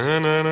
[0.00, 0.47] Hallo,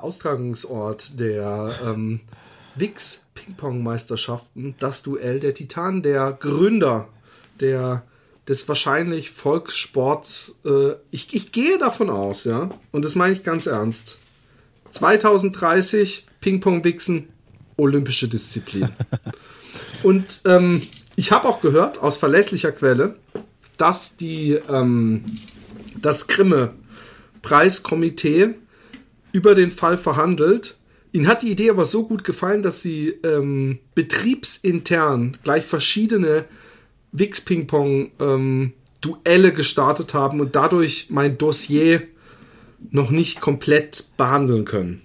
[0.00, 2.20] der Austragungsort der ähm,
[2.74, 7.08] Wix Ping-Pong-Meisterschaften, das Duell der Titanen, der Gründer
[7.60, 8.02] der,
[8.48, 10.56] des wahrscheinlich Volkssports.
[10.64, 14.18] Äh, ich, ich gehe davon aus, ja, und das meine ich ganz ernst.
[14.92, 17.28] 2030 Ping-Pong-Wichsen,
[17.76, 18.88] olympische Disziplin.
[20.02, 20.82] und ähm,
[21.16, 23.16] ich habe auch gehört aus verlässlicher Quelle,
[23.76, 25.24] dass die ähm,
[26.00, 26.74] das Grimme
[27.42, 28.54] Preiskomitee
[29.32, 30.76] über den Fall verhandelt.
[31.12, 36.44] Ihnen hat die Idee aber so gut gefallen, dass sie ähm, betriebsintern gleich verschiedene
[37.12, 42.02] Wix-Ping-Pong-Duelle ähm, gestartet haben und dadurch mein Dossier
[42.90, 45.02] noch nicht komplett behandeln können.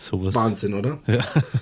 [0.00, 0.34] Sowas.
[0.34, 1.00] Wahnsinn, oder?
[1.08, 1.18] Ja.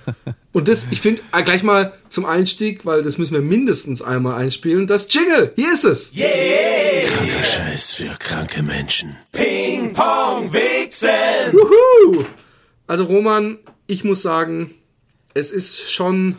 [0.53, 4.35] Und das, ich finde, äh, gleich mal zum Einstieg, weil das müssen wir mindestens einmal
[4.35, 6.15] einspielen, das Jingle, hier ist es.
[6.15, 7.09] Yeah!
[7.09, 9.17] Kranker Scheiß für kranke Menschen.
[9.33, 11.09] Ping, Pong, Wichsen!
[11.53, 12.25] Wuhu!
[12.87, 14.75] Also Roman, ich muss sagen,
[15.33, 16.37] es ist schon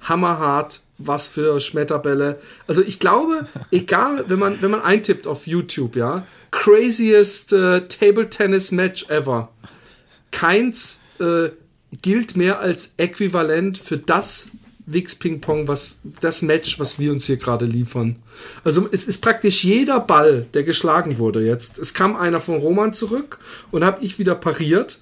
[0.00, 2.40] hammerhart, was für Schmetterbälle.
[2.66, 8.30] Also ich glaube, egal, wenn man, wenn man eintippt auf YouTube, ja, craziest äh, Table
[8.30, 9.52] Tennis Match ever.
[10.30, 11.50] Keins äh,
[12.02, 14.50] gilt mehr als äquivalent für das
[14.86, 18.16] Wix Ping Pong, was das Match, was wir uns hier gerade liefern.
[18.64, 21.78] Also es ist praktisch jeder Ball, der geschlagen wurde jetzt.
[21.78, 23.38] Es kam einer von Roman zurück
[23.70, 24.98] und habe ich wieder pariert.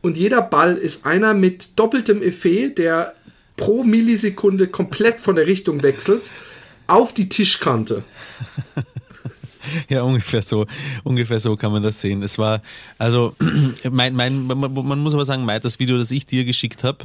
[0.00, 3.14] Und jeder Ball ist einer mit doppeltem Effet, der
[3.56, 6.22] pro Millisekunde komplett von der Richtung wechselt,
[6.86, 8.04] auf die Tischkante.
[9.88, 10.66] Ja, ungefähr so,
[11.04, 12.22] ungefähr so kann man das sehen.
[12.22, 12.62] Es war,
[12.98, 13.34] also,
[13.90, 17.04] mein, mein, man muss aber sagen, das Video, das ich dir geschickt habe,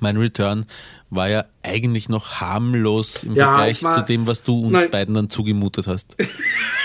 [0.00, 0.66] mein Return
[1.10, 4.90] war ja eigentlich noch harmlos im ja, Vergleich war, zu dem, was du uns nein.
[4.90, 6.16] beiden dann zugemutet hast.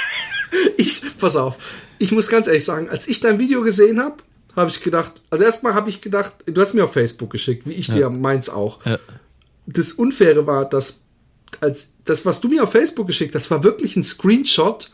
[0.78, 1.58] ich, pass auf,
[1.98, 4.18] ich muss ganz ehrlich sagen, als ich dein Video gesehen habe,
[4.56, 7.74] habe ich gedacht, also erstmal habe ich gedacht, du hast mir auf Facebook geschickt, wie
[7.74, 7.96] ich ja.
[7.96, 8.86] dir meins auch.
[8.86, 8.98] Ja.
[9.66, 11.01] Das Unfaire war, dass
[11.60, 14.90] als das, was du mir auf Facebook geschickt hast, war wirklich ein Screenshot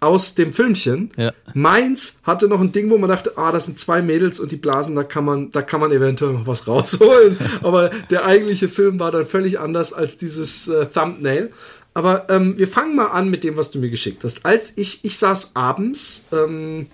[0.00, 1.10] aus dem Filmchen.
[1.16, 1.32] Ja.
[1.54, 4.56] Meins hatte noch ein Ding, wo man dachte, ah, das sind zwei Mädels und die
[4.56, 7.38] blasen, da kann man, da kann man eventuell noch was rausholen.
[7.62, 11.50] Aber der eigentliche Film war dann völlig anders als dieses äh, Thumbnail.
[11.92, 14.46] Aber ähm, wir fangen mal an mit dem, was du mir geschickt hast.
[14.46, 16.86] Als ich, ich saß abends ähm,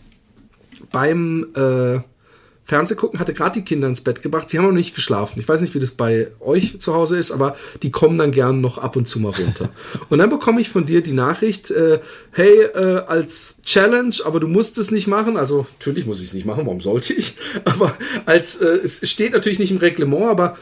[0.90, 2.00] beim äh,
[2.66, 4.50] Fernseh gucken, hatte gerade die Kinder ins Bett gebracht.
[4.50, 5.38] Sie haben noch nicht geschlafen.
[5.38, 8.60] Ich weiß nicht, wie das bei euch zu Hause ist, aber die kommen dann gern
[8.60, 9.70] noch ab und zu mal runter.
[10.10, 12.00] und dann bekomme ich von dir die Nachricht, äh,
[12.32, 15.36] hey, äh, als Challenge, aber du musst es nicht machen.
[15.36, 17.36] Also natürlich muss ich es nicht machen, warum sollte ich?
[17.64, 20.58] Aber als äh, es steht natürlich nicht im Reglement, aber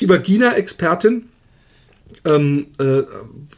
[0.00, 1.28] die Vagina-Expertin
[2.24, 3.02] ähm, äh,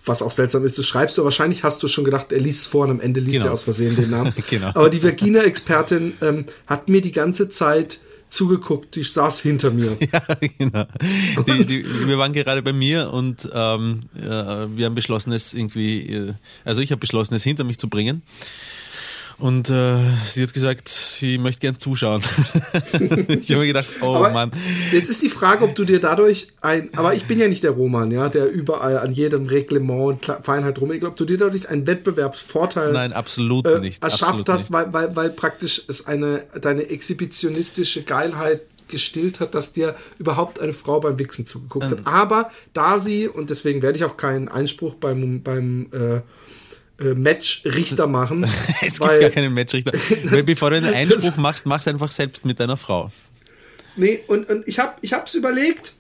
[0.05, 2.67] was auch seltsam ist, das schreibst du, wahrscheinlich hast du schon gedacht, er liest es
[2.67, 3.47] vor und am Ende liest genau.
[3.47, 4.33] er aus Versehen den Namen.
[4.49, 4.69] genau.
[4.69, 9.97] Aber die Vergina-Expertin ähm, hat mir die ganze Zeit zugeguckt, die saß hinter mir.
[10.13, 10.23] Ja,
[10.59, 10.87] genau.
[11.47, 16.13] Die, die, wir waren gerade bei mir und ähm, äh, wir haben beschlossen, es irgendwie,
[16.13, 16.33] äh,
[16.65, 18.23] also ich habe beschlossen, es hinter mich zu bringen.
[19.39, 19.97] Und äh,
[20.27, 22.23] sie hat gesagt, sie möchte gern zuschauen.
[22.93, 24.51] ich habe mir gedacht, oh aber Mann.
[24.93, 27.73] Jetzt ist die Frage, ob du dir dadurch ein, aber ich bin ja nicht der
[27.73, 30.93] Roman, ja, der überall an jedem Reglement und Feinheit rum.
[30.93, 34.03] Ich glaube, du dir dadurch einen Wettbewerbsvorteil Nein, absolut äh, nicht.
[34.03, 39.73] erschafft absolut hast, weil, weil, weil praktisch es eine deine exhibitionistische Geilheit gestillt hat, dass
[39.73, 41.91] dir überhaupt eine Frau beim Wichsen zugeguckt ähm.
[41.91, 42.07] hat.
[42.07, 46.21] Aber da sie, und deswegen werde ich auch keinen Einspruch beim, beim äh,
[46.99, 48.45] Matchrichter machen.
[48.81, 49.93] es gibt gar keinen Matchrichter.
[50.45, 53.11] Bevor du einen Einspruch machst, mach's einfach selbst mit deiner Frau.
[53.97, 55.95] Nee, und, und ich habe es überlegt.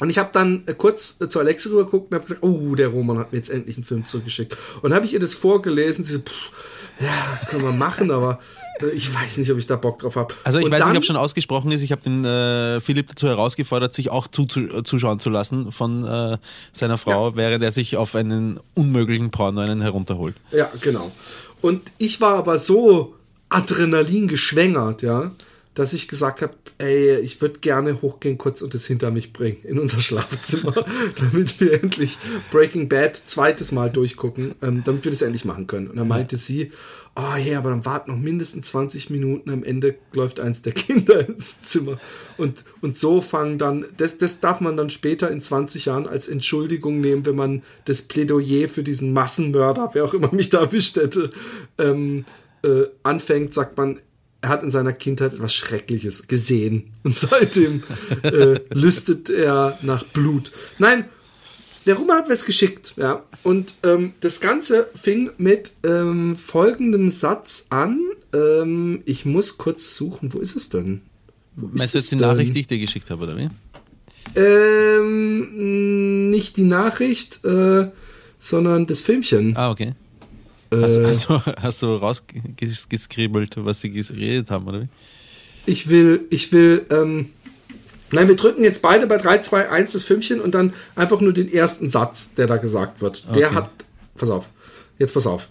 [0.00, 2.88] Und ich habe dann äh, kurz äh, zu Alexa rübergeguckt und habe gesagt, oh, der
[2.88, 4.56] Roman hat mir jetzt endlich einen Film zurückgeschickt.
[4.82, 6.04] Und habe ich ihr das vorgelesen.
[6.04, 6.32] Sie so, pff,
[7.00, 8.40] ja, können wir machen, aber
[8.94, 10.34] ich weiß nicht, ob ich da Bock drauf habe.
[10.44, 11.82] Also ich und weiß dann, nicht, ob schon ausgesprochen ist.
[11.82, 16.04] Ich habe den äh, Philipp dazu herausgefordert, sich auch zu, zu, zuschauen zu lassen von
[16.04, 16.38] äh,
[16.72, 17.36] seiner Frau, ja.
[17.36, 20.36] während er sich auf einen unmöglichen Porno einen herunterholt.
[20.52, 21.10] Ja, genau.
[21.60, 23.14] Und ich war aber so
[23.48, 25.32] Adrenalin geschwängert, ja,
[25.78, 29.58] dass ich gesagt habe, ey, ich würde gerne hochgehen kurz und es hinter mich bringen
[29.62, 30.74] in unser Schlafzimmer,
[31.16, 32.18] damit wir endlich
[32.50, 35.86] Breaking Bad zweites Mal durchgucken, ähm, damit wir das endlich machen können.
[35.86, 36.72] Und dann meinte sie,
[37.14, 40.72] oh ja, yeah, aber dann warten noch mindestens 20 Minuten, am Ende läuft eins der
[40.74, 42.00] Kinder ins Zimmer.
[42.38, 46.26] Und, und so fangen dann, das, das darf man dann später in 20 Jahren als
[46.26, 50.96] Entschuldigung nehmen, wenn man das Plädoyer für diesen Massenmörder, wer auch immer mich da erwischt
[50.96, 51.30] hätte,
[51.78, 52.24] ähm,
[52.64, 54.00] äh, anfängt, sagt man,
[54.40, 57.82] er hat in seiner Kindheit etwas Schreckliches gesehen und seitdem
[58.22, 60.52] äh, lüstet er nach Blut.
[60.78, 61.06] Nein,
[61.86, 63.24] der Roman hat mir es geschickt, ja.
[63.42, 68.00] Und ähm, das Ganze fing mit ähm, folgendem Satz an.
[68.32, 71.00] Ähm, ich muss kurz suchen, wo ist es denn?
[71.56, 73.48] Meinst du jetzt die Nachricht, die ich dir geschickt habe, oder wie?
[74.36, 77.88] Ähm, nicht die Nachricht, äh,
[78.38, 79.56] sondern das Filmchen.
[79.56, 79.94] Ah, okay.
[80.70, 84.88] Hast, hast, du, hast du rausgeskribbelt, was sie geredet haben, oder wie?
[85.66, 87.30] Ich will, ich will, ähm,
[88.10, 91.32] nein, wir drücken jetzt beide bei 3, 2, 1 das Filmchen und dann einfach nur
[91.32, 93.24] den ersten Satz, der da gesagt wird.
[93.28, 93.40] Okay.
[93.40, 93.70] Der hat,
[94.16, 94.46] pass auf,
[94.98, 95.48] jetzt pass auf.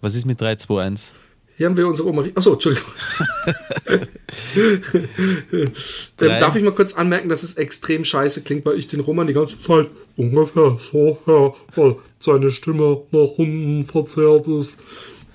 [0.00, 1.14] Was ist mit 3, 2, 1?
[1.58, 2.22] Hier haben wir unsere Oma.
[2.36, 2.92] Achso, Entschuldigung.
[6.16, 9.32] Darf ich mal kurz anmerken, dass es extrem scheiße klingt, weil ich den Roman die
[9.32, 14.78] ganze Zeit ungefähr so her, weil seine Stimme nach unten verzerrt ist.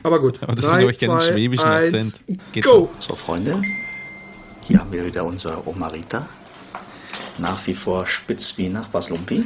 [0.02, 0.42] Aber gut.
[0.42, 2.24] Aber das habe ich gerne einen schwäbischen Akzent.
[2.54, 2.90] Geht go!
[3.00, 3.62] So, Freunde,
[4.62, 6.30] hier haben wir wieder unser Omarita.
[7.38, 9.44] Nach wie vor spitz wie nach Baslumpi.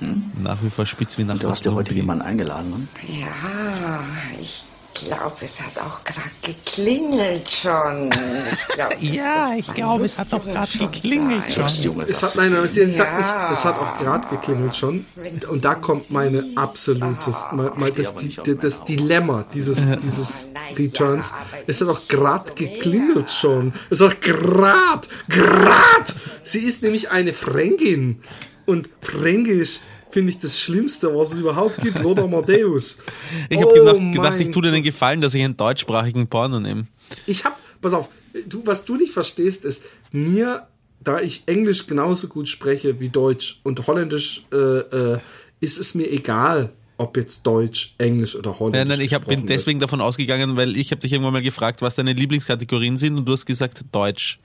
[0.00, 0.30] Hm?
[0.42, 1.46] Nach wie vor spitz wie nach Baslumpi.
[1.46, 2.88] Du hast ja heute jemanden eingeladen, Mann.
[3.08, 4.04] Ja,
[4.38, 4.62] ich
[4.94, 8.10] glaube, es hat auch gerade geklingelt schon.
[8.50, 12.00] Ich glaub, ja, ich glaube, es hat doch gerade geklingelt schon.
[12.08, 12.86] Es hat, nein, nein, es, ja.
[12.88, 15.06] sagt nicht, es hat auch gerade geklingelt schon.
[15.48, 21.32] Und da kommt meine absolutes, mal, mal das, das, das, Dilemma dieses, dieses Returns.
[21.66, 23.72] Es hat auch gerade geklingelt schon.
[23.90, 26.12] Es hat gerade, gerade.
[26.44, 28.22] Sie ist nämlich eine Fränkin.
[28.64, 29.80] Und Fränkisch
[30.12, 32.98] finde ich das Schlimmste, was es überhaupt gibt, Lothar Matthäus.
[33.48, 36.60] Ich habe oh gedacht, gedacht, ich tue dir den Gefallen, dass ich einen deutschsprachigen Porno
[36.60, 36.86] nehme.
[37.26, 38.08] Ich habe, pass auf,
[38.46, 39.82] du, was du nicht verstehst, ist,
[40.12, 40.66] mir,
[41.00, 45.18] da ich Englisch genauso gut spreche wie Deutsch und Holländisch, äh, äh,
[45.60, 48.78] ist es mir egal, ob jetzt Deutsch, Englisch oder Holländisch.
[48.78, 51.82] Nein, nein, ich hab, bin deswegen davon ausgegangen, weil ich habe dich irgendwann mal gefragt,
[51.82, 54.38] was deine Lieblingskategorien sind und du hast gesagt Deutsch.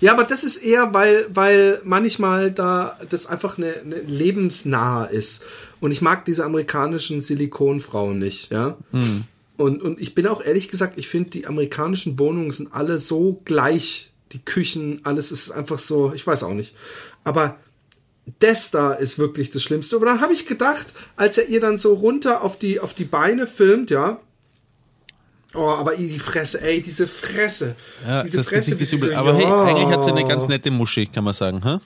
[0.00, 5.42] Ja, aber das ist eher, weil, weil manchmal da das einfach eine, eine lebensnahe ist.
[5.80, 8.76] Und ich mag diese amerikanischen Silikonfrauen nicht, ja.
[8.90, 9.24] Hm.
[9.56, 13.40] Und, und ich bin auch ehrlich gesagt, ich finde, die amerikanischen Wohnungen sind alle so
[13.44, 14.10] gleich.
[14.32, 16.74] Die Küchen, alles ist einfach so, ich weiß auch nicht.
[17.22, 17.58] Aber
[18.38, 19.96] das da ist wirklich das Schlimmste.
[19.96, 23.04] Aber dann habe ich gedacht, als er ihr dann so runter auf die, auf die
[23.04, 24.20] Beine filmt, ja.
[25.54, 27.76] Oh, aber die Fresse, ey, diese Fresse.
[28.06, 29.14] Ja, diese das Fresse, Gesicht ist übel.
[29.14, 31.78] Aber hey, eigentlich hat sie eine ganz nette Muschi, kann man sagen, hä?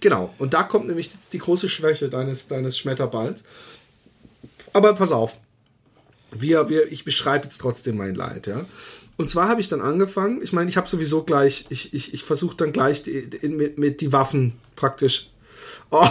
[0.00, 0.32] Genau.
[0.38, 3.42] Und da kommt nämlich die große Schwäche deines, deines Schmetterballs.
[4.72, 5.36] Aber pass auf.
[6.30, 8.64] Wir, wir, ich beschreibe jetzt trotzdem mein Leid, ja.
[9.16, 12.22] Und zwar habe ich dann angefangen, ich meine, ich habe sowieso gleich, ich, ich, ich
[12.24, 15.30] versuche dann gleich die, die, mit, mit die Waffen praktisch
[15.90, 16.08] Oh,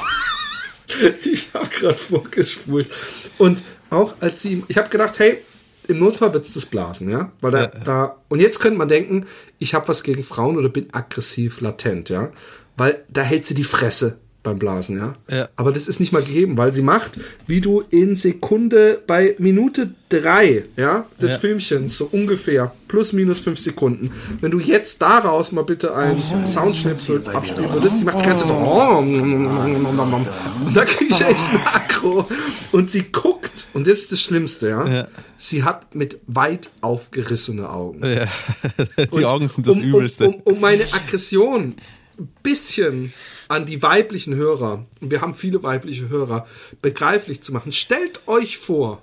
[1.23, 2.89] ich habe gerade vorgespult.
[3.37, 5.39] Und auch als sie, ich habe gedacht, hey,
[5.87, 7.31] im Notfall wird es das blasen, ja?
[7.41, 7.67] Weil da, ja.
[7.67, 9.27] da, und jetzt könnte man denken,
[9.59, 12.31] ich habe was gegen Frauen oder bin aggressiv latent, ja?
[12.77, 15.15] Weil da hält sie die Fresse beim Blasen, ja?
[15.29, 15.49] ja?
[15.57, 19.89] Aber das ist nicht mal gegeben, weil sie macht, wie du in Sekunde bei Minute
[20.07, 21.39] drei, ja, des ja.
[21.39, 24.11] Filmchens, so ungefähr, plus minus fünf Sekunden.
[24.39, 28.45] Wenn du jetzt daraus mal bitte ein oh, Soundschnipsel abspielen würdest, die macht die ganze
[28.45, 32.27] so, oh, und da kriege ich echt ein Akro.
[32.71, 34.87] Und sie guckt, und das ist das Schlimmste, ja.
[34.87, 35.07] ja.
[35.37, 38.01] Sie hat mit weit aufgerissene Augen.
[38.97, 40.27] Die und Augen sind das um, Übelste.
[40.27, 41.75] Um, um, um meine Aggression
[42.17, 43.11] ein bisschen
[43.47, 46.47] an die weiblichen Hörer, und wir haben viele weibliche Hörer,
[46.81, 47.71] begreiflich zu machen.
[47.71, 49.01] Stellt euch vor,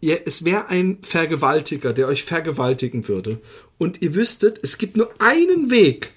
[0.00, 3.40] ihr, es wäre ein Vergewaltiger, der euch vergewaltigen würde.
[3.78, 6.10] Und ihr wüsstet, es gibt nur einen Weg,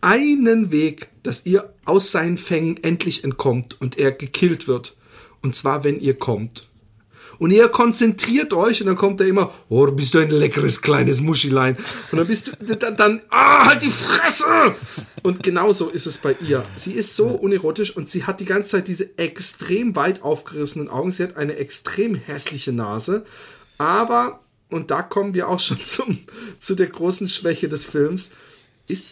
[0.00, 4.96] einen Weg, dass ihr aus seinen Fängen endlich entkommt und er gekillt wird.
[5.42, 6.68] Und zwar, wenn ihr kommt.
[7.38, 11.20] Und ihr konzentriert euch und dann kommt er immer, oh, bist du ein leckeres kleines
[11.20, 11.76] Muschilein.
[12.10, 14.74] Und dann bist du dann, dann ah, halt die Fresse!
[15.22, 16.62] Und genauso ist es bei ihr.
[16.76, 21.10] Sie ist so unerotisch und sie hat die ganze Zeit diese extrem weit aufgerissenen Augen.
[21.10, 23.24] Sie hat eine extrem hässliche Nase.
[23.78, 26.18] Aber, und da kommen wir auch schon zum,
[26.60, 28.32] zu der großen Schwäche des Films,
[28.86, 29.06] ist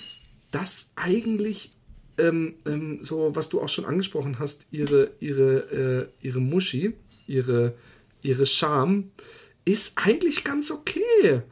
[0.51, 1.71] das eigentlich
[2.19, 6.95] ähm, ähm, so, was du auch schon angesprochen hast, ihre, ihre, äh, ihre Muschi,
[7.27, 7.75] ihre
[8.23, 9.11] ihre Scham
[9.65, 11.43] ist eigentlich ganz okay.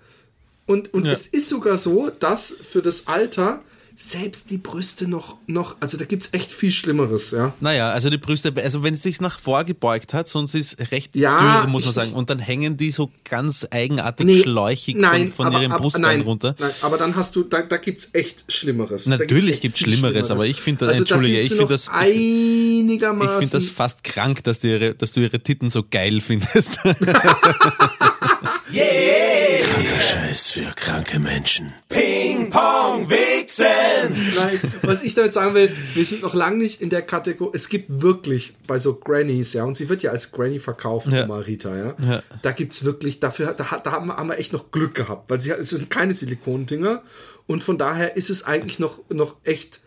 [0.67, 1.13] Und, und Ja.
[1.13, 3.63] es ist sogar so, dass für das Alter
[4.03, 7.53] selbst die Brüste noch, noch also da gibt es echt viel Schlimmeres, ja.
[7.61, 11.61] Naja, also die Brüste, also wenn es sich nach vorgebeugt hat, sonst ist recht Ja,
[11.63, 12.13] dürr, muss man sagen.
[12.15, 16.55] Und dann hängen die so ganz eigenartig Nee, schläuchig von, von ihrem Brustbein nein, runter.
[16.59, 19.05] Nein, aber dann hast du, da, da gibt es echt Schlimmeres.
[19.05, 21.67] Da Natürlich echt gibt's viel Schlimmeres, aber ich finde das- also, Entschuldige, sind ich finde
[21.75, 23.33] das- einigermaßen.
[23.33, 26.79] Ich finde das fast krank, dass du, ihre, dass du ihre Titten so geil findest.
[28.73, 29.50] Kranker
[30.11, 31.73] Scheiß für kranke Menschen.
[31.89, 33.65] Ping Pong Wichsen.
[34.37, 37.53] Nein, was ich damit sagen will, wir sind noch lange nicht in der Kategorie.
[37.55, 41.27] Es gibt wirklich bei so Grannies, ja, und sie wird ja als Granny verkauft, Ja.
[41.27, 41.95] Marita, ja.
[42.05, 42.23] Ja.
[42.43, 45.31] Da gibt es wirklich, dafür, da, da haben, wir, haben wir echt noch Glück gehabt,
[45.31, 47.05] weil sie, es sind keine Silikondinger
[47.47, 49.81] und von daher ist es eigentlich noch, noch echt.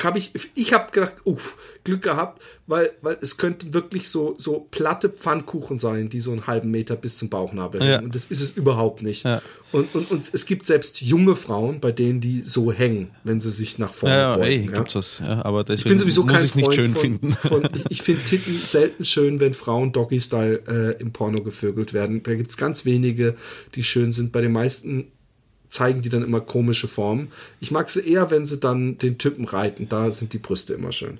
[0.00, 4.66] Hab ich ich habe gedacht, uff, Glück gehabt, weil, weil es könnten wirklich so, so
[4.70, 7.86] platte Pfannkuchen sein, die so einen halben Meter bis zum Bauchnabel Ja.
[7.96, 8.04] hängen.
[8.04, 9.24] Und das ist es überhaupt nicht.
[9.24, 9.42] Ja.
[9.72, 13.50] Und, und, und es gibt selbst junge Frauen, bei denen die so hängen, wenn sie
[13.50, 14.46] sich nach vorne ja, ja, beugen.
[14.48, 14.70] ey, ja.
[14.72, 15.18] gibt's das.
[15.18, 17.32] Ja, aber Ich deswegen bin sowieso muss kein ich nicht schön von, finden.
[17.32, 20.62] Von, ich ich finde Titten selten schön, wenn Frauen Doggy-Style
[20.96, 22.22] äh, im Porno gevögelt werden.
[22.22, 23.34] Da gibt es ganz wenige,
[23.74, 24.30] die schön sind.
[24.32, 25.10] Bei den meisten
[25.70, 27.30] zeigen die dann immer komische Formen.
[27.60, 29.88] Ich mag sie eher, wenn sie dann den Typen reiten.
[29.88, 31.18] Da sind die Brüste immer schön.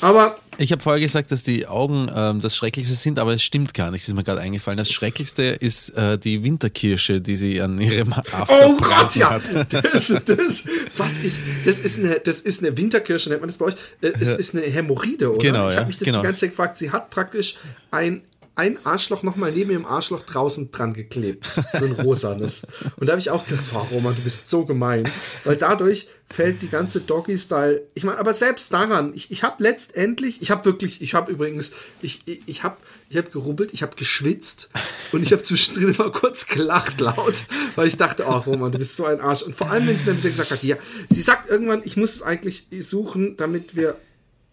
[0.00, 3.74] Aber Ich habe vorher gesagt, dass die Augen ähm, das Schrecklichste sind, aber es stimmt
[3.74, 4.04] gar nicht.
[4.04, 4.78] Das ist mir gerade eingefallen.
[4.78, 9.30] Das Schrecklichste ist äh, die Winterkirsche, die sie an ihrem After Oh Gott, ja.
[9.30, 9.42] hat.
[9.72, 10.64] Das, das,
[10.96, 13.74] was ist, das ist eine, das ist eine Winterkirsche, nennt man das bei euch?
[14.00, 15.38] Äh, Es ist eine Hämorrhoide, oder?
[15.38, 16.18] Genau, ich ja, habe mich das genau.
[16.20, 16.78] die ganze Zeit gefragt.
[16.78, 17.56] Sie hat praktisch
[17.90, 18.22] ein,
[18.54, 21.46] ein Arschloch nochmal neben ihrem Arschloch draußen dran geklebt.
[21.78, 22.66] So ein rosanes.
[22.96, 25.08] Und da habe ich auch gedacht, oh Roman, du bist so gemein.
[25.44, 27.82] Weil dadurch fällt die ganze Doggy-Style.
[27.94, 31.72] Ich meine, aber selbst daran, ich, ich habe letztendlich, ich habe wirklich, ich habe übrigens,
[32.02, 32.76] ich, ich, ich habe
[33.08, 34.70] ich hab gerubbelt, ich habe geschwitzt
[35.10, 38.96] und ich habe zwischendrin immer kurz gelacht laut, weil ich dachte, oh Roman, du bist
[38.96, 39.42] so ein Arsch.
[39.42, 40.76] Und vor allem, wenn sie dann wieder gesagt hat, ja,
[41.08, 43.96] sie sagt irgendwann, ich muss es eigentlich suchen, damit wir,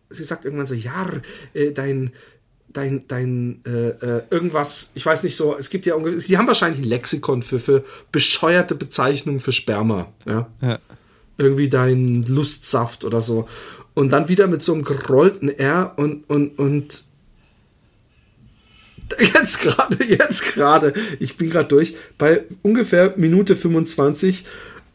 [0.09, 1.07] sie sagt irgendwann so, ja,
[1.53, 2.11] äh, dein,
[2.73, 6.47] dein, dein, äh, äh, irgendwas, ich weiß nicht so, es gibt ja ungefähr, sie haben
[6.47, 10.47] wahrscheinlich ein Lexikon für, für bescheuerte Bezeichnungen für Sperma, ja.
[10.61, 10.79] Ja.
[11.37, 13.47] Irgendwie dein Lustsaft oder so.
[13.93, 17.03] Und dann wieder mit so einem gerollten R und, und, und
[19.19, 24.45] jetzt gerade, jetzt gerade, ich bin gerade durch, bei ungefähr Minute 25 äh,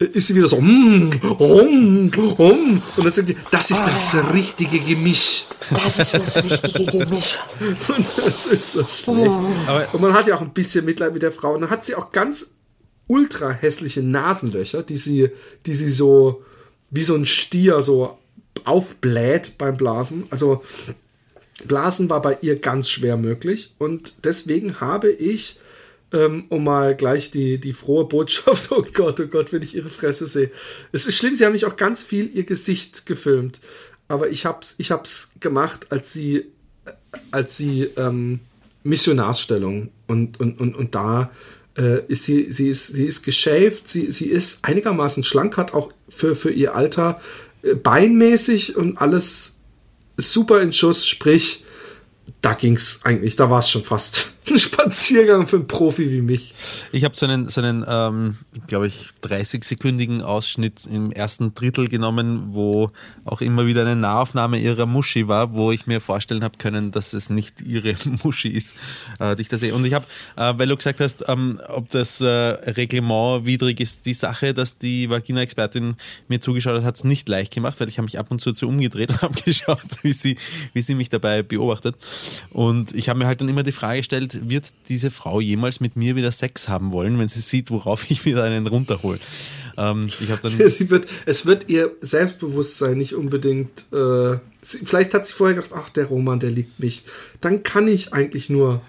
[0.05, 4.79] ist sie wieder so, mm, um, um, und dann sagt die, das ist das richtige
[4.79, 5.45] Gemisch.
[5.69, 7.37] Das ist das richtige Gemisch.
[7.87, 9.31] Und das ist so schlecht.
[9.67, 11.53] Aber Und man hat ja auch ein bisschen Mitleid mit der Frau.
[11.53, 12.47] Und dann hat sie auch ganz
[13.07, 15.29] ultra hässliche Nasenlöcher, die sie,
[15.65, 16.43] die sie so
[16.89, 18.17] wie so ein Stier so
[18.65, 20.25] aufbläht beim Blasen.
[20.29, 20.63] Also
[21.65, 23.73] Blasen war bei ihr ganz schwer möglich.
[23.77, 25.59] Und deswegen habe ich,
[26.13, 29.89] ähm, um mal gleich die, die frohe Botschaft, oh Gott, oh Gott, wenn ich ihre
[29.89, 30.51] Fresse sehe.
[30.91, 33.59] Es ist schlimm, sie haben nicht auch ganz viel ihr Gesicht gefilmt.
[34.07, 36.45] Aber ich hab's, ich hab's gemacht, als sie,
[37.31, 38.41] als sie ähm,
[38.83, 41.31] Missionarsstellung und, und, und, und da
[41.77, 45.91] äh, ist sie, sie ist, sie ist geschäft, sie, sie ist einigermaßen schlank, hat auch
[46.09, 47.19] für, für ihr Alter
[47.63, 49.55] äh, beinmäßig und alles
[50.17, 51.62] super in Schuss, sprich,
[52.41, 56.53] da ging's eigentlich, da war es schon fast ein Spaziergang für einen Profi wie mich.
[56.91, 62.53] Ich habe so einen, so einen ähm, glaube ich, 30-sekündigen Ausschnitt im ersten Drittel genommen,
[62.53, 62.91] wo
[63.25, 67.13] auch immer wieder eine Nahaufnahme ihrer Muschi war, wo ich mir vorstellen habe können, dass
[67.13, 68.75] es nicht ihre Muschi ist,
[69.19, 69.73] äh, die ich da sehe.
[69.73, 70.05] Und ich habe,
[70.35, 74.77] äh, weil du gesagt hast, ähm, ob das äh, Reglement widrig ist, die Sache, dass
[74.77, 75.95] die Vagina-Expertin
[76.27, 78.53] mir zugeschaut hat, hat es nicht leicht gemacht, weil ich habe mich ab und zu
[78.53, 80.37] zu umgedreht und habe geschaut, wie sie,
[80.73, 81.97] wie sie mich dabei beobachtet.
[82.49, 85.95] Und ich habe mir halt dann immer die Frage gestellt, wird diese Frau jemals mit
[85.95, 89.19] mir wieder Sex haben wollen, wenn sie sieht, worauf ich wieder einen runterhole?
[89.77, 93.85] Ähm, ich habe dann Sie wird, es wird ihr Selbstbewusstsein nicht unbedingt.
[93.91, 97.03] Äh, sie, vielleicht hat sie vorher gedacht, ach, der Roman, der liebt mich.
[97.41, 98.81] Dann kann ich eigentlich nur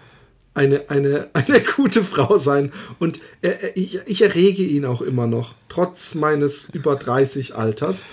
[0.54, 2.73] eine, eine, eine gute Frau sein.
[2.99, 8.04] Und er, ich, ich errege ihn auch immer noch, trotz meines über 30 Alters.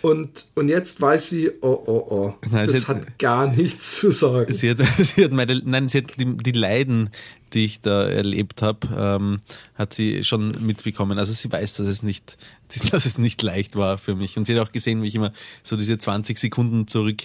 [0.00, 4.12] Und, und jetzt weiß sie, oh, oh, oh, Nein, das sie- hat gar nichts zu
[4.12, 4.52] sagen.
[4.52, 7.10] Sie hat, sie hat meine, nein, sie hat die, die Leiden,
[7.50, 9.40] die ich da erlebt habe, ähm,
[9.74, 11.18] hat sie schon mitbekommen.
[11.18, 12.36] Also sie weiß, dass es nicht,
[12.92, 14.36] dass es nicht leicht war für mich.
[14.36, 17.22] Und sie hat auch gesehen, wie ich immer so diese 20 Sekunden zurück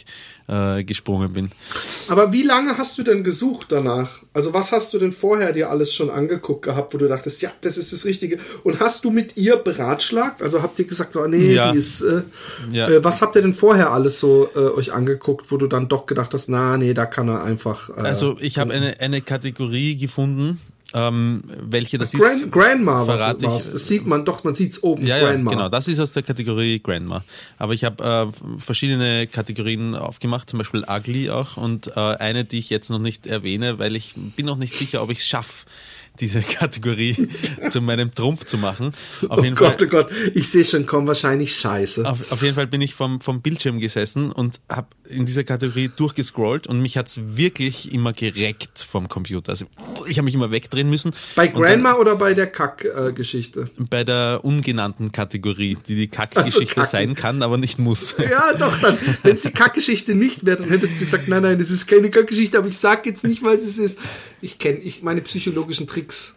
[0.48, 1.50] äh, bin.
[2.10, 4.24] Aber wie lange hast du denn gesucht danach?
[4.34, 7.51] Also was hast du denn vorher dir alles schon angeguckt gehabt, wo du dachtest, ja,
[7.62, 8.39] das ist das Richtige?
[8.63, 10.42] Und hast du mit ihr beratschlagt?
[10.42, 11.72] Also habt ihr gesagt, oh nee, Ja.
[11.72, 12.22] die ist, äh,
[12.72, 12.89] Ja.
[12.89, 16.06] äh, was habt ihr denn vorher alles so äh, euch angeguckt, wo du dann doch
[16.06, 17.89] gedacht hast, na nee, da kann er einfach.
[17.89, 20.12] Äh, Also ich habe eine, eine Kategorie gefunden,
[20.96, 23.72] Ähm, welche das Grand, ist, Grandma verrate was, ich.
[23.74, 25.05] Das sieht man doch, man sieht es oben.
[25.05, 25.51] Ja, ja, Grandma.
[25.51, 25.70] genau.
[25.70, 27.24] Das ist aus der Kategorie Grandma.
[27.58, 32.60] Aber ich habe äh, verschiedene Kategorien aufgemacht, zum Beispiel Ugly auch und äh, eine, die
[32.60, 35.65] ich jetzt noch nicht erwähne, weil ich bin noch nicht sicher, ob ich es schaffe,
[36.20, 37.27] diese Kategorie
[37.70, 38.88] zu meinem Trumpf zu machen.
[39.29, 39.88] Auf oh jeden Gott, Fall.
[39.88, 42.05] oh Gott, ich sehe schon, komm, wahrscheinlich scheiße.
[42.08, 45.89] Auf, auf jeden Fall bin ich vom, vom Bildschirm gesessen und habe in dieser Kategorie
[45.96, 49.51] durchgescrollt und mich hat's wirklich immer gereckt vom Computer.
[49.51, 49.65] Also
[50.08, 51.12] ich habe mich immer wegdrehen müssen.
[51.36, 53.70] Bei Und dann- Grandma oder bei der Kack-Geschichte?
[53.77, 58.15] bei der ungenannten Kategorie, die die Kackgeschichte Also sein kann, aber nicht muss.
[58.32, 61.60] ja, doch, dann, wenn es die Kackgeschichte nicht wäre, dann hättest du gesagt, nein, nein,
[61.60, 63.98] das ist keine Kackgeschichte, aber ich sag jetzt nicht, was es ist.
[64.44, 66.36] Ich kenne ich meine psychologischen Tricks.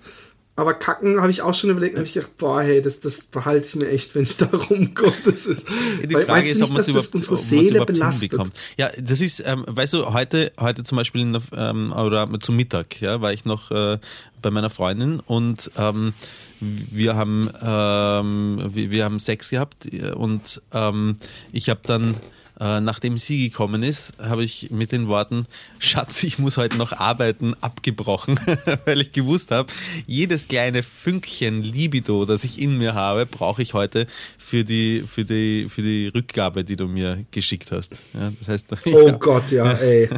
[0.59, 3.67] Aber Kacken habe ich auch schon überlegt, habe ich gedacht, boah, hey, das, das behalte
[3.67, 5.13] ich mir echt, wenn ich da rumkomme.
[5.27, 5.69] Das ist,
[6.03, 8.21] Die Weil- Frage meinst ist, du ob man es nicht, überhaupt, unsere Seele belastet.
[8.31, 8.53] hinbekommt.
[8.79, 12.57] Ja, das ist, ähm, weißt du, heute, heute zum Beispiel in der, ähm, oder zum
[12.57, 13.99] Mittag, ja, war ich noch äh,
[14.41, 16.15] bei meiner Freundin und ähm,
[16.61, 21.19] wir haben ähm, wir, wir haben Sex gehabt äh, und ähm,
[21.53, 22.17] ich habe dann
[22.59, 25.47] äh, nachdem sie gekommen ist, habe ich mit den Worten
[25.79, 28.39] Schatz, ich muss heute noch arbeiten abgebrochen,
[28.85, 29.73] weil ich gewusst habe,
[30.07, 34.07] jedes kleine Fünkchen Libido, das ich in mir habe, brauche ich heute
[34.39, 38.03] für die für die für die Rückgabe, die du mir geschickt hast.
[38.15, 39.13] Ja, das heißt, Oh ja.
[39.13, 40.09] Gott, ja, ey.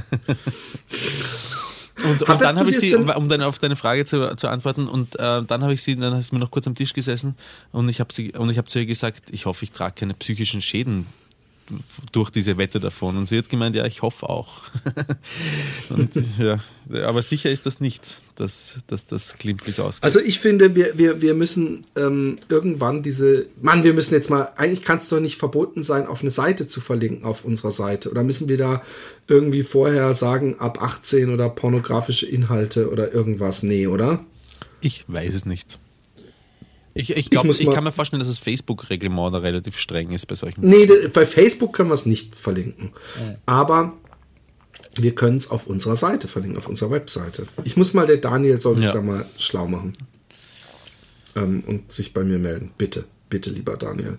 [2.04, 5.18] Und, und dann habe ich sie, um dann auf deine Frage zu, zu antworten, und
[5.18, 7.34] äh, dann habe ich sie, dann ist mir noch kurz am Tisch gesessen
[7.72, 10.14] und ich habe sie und ich habe zu ihr gesagt, ich hoffe, ich trage keine
[10.14, 11.06] psychischen Schäden
[12.12, 13.16] durch diese Wette davon.
[13.16, 14.62] Und sie hat gemeint, ja, ich hoffe auch.
[15.90, 16.58] und ja,
[17.04, 18.02] aber sicher ist das nicht,
[18.36, 20.04] dass, dass das glimpflich ausgeht.
[20.04, 24.52] Also ich finde, wir, wir, wir müssen ähm, irgendwann diese, Mann, wir müssen jetzt mal,
[24.56, 28.10] eigentlich kann es doch nicht verboten sein, auf eine Seite zu verlinken auf unserer Seite.
[28.10, 28.82] Oder müssen wir da
[29.26, 33.62] irgendwie vorher sagen, ab 18 oder pornografische Inhalte oder irgendwas?
[33.62, 34.24] Nee, oder?
[34.80, 35.78] ich weiß es nicht.
[36.98, 40.26] Ich, ich glaube, ich, mal- kann mir vorstellen, dass das Facebook-Reglement da relativ streng ist
[40.26, 40.66] bei solchen.
[40.68, 42.90] Nee, bei Facebook können wir es nicht verlinken.
[43.46, 43.94] Aber
[44.96, 47.46] wir können es auf unserer Seite verlinken, auf unserer Webseite.
[47.64, 48.92] Ich muss mal, der Daniel soll sich Ja.
[48.92, 49.92] da mal schlau machen.
[51.36, 52.72] Ähm, und sich bei mir melden.
[52.78, 54.18] Bitte, bitte, lieber Daniel.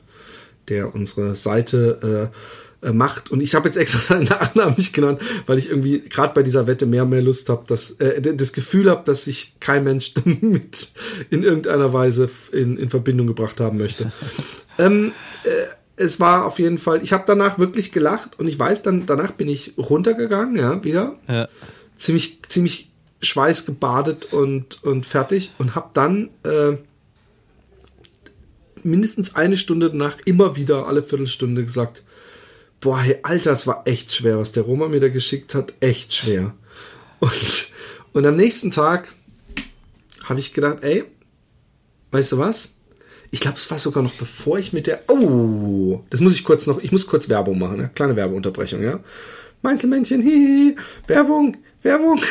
[0.69, 2.35] Der unsere Seite äh,
[2.81, 3.31] macht.
[3.31, 6.67] Und ich habe jetzt extra seinen Nachnamen nicht genannt, weil ich irgendwie gerade bei dieser
[6.67, 10.13] Wette mehr und mehr Lust habe, dass äh, das Gefühl habe, dass sich kein Mensch
[10.25, 10.89] damit
[11.29, 14.11] in irgendeiner Weise in, in Verbindung gebracht haben möchte.
[14.77, 15.11] ähm,
[15.43, 15.49] äh,
[15.97, 19.33] es war auf jeden Fall, ich habe danach wirklich gelacht und ich weiß, dann danach
[19.33, 21.15] bin ich runtergegangen, ja, wieder.
[21.27, 21.49] Ja.
[21.97, 22.89] Ziemlich, ziemlich
[23.21, 26.77] schweißgebadet und, und fertig und habe dann äh,
[28.83, 32.03] mindestens eine Stunde danach immer wieder alle Viertelstunde gesagt,
[32.79, 36.13] boah, hey, Alter, es war echt schwer, was der Roma mir da geschickt hat, echt
[36.13, 36.53] schwer.
[37.19, 37.67] Und,
[38.13, 39.13] und am nächsten Tag
[40.23, 41.03] habe ich gedacht, ey,
[42.11, 42.73] weißt du was?
[43.31, 45.03] Ich glaube, es war sogar noch bevor ich mit der.
[45.07, 46.81] Oh, das muss ich kurz noch.
[46.81, 47.77] Ich muss kurz Werbung machen.
[47.77, 47.91] Ne?
[47.93, 48.99] Kleine Werbeunterbrechung, ja.
[49.61, 50.75] Meinzelmännchen, hihi,
[51.07, 52.21] Werbung, Werbung.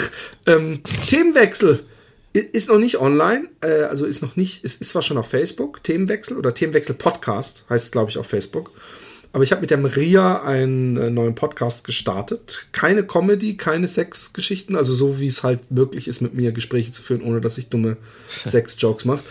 [0.47, 1.85] Ähm, Themenwechsel
[2.33, 5.83] ist noch nicht online, äh, also ist noch nicht, ist, ist zwar schon auf Facebook,
[5.83, 8.73] Themenwechsel oder Themenwechsel Podcast heißt es, glaube ich, auf Facebook.
[9.33, 12.67] Aber ich habe mit der Maria einen äh, neuen Podcast gestartet.
[12.73, 17.03] Keine Comedy, keine Sexgeschichten, also so wie es halt möglich ist, mit mir Gespräche zu
[17.03, 17.97] führen, ohne dass ich dumme
[18.29, 19.23] Sex-Jokes mache.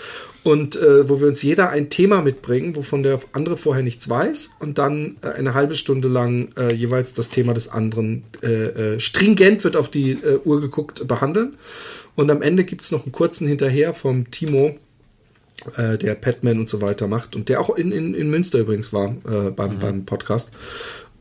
[0.44, 4.52] Und äh, wo wir uns jeder ein Thema mitbringen, wovon der andere vorher nichts weiß,
[4.60, 9.00] und dann äh, eine halbe Stunde lang äh, jeweils das Thema des anderen äh, äh,
[9.00, 11.58] stringent wird auf die äh, Uhr geguckt behandeln.
[12.16, 14.78] Und am Ende gibt es noch einen kurzen hinterher vom Timo,
[15.76, 18.94] äh, der Padman und so weiter macht und der auch in, in, in Münster übrigens
[18.94, 20.52] war äh, beim, beim Podcast.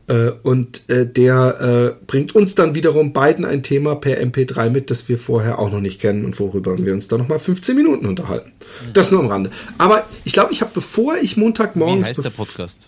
[0.07, 4.89] Äh, und äh, der äh, bringt uns dann wiederum beiden ein Thema per MP3 mit,
[4.89, 8.05] das wir vorher auch noch nicht kennen und worüber wir uns dann nochmal 15 Minuten
[8.05, 8.53] unterhalten.
[8.93, 9.51] Das nur am Rande.
[9.77, 12.87] Aber ich glaube, ich habe, bevor ich Wie Montagmorgens heißt der Podcast?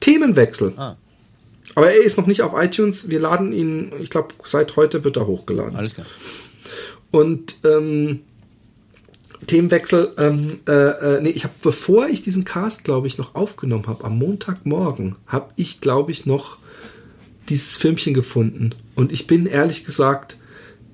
[0.00, 0.74] Themenwechsel.
[0.76, 0.96] Ah.
[1.74, 3.08] Aber er ist noch nicht auf iTunes.
[3.08, 5.76] Wir laden ihn, ich glaube, seit heute wird er hochgeladen.
[5.76, 6.06] Alles klar.
[7.10, 8.20] Und ähm,
[9.46, 13.86] Themenwechsel, ähm, äh, äh, nee, ich habe, bevor ich diesen Cast, glaube ich, noch aufgenommen
[13.86, 16.58] habe, am Montagmorgen, habe ich, glaube ich, noch
[17.48, 18.70] dieses Filmchen gefunden.
[18.94, 20.36] Und ich bin ehrlich gesagt,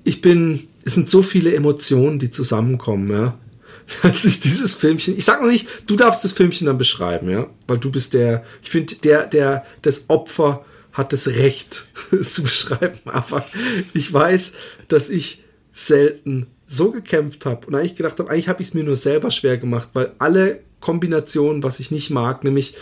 [0.03, 3.37] ich bin, es sind so viele Emotionen, die zusammenkommen, ja.
[4.01, 7.47] Als ich dieses Filmchen, ich sag noch nicht, du darfst das Filmchen dann beschreiben, ja,
[7.67, 12.43] weil du bist der, ich finde, der, der, das Opfer hat das Recht, es zu
[12.43, 13.45] beschreiben, aber
[13.93, 14.53] ich weiß,
[14.87, 18.83] dass ich selten so gekämpft habe und eigentlich gedacht habe, eigentlich habe ich es mir
[18.83, 22.75] nur selber schwer gemacht, weil alle Kombinationen, was ich nicht mag, nämlich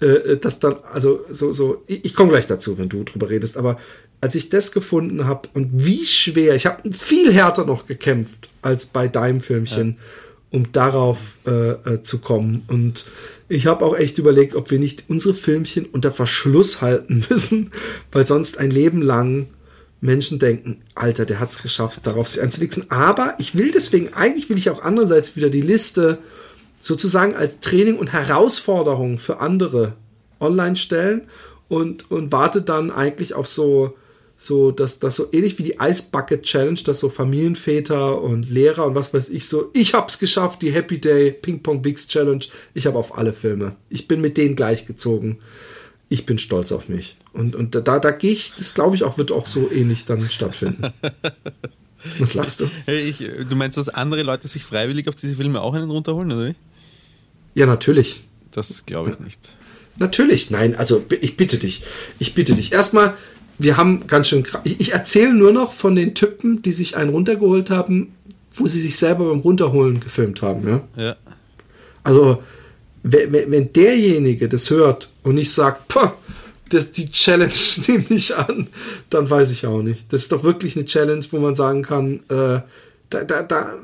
[0.00, 3.56] äh, dass dann, also so, so, ich, ich komme gleich dazu, wenn du drüber redest,
[3.56, 3.76] aber
[4.20, 8.86] als ich das gefunden habe und wie schwer, ich habe viel härter noch gekämpft als
[8.86, 9.94] bei deinem Filmchen, ja.
[10.50, 12.62] um darauf äh, äh, zu kommen.
[12.68, 13.06] Und
[13.48, 17.72] ich habe auch echt überlegt, ob wir nicht unsere Filmchen unter Verschluss halten müssen,
[18.12, 19.48] weil sonst ein Leben lang
[20.00, 22.90] Menschen denken, Alter, der hat es geschafft, darauf sich einzuwichsen.
[22.90, 26.18] Aber ich will deswegen, eigentlich will ich auch andererseits wieder die Liste
[26.80, 29.94] sozusagen als Training und Herausforderung für andere
[30.40, 31.28] online stellen
[31.68, 33.96] und, und warte dann eigentlich auf so,
[34.38, 38.86] so, dass das so ähnlich wie die Ice Bucket Challenge, dass so Familienväter und Lehrer
[38.86, 42.44] und was weiß ich so, ich hab's geschafft, die Happy Day Ping Pong Bigs Challenge,
[42.72, 43.76] ich habe auf alle Filme.
[43.90, 45.40] Ich bin mit denen gleichgezogen
[46.10, 47.16] ich bin stolz auf mich.
[47.32, 50.28] Und, und da, da gehe ich, das glaube ich auch, wird auch so ähnlich dann
[50.28, 50.92] stattfinden.
[52.18, 52.70] Was lachst du?
[52.84, 53.18] Hey, ich,
[53.48, 56.54] du meinst, dass andere Leute sich freiwillig auf diese Filme auch einen runterholen, oder wie?
[57.54, 58.24] Ja, natürlich.
[58.50, 59.40] Das glaube ich nicht.
[59.98, 61.84] Natürlich, nein, also ich bitte dich.
[62.18, 62.72] Ich bitte dich.
[62.72, 63.14] Erstmal,
[63.58, 64.44] wir haben ganz schön.
[64.64, 68.14] Ich erzähle nur noch von den Typen, die sich einen runtergeholt haben,
[68.54, 70.80] wo sie sich selber beim Runterholen gefilmt haben, ja?
[70.96, 71.16] Ja.
[72.02, 72.42] Also,
[73.02, 75.94] wenn, wenn derjenige das hört und nicht sagt,
[76.68, 77.52] das, die Challenge
[77.88, 78.68] nehme ich an,
[79.10, 80.12] dann weiß ich auch nicht.
[80.12, 82.60] Das ist doch wirklich eine Challenge, wo man sagen kann, äh,
[83.10, 83.74] da, da, da,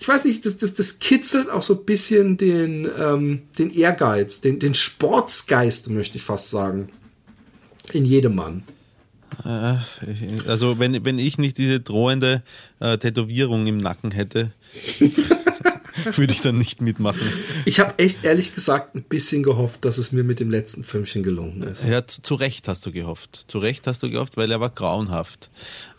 [0.00, 4.40] ich weiß nicht, das, das, das kitzelt auch so ein bisschen den, ähm, den Ehrgeiz,
[4.40, 6.88] den, den Sportsgeist, möchte ich fast sagen.
[7.92, 8.64] In jedem Mann.
[9.44, 9.76] Äh,
[10.46, 12.42] also, wenn, wenn ich nicht diese drohende
[12.80, 14.52] äh, Tätowierung im Nacken hätte,
[16.16, 17.20] würde ich dann nicht mitmachen.
[17.64, 21.22] Ich habe echt ehrlich gesagt ein bisschen gehofft, dass es mir mit dem letzten Filmchen
[21.22, 21.86] gelungen ist.
[21.86, 23.44] Ja, zu, zu Recht hast du gehofft.
[23.48, 25.50] Zu Recht hast du gehofft, weil er war grauenhaft.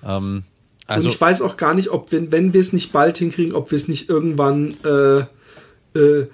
[0.05, 0.43] Ähm,
[0.87, 3.53] also, Und ich weiß auch gar nicht, ob, wenn, wenn wir es nicht bald hinkriegen,
[3.53, 5.19] ob wir es nicht irgendwann äh,
[5.99, 6.27] äh,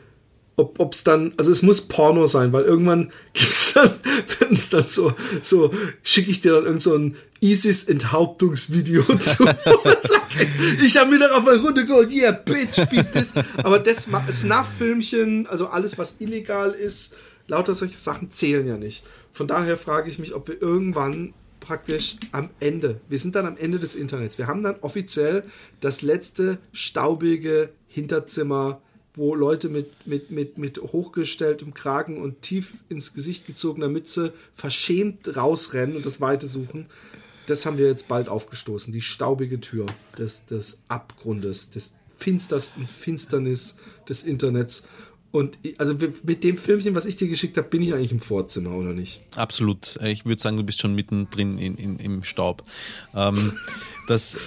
[0.58, 3.91] ob es dann, also es muss Porno sein, weil irgendwann gibt's dann,
[4.39, 9.46] wenn es dann so, so schicke ich dir dann irgend so ein ISIS-Enthauptungsvideo zu.
[10.84, 13.34] ich habe mir darauf eine Runde geholt, yeah, bitch, beat this.
[13.58, 17.15] Aber das Snuff-Filmchen, also alles, was illegal ist,
[17.48, 19.04] lauter solche Sachen zählen ja nicht.
[19.32, 23.58] Von daher frage ich mich, ob wir irgendwann praktisch am Ende, wir sind dann am
[23.58, 24.38] Ende des Internets.
[24.38, 25.44] Wir haben dann offiziell
[25.82, 28.82] das letzte staubige Hinterzimmer
[29.15, 35.36] wo Leute mit, mit, mit, mit hochgestelltem Kragen und tief ins Gesicht gezogener Mütze verschämt
[35.36, 36.88] rausrennen und das Weite suchen.
[37.47, 38.91] Das haben wir jetzt bald aufgestoßen.
[38.91, 39.86] Die staubige Tür
[40.17, 43.75] des, des Abgrundes, des finstersten Finsternis
[44.10, 44.84] des Internets.
[45.32, 48.71] Und also mit dem Filmchen, was ich dir geschickt habe, bin ich eigentlich im Vorzimmer,
[48.71, 49.21] oder nicht?
[49.36, 49.97] Absolut.
[50.01, 52.63] Ich würde sagen, du bist schon mittendrin in, in, im Staub.
[53.13, 53.58] Ähm,
[54.08, 54.38] das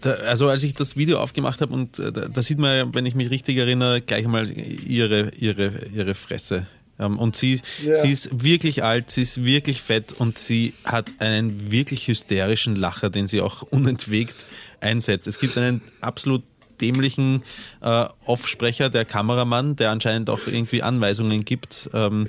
[0.00, 3.06] da, also als ich das Video aufgemacht habe und äh, da, da, sieht man wenn
[3.06, 6.66] ich mich richtig erinnere, gleich mal ihre, ihre, ihre Fresse.
[6.98, 7.94] Ähm, und sie, ja.
[7.94, 13.10] sie ist wirklich alt, sie ist wirklich fett und sie hat einen wirklich hysterischen Lacher,
[13.10, 14.46] den sie auch unentwegt
[14.80, 15.26] einsetzt.
[15.26, 16.42] Es gibt einen absolut
[16.80, 17.42] dämlichen
[17.80, 21.90] äh, Offsprecher, der Kameramann, der anscheinend auch irgendwie Anweisungen gibt.
[21.92, 22.28] Ähm,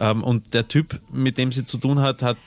[0.00, 2.38] ähm, und der Typ, mit dem sie zu tun hat, hat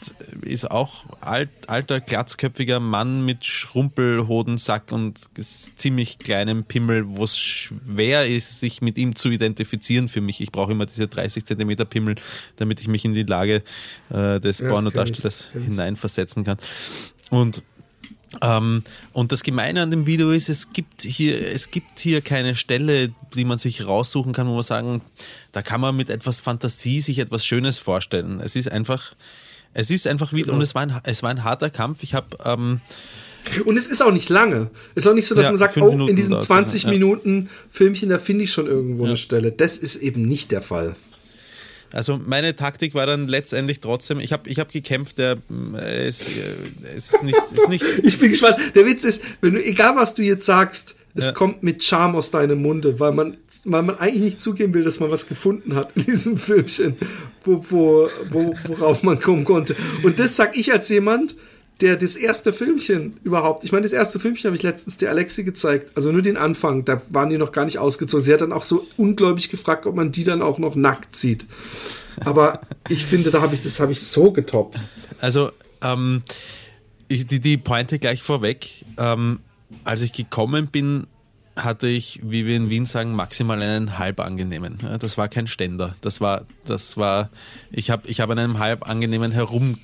[0.41, 8.27] ist auch alt, alter, glatzköpfiger Mann mit Schrumpelhodensack und ziemlich kleinem Pimmel, wo es schwer
[8.27, 10.41] ist, sich mit ihm zu identifizieren für mich.
[10.41, 12.15] Ich brauche immer diese 30 Zentimeter Pimmel,
[12.57, 13.63] damit ich mich in die Lage
[14.09, 16.57] äh, des Pornodarstellers hineinversetzen kann.
[17.29, 17.63] Und
[18.41, 18.83] ähm,
[19.13, 23.13] und das Gemeine an dem Video ist, es gibt hier, es gibt hier keine Stelle,
[23.35, 25.01] die man sich raussuchen kann, wo man sagen,
[25.51, 28.41] da kann man mit etwas Fantasie sich etwas Schönes vorstellen.
[28.43, 29.13] Es ist einfach,
[29.73, 30.57] es ist einfach wieder, genau.
[30.57, 32.03] und es war ein, es war ein harter Kampf.
[32.03, 32.81] Ich habe ähm,
[33.65, 34.71] und es ist auch nicht lange.
[34.95, 36.89] Es ist auch nicht so, dass ja, man sagt, oh, Minuten in diesen 20 ja.
[36.89, 39.09] Minuten Filmchen, da finde ich schon irgendwo ja.
[39.09, 39.51] eine Stelle.
[39.51, 40.95] Das ist eben nicht der Fall.
[41.95, 45.37] Also meine Taktik war dann letztendlich trotzdem, ich habe ich hab gekämpft, der
[45.75, 46.31] äh, es, äh,
[46.93, 47.85] es ist nicht, ist nicht.
[48.03, 48.57] ich bin gespannt.
[48.75, 51.31] Der Witz ist, wenn du, egal was du jetzt sagst, es ja.
[51.31, 54.99] kommt mit Charme aus deinem Munde, weil man, weil man eigentlich nicht zugeben will, dass
[54.99, 56.97] man was gefunden hat in diesem Filmchen,
[57.45, 59.73] wo, wo, wo, worauf man kommen konnte.
[60.03, 61.37] Und das sag ich als jemand,
[61.81, 65.43] der das erste Filmchen überhaupt, ich meine, das erste Filmchen habe ich letztens der Alexi
[65.43, 68.23] gezeigt, also nur den Anfang, da waren die noch gar nicht ausgezogen.
[68.23, 71.45] Sie hat dann auch so ungläubig gefragt, ob man die dann auch noch nackt sieht.
[72.23, 74.79] Aber ich finde, da habe ich das habe ich so getoppt.
[75.19, 76.23] Also ähm,
[77.09, 78.85] ich, die, die Pointe gleich vorweg.
[78.97, 79.39] Ähm,
[79.83, 81.07] als ich gekommen bin,
[81.57, 84.77] hatte ich, wie wir in Wien sagen, maximal einen halb angenehmen.
[84.99, 85.95] Das war kein Ständer.
[86.01, 87.29] Das war, das war,
[87.71, 89.77] ich habe ich hab an einem halb angenehmen herum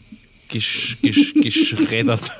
[0.52, 2.32] gesch, gesch, geschreddert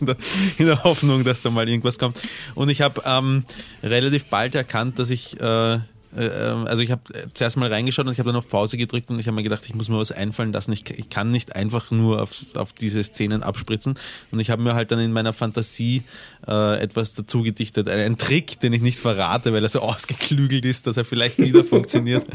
[0.00, 0.16] in, der,
[0.58, 2.20] in, der, Hoffnung, dass da mal irgendwas kommt.
[2.54, 3.44] Und ich habe ähm,
[3.82, 5.78] relativ bald erkannt, dass ich äh,
[6.16, 9.18] äh, also ich habe zuerst mal reingeschaut und ich habe dann auf Pause gedrückt und
[9.18, 10.72] ich habe mir gedacht, ich muss mir was einfallen lassen.
[10.72, 13.94] Ich, ich kann nicht einfach nur auf, auf diese Szenen abspritzen.
[14.30, 16.02] Und ich habe mir halt dann in meiner Fantasie
[16.46, 17.88] äh, etwas dazu gedichtet.
[17.88, 21.64] Einen Trick, den ich nicht verrate, weil er so ausgeklügelt ist, dass er vielleicht wieder
[21.64, 22.26] funktioniert.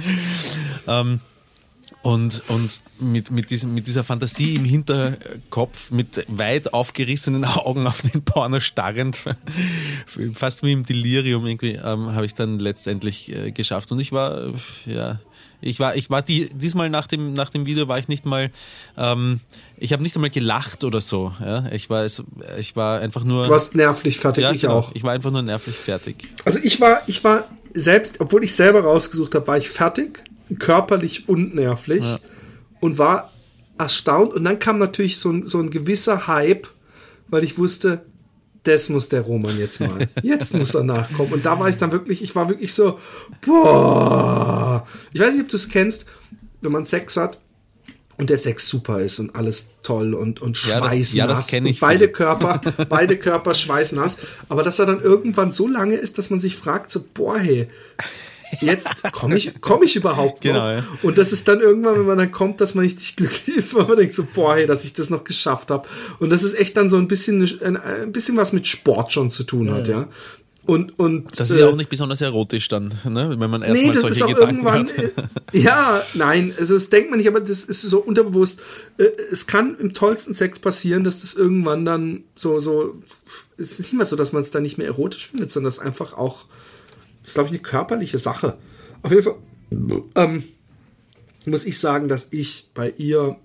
[0.88, 1.20] Ähm,
[2.02, 8.02] und, und mit, mit, diesem, mit dieser Fantasie im Hinterkopf, mit weit aufgerissenen Augen auf
[8.02, 9.20] den Porno starrend,
[10.34, 13.92] fast wie im Delirium irgendwie, ähm, habe ich dann letztendlich äh, geschafft.
[13.92, 14.54] Und ich war, äh,
[14.86, 15.20] ja,
[15.62, 18.50] ich war, ich war die, diesmal nach dem, nach dem Video war ich nicht mal,
[18.98, 19.42] ähm,
[19.78, 21.34] ich habe nicht einmal gelacht oder so.
[21.42, 21.66] Ja?
[21.72, 23.46] Ich war, ich war einfach nur.
[23.46, 24.80] Du warst nervlich fertig, ja, ich genau.
[24.80, 24.92] auch.
[24.94, 26.30] Ich war einfach nur nervlich fertig.
[26.46, 30.24] Also ich war, ich war selbst, obwohl ich selber rausgesucht habe, war ich fertig
[30.58, 32.20] körperlich und nervlich ja.
[32.80, 33.32] und war
[33.78, 34.34] erstaunt.
[34.34, 36.68] Und dann kam natürlich so ein, so ein gewisser Hype,
[37.28, 38.02] weil ich wusste,
[38.64, 40.10] das muss der Roman jetzt mal.
[40.24, 41.32] Jetzt muss er nachkommen.
[41.32, 43.00] Und da war ich dann wirklich, ich war wirklich so,
[43.46, 44.86] boah.
[45.14, 46.06] Ich weiß nicht, ob du es kennst,
[46.62, 47.40] wenn man Sex hat
[48.18, 50.94] und der Sex super ist und alles toll und, und schweißnass.
[50.94, 51.80] Ja, das, ja, das kenne ich.
[51.80, 52.60] beide Körper,
[52.90, 54.18] beide Körper schweißnass.
[54.50, 57.68] Aber dass er dann irgendwann so lange ist, dass man sich fragt, so, boah, hey,
[58.62, 60.52] jetzt komme ich, komm ich überhaupt noch?
[60.54, 60.84] Genau, ja.
[61.04, 63.86] Und das ist dann irgendwann, wenn man dann kommt, dass man richtig glücklich ist, weil
[63.86, 65.88] man denkt so, boah, hey, dass ich das noch geschafft habe.
[66.20, 69.30] Und das ist echt dann so ein bisschen, ein, ein bisschen was mit Sport schon
[69.30, 70.02] zu tun hat, ja.
[70.02, 70.08] ja.
[70.70, 73.36] Und, und, das ist ja äh, auch nicht besonders erotisch dann, ne?
[73.40, 74.96] wenn man erstmal nee, solche Gedanken hat.
[74.96, 75.10] Äh,
[75.52, 78.62] ja, nein, also das denkt man nicht, aber das ist so unterbewusst.
[79.00, 83.02] Äh, es kann im tollsten Sex passieren, dass das irgendwann dann so, so,
[83.58, 85.80] es ist nicht mehr so, dass man es dann nicht mehr erotisch findet, sondern das
[85.80, 86.46] einfach auch
[87.30, 88.58] das ist, glaube ich, eine körperliche Sache.
[89.04, 89.36] Auf jeden Fall
[90.16, 90.44] ähm,
[91.46, 93.38] muss ich sagen, dass ich bei ihr,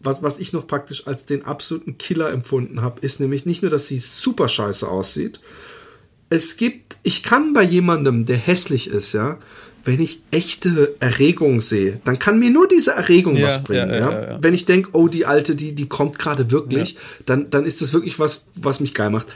[0.00, 3.70] was, was ich noch praktisch als den absoluten Killer empfunden habe, ist nämlich nicht nur,
[3.70, 5.40] dass sie super scheiße aussieht.
[6.28, 9.38] Es gibt, ich kann bei jemandem, der hässlich ist, ja,
[9.84, 13.90] wenn ich echte Erregung sehe, dann kann mir nur diese Erregung ja, was bringen.
[13.90, 14.10] Ja, ja.
[14.10, 17.80] ja, Wenn ich denke, oh, die alte, die, die kommt gerade wirklich, dann, dann ist
[17.80, 19.32] das wirklich was, was mich geil macht.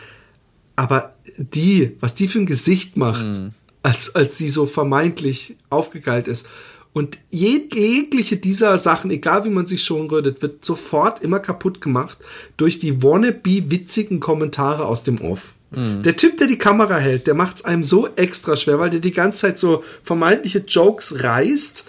[0.75, 6.29] Aber die, was die für ein Gesicht macht, mhm als, als sie so vermeintlich aufgegeilt
[6.29, 6.47] ist.
[6.93, 12.19] Und jegliche dieser Sachen, egal wie man sich schon rödet, wird sofort immer kaputt gemacht
[12.57, 15.55] durch die wannabe witzigen Kommentare aus dem Off.
[15.71, 16.03] Mhm.
[16.03, 19.01] Der Typ, der die Kamera hält, der macht es einem so extra schwer, weil der
[19.01, 21.87] die ganze Zeit so vermeintliche Jokes reißt.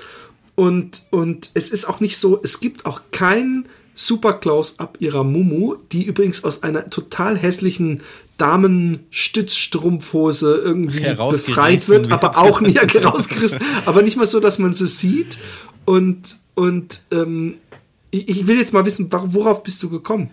[0.54, 5.76] Und, und es ist auch nicht so, es gibt auch kein super Close-up ihrer Mumu,
[5.92, 8.02] die übrigens aus einer total hässlichen
[8.38, 14.74] Damenstützstrumpfhose irgendwie befreit wird, wird, aber auch nicht herausgerissen, aber nicht mal so, dass man
[14.74, 15.38] sie sieht.
[15.86, 17.56] Und, und ähm,
[18.10, 20.32] ich, ich will jetzt mal wissen, worauf bist du gekommen?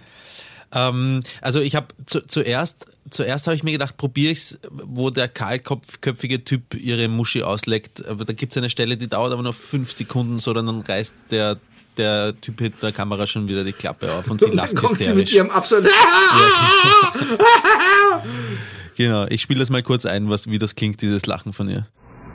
[0.73, 5.29] Ähm, also ich habe zu, zuerst, zuerst habe ich mir gedacht, probiere ich's, wo der
[5.29, 8.07] kahlköpfige Typ ihre Muschi ausleckt.
[8.07, 11.15] Aber da gibt es eine Stelle, die dauert aber nur fünf Sekunden, so dann reißt
[11.31, 11.59] der
[11.99, 15.07] der Typ hinter der Kamera schon wieder die Klappe auf und sie lacht kommt hysterisch.
[15.07, 15.49] Sie mit ihrem.
[15.49, 15.61] Ja,
[18.97, 19.27] genau.
[19.29, 21.87] ich spiele das mal kurz ein, was, wie das klingt, dieses Lachen von ihr.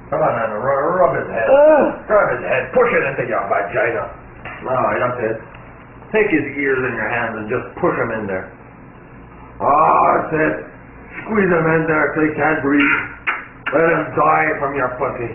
[0.10, 1.50] Come on, Anna, rub his head.
[1.50, 2.72] Rub his head.
[2.74, 4.06] Push it into your vagina.
[4.62, 5.42] Alright, that's it.
[6.14, 8.46] Take his ears in your hands and just push him in there.
[9.60, 10.70] Oh, that's it.
[11.26, 12.86] Squeeze him in there till he can't breathe.
[13.74, 15.34] Let him die from your pussy.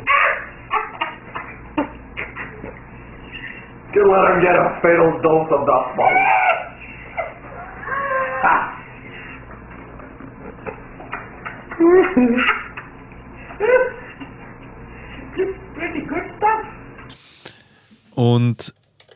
[3.95, 6.49] You let him get a fatal dose of the bone.
[18.15, 18.75] Und,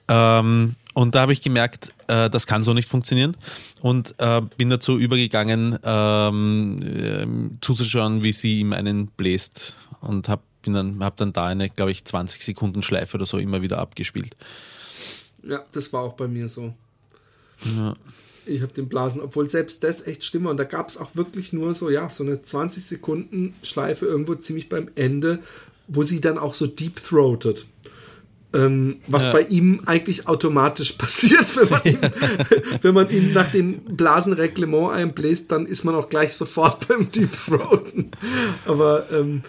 [0.08, 3.37] ähm, und da habe ich gemerkt, äh, das kann so nicht funktionieren.
[3.80, 9.88] Und äh, bin dazu übergegangen, ähm, äh, zuzuschauen, wie sie ihm einen bläst.
[10.00, 13.38] Und habe bin dann, habe dann da eine, glaube ich, 20 Sekunden Schleife oder so
[13.38, 14.37] immer wieder abgespielt.
[15.42, 16.72] Ja, das war auch bei mir so.
[17.64, 17.94] Ja.
[18.44, 20.51] Ich habe den Blasen, obwohl selbst das echt schlimmer.
[20.51, 24.35] Und da gab es auch wirklich nur so, ja, so eine 20 Sekunden Schleife irgendwo
[24.35, 25.38] ziemlich beim Ende,
[25.87, 27.66] wo sie dann auch so deep throated.
[28.55, 29.33] Ähm, was ja.
[29.33, 31.92] bei ihm eigentlich automatisch passiert, wenn man, ja.
[31.92, 31.98] ihn,
[32.83, 37.31] wenn man ihn nach dem Blasenreglement einbläst, dann ist man auch gleich sofort beim Deep
[37.33, 38.11] Throaten.
[38.66, 39.42] Aber ähm,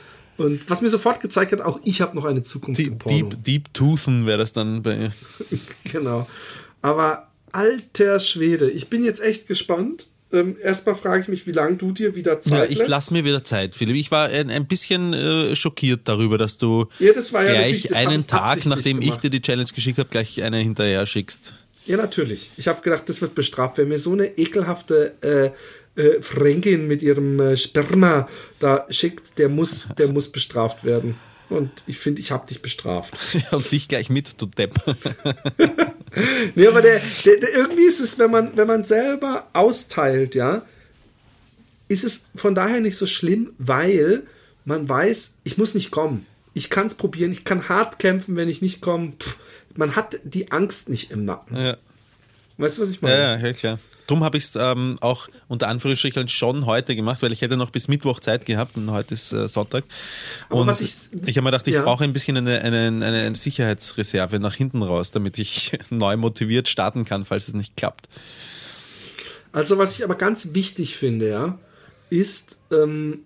[0.44, 3.18] und was mir sofort gezeigt hat, auch ich habe noch eine Zukunft Deep, im Porno.
[3.30, 5.10] Deep, Deep Toothen wäre das dann bei.
[5.92, 6.28] genau.
[6.82, 10.08] Aber alter Schwede, ich bin jetzt echt gespannt.
[10.32, 13.24] Ähm, erstmal frage ich mich, wie lange du dir wieder Zeit Ja, ich lasse mir
[13.24, 13.96] wieder Zeit, Philipp.
[13.96, 18.66] Ich war ein, ein bisschen äh, schockiert darüber, dass du ja, ja gleich einen Tag,
[18.66, 21.54] nachdem ich dir die Challenge geschickt habe, gleich eine hinterher schickst.
[21.86, 22.50] Ja, natürlich.
[22.58, 23.78] Ich habe gedacht, das wird bestraft.
[23.78, 25.52] Wenn mir so eine ekelhafte äh,
[25.96, 28.28] äh, Fränkin mit ihrem äh, Sperma
[28.60, 31.16] da schickt, der muss, der muss bestraft werden.
[31.50, 33.14] und ich finde, ich habe dich bestraft.
[33.34, 34.74] Ja, und dich gleich mit, du Depp.
[36.56, 40.66] nee, aber der, der, der, irgendwie ist es, wenn man, wenn man selber austeilt, ja,
[41.88, 44.24] ist es von daher nicht so schlimm, weil
[44.66, 46.26] man weiß, ich muss nicht kommen.
[46.54, 49.14] Ich kann es probieren, ich kann hart kämpfen, wenn ich nicht komme.
[49.76, 51.58] Man hat die Angst nicht im Nacken.
[51.58, 51.78] Ja.
[52.58, 53.16] Weißt du, was ich meine?
[53.16, 53.80] Ja, ja, ja klar.
[54.14, 57.72] Drum habe ich es ähm, auch unter Anführungsstrichen schon heute gemacht, weil ich hätte noch
[57.72, 59.86] bis Mittwoch Zeit gehabt und heute ist äh, Sonntag.
[60.50, 60.94] Und ich,
[61.26, 61.82] ich habe mir gedacht, ich ja.
[61.82, 67.06] brauche ein bisschen eine, eine, eine Sicherheitsreserve nach hinten raus, damit ich neu motiviert starten
[67.06, 68.08] kann, falls es nicht klappt.
[69.52, 71.58] Also was ich aber ganz wichtig finde, ja,
[72.12, 73.22] ist, ähm,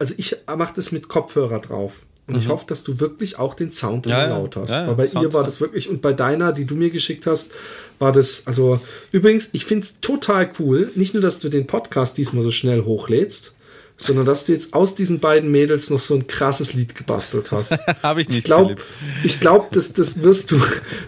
[0.00, 1.92] also ich mache das mit Kopfhörer drauf.
[2.28, 2.42] Und mhm.
[2.42, 4.70] ich hoffe, dass du wirklich auch den Sound ja, laut hast.
[4.70, 7.26] Ja, Weil bei Sound ihr war das wirklich, und bei deiner, die du mir geschickt
[7.26, 7.50] hast,
[7.98, 8.80] war das, also
[9.12, 12.84] übrigens, ich finde es total cool, nicht nur, dass du den Podcast diesmal so schnell
[12.84, 13.54] hochlädst,
[13.96, 17.72] sondern dass du jetzt aus diesen beiden Mädels noch so ein krasses Lied gebastelt hast.
[18.02, 18.40] Habe ich nicht.
[18.40, 18.76] Ich glaube,
[19.24, 20.60] ich glaube, das, das wirst du,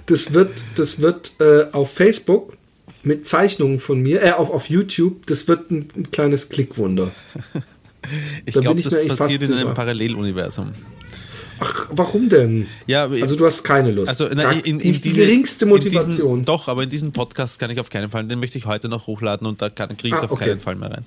[0.06, 2.54] das wird, das wird äh, auf Facebook
[3.02, 7.10] mit Zeichnungen von mir, äh, auf, auf YouTube, das wird ein, ein kleines Klickwunder.
[8.44, 10.72] ich glaube, das passiert in einem Paralleluniversum.
[11.60, 12.66] Ach, warum denn?
[12.86, 14.08] Ja, also du hast keine Lust.
[14.08, 16.38] Also na, in, in, in die geringste Motivation.
[16.38, 18.88] Diesen, doch, aber in diesen Podcast kann ich auf keinen Fall, den möchte ich heute
[18.88, 20.46] noch hochladen und da kriege ich es ah, auf okay.
[20.46, 21.04] keinen Fall mehr rein.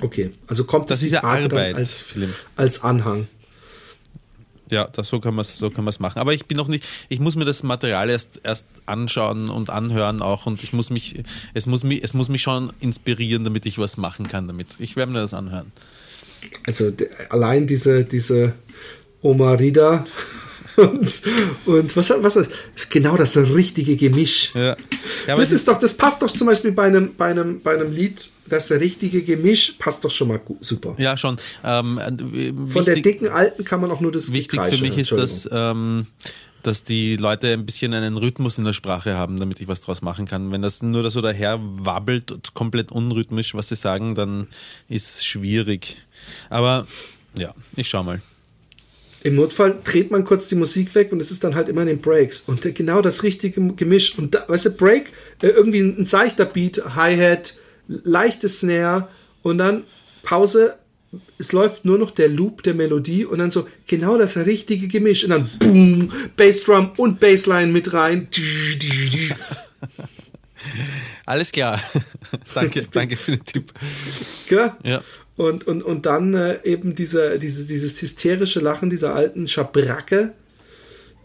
[0.00, 2.04] Okay, also kommt das, das ist ja Arbeit, als,
[2.56, 3.28] als Anhang.
[4.74, 6.18] Ja, das, so kann man es so machen.
[6.18, 10.20] Aber ich bin noch nicht, ich muss mir das Material erst, erst anschauen und anhören
[10.20, 11.22] auch und ich muss mich,
[11.54, 14.80] es muss mich, es muss mich schon inspirieren, damit ich was machen kann damit.
[14.80, 15.70] Ich werde mir das anhören.
[16.66, 16.90] Also
[17.28, 18.54] allein diese, diese
[19.22, 20.04] Oma Rida
[20.76, 21.22] und,
[21.66, 24.52] und was, was ist genau das richtige Gemisch.
[24.54, 24.76] Ja.
[25.26, 27.92] Ja, das ist doch, das passt doch zum Beispiel bei einem, bei einem, bei einem
[27.92, 30.94] Lied, das richtige Gemisch passt doch schon mal super.
[30.98, 31.36] Ja, schon.
[31.64, 35.12] Ähm, Von wichtig, der dicken Alten kann man auch nur das Wichtig für mich ist,
[35.12, 36.06] dass, ähm,
[36.62, 40.02] dass die Leute ein bisschen einen Rhythmus in der Sprache haben, damit ich was draus
[40.02, 40.52] machen kann.
[40.52, 44.48] Wenn das nur so daher wabbelt, komplett unrhythmisch, was sie sagen, dann
[44.88, 45.96] ist es schwierig.
[46.50, 46.86] Aber
[47.34, 48.20] ja, ich schau mal.
[49.24, 51.88] Im Notfall dreht man kurz die Musik weg und es ist dann halt immer in
[51.88, 52.42] den Breaks.
[52.42, 54.18] Und genau das richtige Gemisch.
[54.18, 55.06] Und da, weißt du, Break,
[55.42, 57.54] äh, irgendwie ein seichter Beat, Hi-Hat,
[57.88, 59.08] leichte Snare
[59.42, 59.84] und dann
[60.22, 60.76] Pause.
[61.38, 65.24] Es läuft nur noch der Loop der Melodie und dann so genau das richtige Gemisch.
[65.24, 68.28] Und dann Boom, Bassdrum und Bassline mit rein.
[71.26, 71.80] Alles klar.
[72.54, 73.72] danke, danke für den Tipp.
[74.50, 74.76] Ja.
[74.82, 75.02] ja.
[75.36, 80.32] Und, und, und dann äh, eben diese, diese, dieses hysterische Lachen dieser alten Schabracke,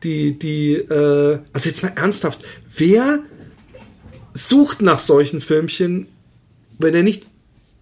[0.03, 2.43] die, die, äh, also jetzt mal ernsthaft,
[2.75, 3.19] wer
[4.33, 6.07] sucht nach solchen Filmchen,
[6.79, 7.27] wenn er nicht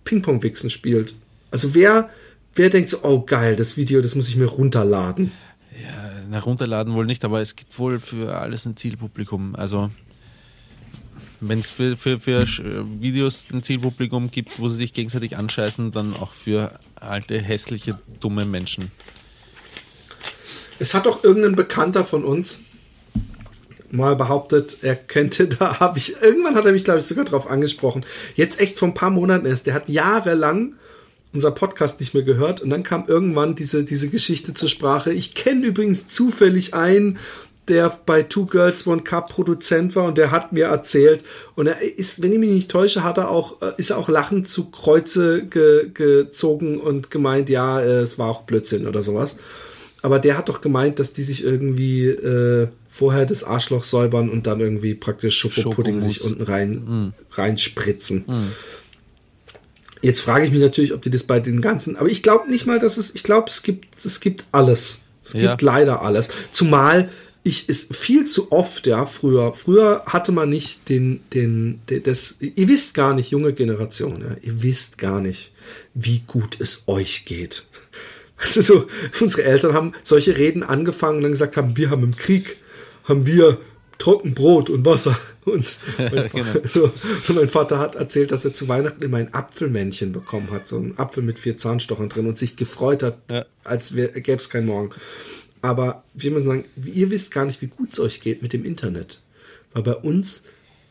[0.04, 1.14] Ping-Pong-Wichsen spielt?
[1.52, 2.10] Also wer,
[2.56, 5.32] wer denkt so, oh geil, das Video, das muss ich mir runterladen?
[5.82, 9.56] Ja, nach runterladen wohl nicht, aber es gibt wohl für alles ein Zielpublikum.
[9.56, 9.92] Also
[11.40, 12.46] wenn es für, für, für
[13.00, 18.46] Videos ein Zielpublikum gibt, wo sie sich gegenseitig anscheißen, dann auch für alte, hässliche, dumme
[18.46, 18.92] Menschen.
[20.80, 22.62] Es hat doch irgendein Bekannter von uns
[23.90, 27.50] mal behauptet, er könnte, da habe ich, irgendwann hat er mich, glaube ich, sogar drauf
[27.50, 28.06] angesprochen.
[28.36, 29.68] Jetzt echt vor ein paar Monaten erst.
[29.68, 30.76] Der hat jahrelang
[31.34, 35.12] unser Podcast nicht mehr gehört und dann kam irgendwann diese, diese Geschichte zur Sprache.
[35.12, 37.20] Ich kenne übrigens zufällig einen,
[37.70, 41.24] der bei Two Girls One Cup Produzent war und der hat mir erzählt
[41.56, 44.10] und er ist, wenn ich mich nicht täusche, hat er auch äh, ist er auch
[44.10, 49.38] lachend zu Kreuze ge, gezogen und gemeint, ja, äh, es war auch Blödsinn oder sowas.
[50.02, 54.48] Aber der hat doch gemeint, dass die sich irgendwie äh, vorher das Arschloch säubern und
[54.48, 57.14] dann irgendwie praktisch Schokopudding sich unten rein mm.
[57.32, 58.24] reinspritzen.
[58.28, 58.52] Mm.
[60.02, 62.66] Jetzt frage ich mich natürlich, ob die das bei den ganzen, aber ich glaube nicht
[62.66, 65.02] mal, dass es, ich glaube, es gibt, es gibt alles.
[65.26, 65.58] Es gibt ja.
[65.60, 66.30] leider alles.
[66.52, 67.10] Zumal
[67.48, 69.54] ich ist viel zu oft, ja, früher.
[69.54, 74.36] Früher hatte man nicht den, den, den das, ihr wisst gar nicht, junge Generation, ja,
[74.42, 75.54] ihr wisst gar nicht,
[75.94, 77.64] wie gut es euch geht.
[78.40, 78.88] Also so,
[79.20, 82.58] unsere Eltern haben solche Reden angefangen und dann gesagt haben, wir haben im Krieg,
[83.06, 83.58] haben wir
[83.98, 85.18] Trockenbrot und Wasser.
[85.46, 86.46] Und mein, genau.
[86.68, 90.68] so, und mein, Vater hat erzählt, dass er zu Weihnachten immer ein Apfelmännchen bekommen hat,
[90.68, 93.46] so ein Apfel mit vier Zahnstochern drin und sich gefreut hat, ja.
[93.64, 94.90] als gäbe es keinen Morgen.
[95.68, 98.64] Aber wir müssen sagen, ihr wisst gar nicht, wie gut es euch geht mit dem
[98.64, 99.20] Internet.
[99.74, 100.44] Weil bei uns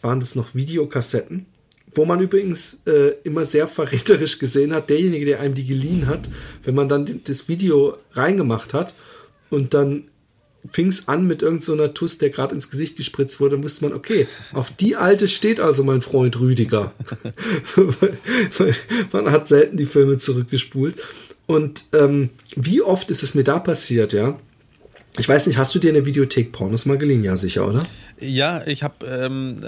[0.02, 1.46] waren das noch Videokassetten,
[1.94, 6.28] wo man übrigens äh, immer sehr verräterisch gesehen hat, derjenige, der einem die geliehen hat,
[6.62, 8.94] wenn man dann das Video reingemacht hat
[9.48, 10.08] und dann
[10.70, 13.82] fing es an mit irgendeiner so Tuss, der gerade ins Gesicht gespritzt wurde, dann wusste
[13.82, 16.92] man, okay, auf die alte steht also mein Freund Rüdiger.
[19.12, 21.02] man hat selten die Filme zurückgespult.
[21.46, 24.38] Und ähm, wie oft ist es mir da passiert, ja?
[25.18, 27.24] Ich weiß nicht, hast du dir eine Videothek Pornos mal geliehen?
[27.24, 27.82] Ja, sicher, oder?
[28.18, 29.60] Ja, ich habe ähm,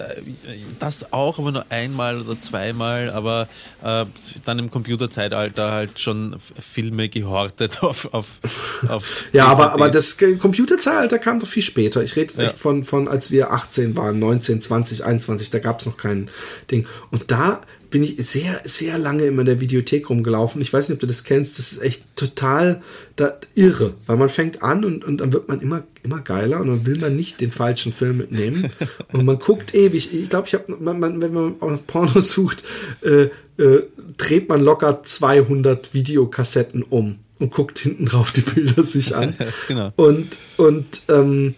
[0.79, 3.49] das auch, aber nur einmal oder zweimal, aber
[3.83, 4.05] äh,
[4.45, 8.13] dann im Computerzeitalter halt schon Filme gehortet auf.
[8.13, 8.41] auf,
[8.89, 12.03] auf ja, aber, aber das Computerzeitalter kam doch viel später.
[12.03, 12.45] Ich rede ja.
[12.45, 16.31] echt von, von, als wir 18 waren, 19, 20, 21, da gab es noch kein
[16.71, 16.87] Ding.
[17.11, 20.61] Und da bin ich sehr, sehr lange immer in der Videothek rumgelaufen.
[20.61, 21.59] Ich weiß nicht, ob du das kennst.
[21.59, 22.83] Das ist echt total
[23.17, 26.69] da, irre, weil man fängt an und, und dann wird man immer, immer geiler und
[26.69, 28.71] dann will man nicht den falschen Film mitnehmen.
[29.13, 30.13] und man guckt ewig.
[30.13, 32.65] Ich glaube, ich habe, man, man, wenn man auch noch Porno sucht,
[33.03, 33.29] äh,
[33.63, 33.83] äh,
[34.17, 39.35] dreht man locker 200 Videokassetten um und guckt hinten drauf die Bilder sich an.
[39.69, 39.91] genau.
[39.97, 41.55] Und, und, ähm,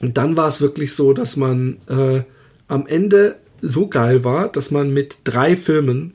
[0.00, 2.22] und dann war es wirklich so, dass man äh,
[2.68, 6.14] am Ende so geil war, dass man mit drei Filmen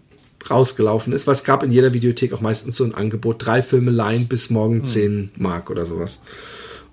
[0.49, 3.91] rausgelaufen ist, weil es gab in jeder Videothek auch meistens so ein Angebot, drei Filme
[3.91, 4.85] leihen bis morgen hm.
[4.85, 6.21] 10 Mark oder sowas.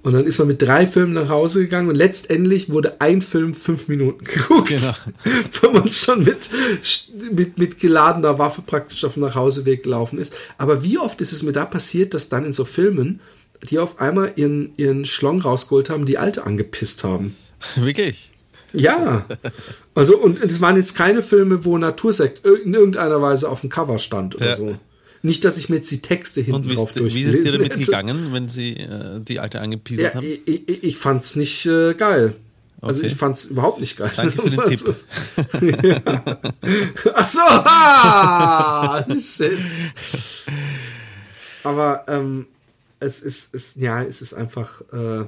[0.03, 3.55] Und dann ist man mit drei Filmen nach Hause gegangen und letztendlich wurde ein Film
[3.55, 4.93] fünf Minuten geguckt, genau.
[5.61, 6.51] weil man schon mit,
[7.33, 10.35] mit, mit geladener Waffe praktisch auf dem Nachhauseweg gelaufen ist.
[10.57, 13.21] Aber wie oft ist es mir da passiert, dass dann in so Filmen
[13.71, 17.37] die auf einmal ihren, ihren Schlong rausgeholt haben, die alte angepisst haben?
[17.75, 18.31] Wirklich?
[18.73, 19.27] Ja.
[19.99, 23.99] Also, und es waren jetzt keine Filme, wo Natursekt in irgendeiner Weise auf dem Cover
[23.99, 24.57] stand oder ja.
[24.57, 24.79] so.
[25.23, 27.45] Nicht, dass ich mir jetzt die Texte hinten und wie drauf ist, Wie ist es
[27.45, 27.81] dir damit hätte.
[27.85, 30.25] gegangen, wenn sie äh, die alte angepieselt ja, haben?
[30.25, 32.37] Ich, ich, ich fand's nicht äh, geil.
[32.81, 33.09] Also okay.
[33.09, 34.13] ich fand's überhaupt nicht geil.
[34.15, 35.83] Danke für den Tipp.
[35.83, 36.01] ja.
[37.15, 39.59] Ach so, ah, shit.
[41.65, 42.47] Aber ähm,
[43.01, 45.25] es ist, ist, ja, es ist einfach, äh,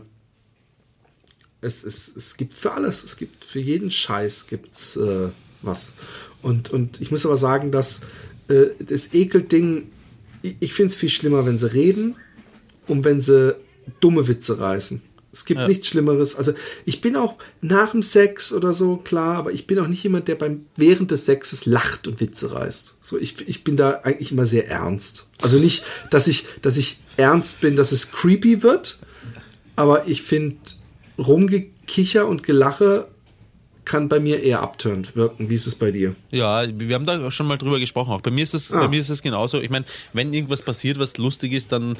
[1.61, 5.29] es, es, es gibt für alles, es gibt für jeden Scheiß gibt's äh,
[5.63, 5.93] was.
[6.43, 8.01] Und, und ich muss aber sagen, dass
[8.49, 9.91] äh, das Ekelding,
[10.43, 12.17] ich, ich finde es viel schlimmer, wenn sie reden
[12.87, 13.57] und wenn sie
[14.01, 15.03] dumme Witze reißen.
[15.33, 15.69] Es gibt ja.
[15.69, 16.35] nichts Schlimmeres.
[16.35, 16.55] Also
[16.85, 20.27] ich bin auch nach dem Sex oder so, klar, aber ich bin auch nicht jemand,
[20.27, 22.97] der beim während des Sexes lacht und Witze reißt.
[23.01, 25.29] So, ich, ich bin da eigentlich immer sehr ernst.
[25.41, 28.99] Also nicht, dass ich, dass ich ernst bin, dass es creepy wird,
[29.77, 30.57] aber ich finde
[31.21, 33.09] Rumgekicher und Gelache
[33.85, 35.51] kann bei mir eher abturnt wirken.
[35.51, 36.14] Wie ist es bei dir?
[36.31, 38.12] Ja, wir haben da schon mal drüber gesprochen.
[38.12, 38.79] Auch bei mir ist es, ah.
[38.79, 39.61] bei mir ist es genauso.
[39.61, 41.97] Ich meine, wenn irgendwas passiert, was lustig ist, dann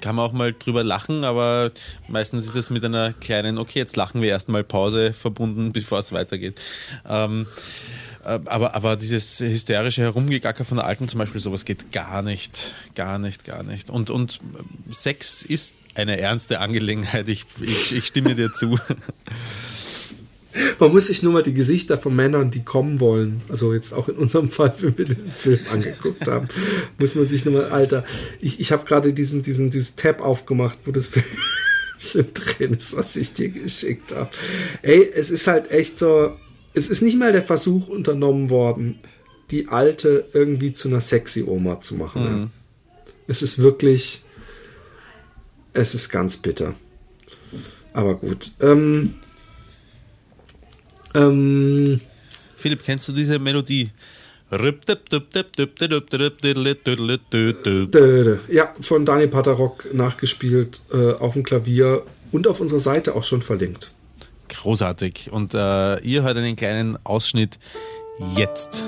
[0.00, 1.70] kann man auch mal drüber lachen, aber
[2.08, 6.12] meistens ist es mit einer kleinen, okay, jetzt lachen wir erstmal Pause verbunden, bevor es
[6.12, 6.58] weitergeht.
[7.06, 12.22] Ähm, äh, aber, aber dieses hysterische Herumgegacker von der Alten zum Beispiel, sowas geht gar
[12.22, 12.74] nicht.
[12.94, 13.90] Gar nicht, gar nicht.
[13.90, 14.38] Und, und
[14.90, 17.28] Sex ist eine ernste Angelegenheit.
[17.28, 18.78] Ich, ich, ich stimme dir zu.
[20.78, 24.08] Man muss sich nur mal die Gesichter von Männern, die kommen wollen, also jetzt auch
[24.08, 26.48] in unserem Fall, wenn wir den Film angeguckt haben,
[26.96, 28.04] muss man sich nur mal, Alter,
[28.40, 31.08] ich, ich habe gerade diesen, diesen, dieses Tab aufgemacht, wo das
[32.04, 34.30] Filmchen drin ist, was ich dir geschickt habe.
[34.82, 36.36] Ey, es ist halt echt so,
[36.74, 38.98] es ist nicht mal der Versuch unternommen worden,
[39.50, 42.22] die alte irgendwie zu einer sexy Oma zu machen.
[42.22, 42.40] Mhm.
[42.42, 42.50] Ja.
[43.26, 44.22] Es ist wirklich,
[45.72, 46.74] es ist ganz bitter.
[47.92, 48.50] Aber gut.
[48.60, 49.14] Ähm,
[51.14, 52.00] ähm,
[52.56, 53.90] Philipp, kennst du diese Melodie?
[58.48, 62.02] Ja, von Daniel Paterrock nachgespielt äh, auf dem Klavier
[62.32, 63.93] und auf unserer Seite auch schon verlinkt.
[64.64, 65.30] Großartig.
[65.30, 67.58] Und äh, ihr hört einen kleinen Ausschnitt
[68.34, 68.82] jetzt.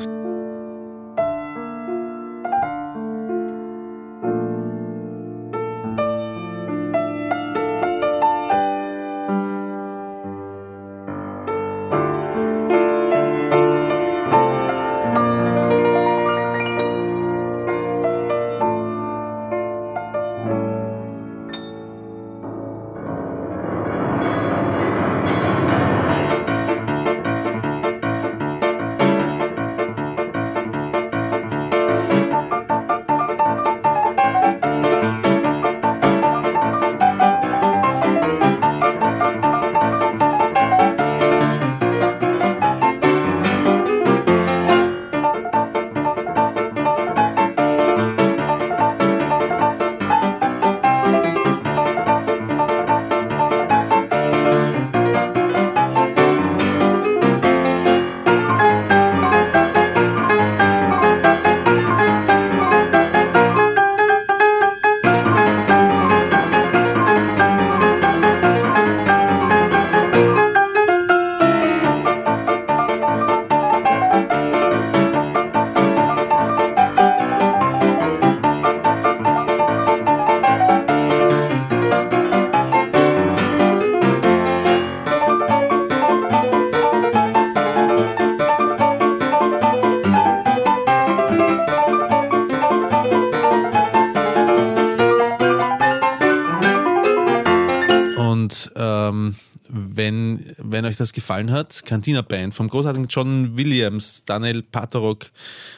[101.36, 105.26] Gefallen hat, Cantina Band vom großartigen John Williams, Daniel Paterok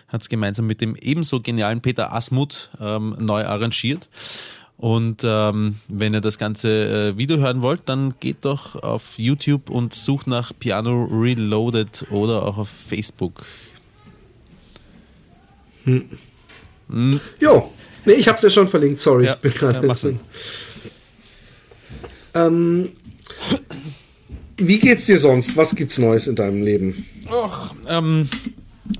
[0.06, 4.08] hat es gemeinsam mit dem ebenso genialen Peter Asmuth ähm, neu arrangiert.
[4.76, 9.70] Und ähm, wenn ihr das ganze äh, Video hören wollt, dann geht doch auf YouTube
[9.70, 13.44] und sucht nach Piano Reloaded oder auch auf Facebook.
[15.82, 16.08] Hm.
[16.88, 17.20] Hm.
[17.40, 17.72] Jo,
[18.04, 20.12] nee, ich hab's ja schon verlinkt, sorry, ja, ich bin gerade ja,
[22.34, 22.90] ähm,
[24.58, 25.56] Wie geht's dir sonst?
[25.56, 27.06] Was gibt's Neues in deinem Leben?
[27.30, 28.28] Och, ähm,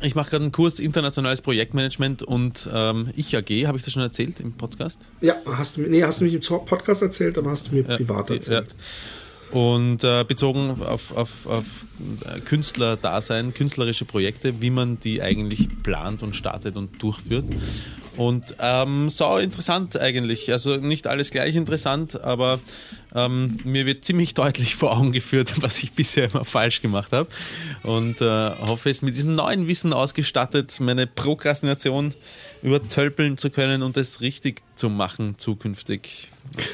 [0.02, 3.66] ich mache gerade einen Kurs Internationales Projektmanagement und ähm, Ich AG.
[3.66, 5.08] Habe ich das schon erzählt im Podcast?
[5.20, 7.96] Ja, hast du, nee, hast du mich im Podcast erzählt, aber hast du mir ja,
[7.96, 8.68] privat erzählt.
[8.68, 9.58] Ja.
[9.58, 11.86] Und äh, bezogen auf, auf, auf
[12.44, 17.46] Künstler-Dasein, künstlerische Projekte, wie man die eigentlich plant und startet und durchführt.
[18.18, 20.52] Und ähm, so interessant eigentlich.
[20.52, 22.60] Also nicht alles gleich interessant, aber
[23.14, 27.28] ähm, mir wird ziemlich deutlich vor Augen geführt, was ich bisher immer falsch gemacht habe.
[27.82, 32.14] Und äh, hoffe es mit diesem neuen Wissen ausgestattet, meine Prokrastination
[32.62, 36.28] übertölpeln zu können und es richtig zu machen zukünftig.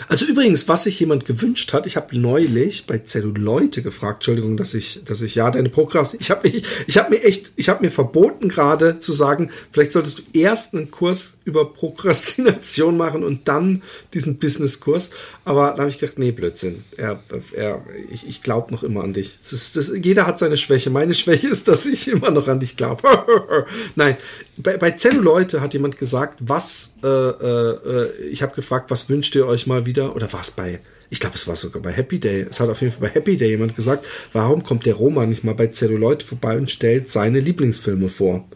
[0.09, 4.75] Also übrigens, was sich jemand gewünscht hat, ich habe neulich bei Zelluleute gefragt, Entschuldigung, dass
[4.75, 7.85] ich, dass ich ja deine Prokrastination, ich habe ich, ich hab mir echt, ich habe
[7.85, 13.49] mir verboten gerade zu sagen, vielleicht solltest du erst einen Kurs über Prokrastination machen und
[13.49, 13.83] dann
[14.13, 15.11] diesen Businesskurs.
[15.45, 16.85] Aber da habe ich gedacht, nee, Blödsinn.
[16.97, 17.21] Er,
[17.55, 19.39] er, ich ich glaube noch immer an dich.
[19.43, 20.91] Das ist, das, jeder hat seine Schwäche.
[20.91, 23.03] Meine Schwäche ist, dass ich immer noch an dich glaube.
[23.97, 24.17] Nein,
[24.57, 29.47] bei, bei Zelluleute hat jemand gesagt, was, äh, äh, ich habe gefragt, was wünscht ihr
[29.47, 30.15] euch mal wieder?
[30.15, 30.81] Oder war es bei,
[31.11, 32.47] ich glaube, es war sogar bei Happy Day.
[32.49, 35.45] Es hat auf jeden Fall bei Happy Day jemand gesagt, warum kommt der Roman nicht
[35.45, 38.49] mal bei Zelluleute vorbei und stellt seine Lieblingsfilme vor?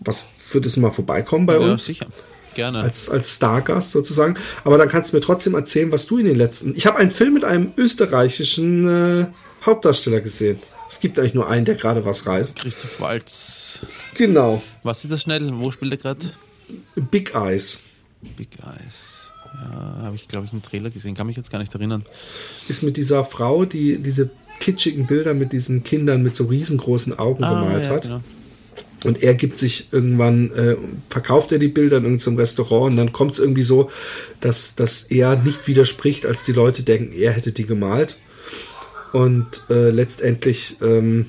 [0.00, 1.86] Was würdest du mal vorbeikommen bei ja, uns?
[1.88, 2.06] Ja, sicher.
[2.54, 2.80] Gerne.
[2.80, 4.34] Als, als Stargast sozusagen.
[4.64, 6.74] Aber dann kannst du mir trotzdem erzählen, was du in den letzten.
[6.76, 9.26] Ich habe einen Film mit einem österreichischen äh,
[9.64, 10.58] Hauptdarsteller gesehen.
[10.88, 12.56] Es gibt eigentlich nur einen, der gerade was reißt.
[12.56, 13.86] Christoph Waltz.
[14.14, 14.62] Genau.
[14.82, 15.50] Was ist das schnell?
[15.54, 16.26] Wo spielt er gerade?
[16.96, 17.80] Big Eyes.
[18.36, 19.32] Big Eyes.
[19.54, 21.14] Ja, habe ich, glaube ich, einen Trailer gesehen.
[21.14, 22.04] Kann mich jetzt gar nicht erinnern.
[22.68, 24.30] Ist mit dieser Frau, die diese
[24.60, 28.02] kitschigen Bilder mit diesen Kindern mit so riesengroßen Augen ah, gemalt ja, hat.
[28.02, 28.20] Genau.
[29.04, 30.76] Und er gibt sich irgendwann, äh,
[31.08, 33.90] verkauft er die Bilder in irgendeinem Restaurant und dann kommt es irgendwie so,
[34.40, 38.18] dass, dass er nicht widerspricht, als die Leute denken, er hätte die gemalt.
[39.12, 41.26] Und äh, letztendlich ähm,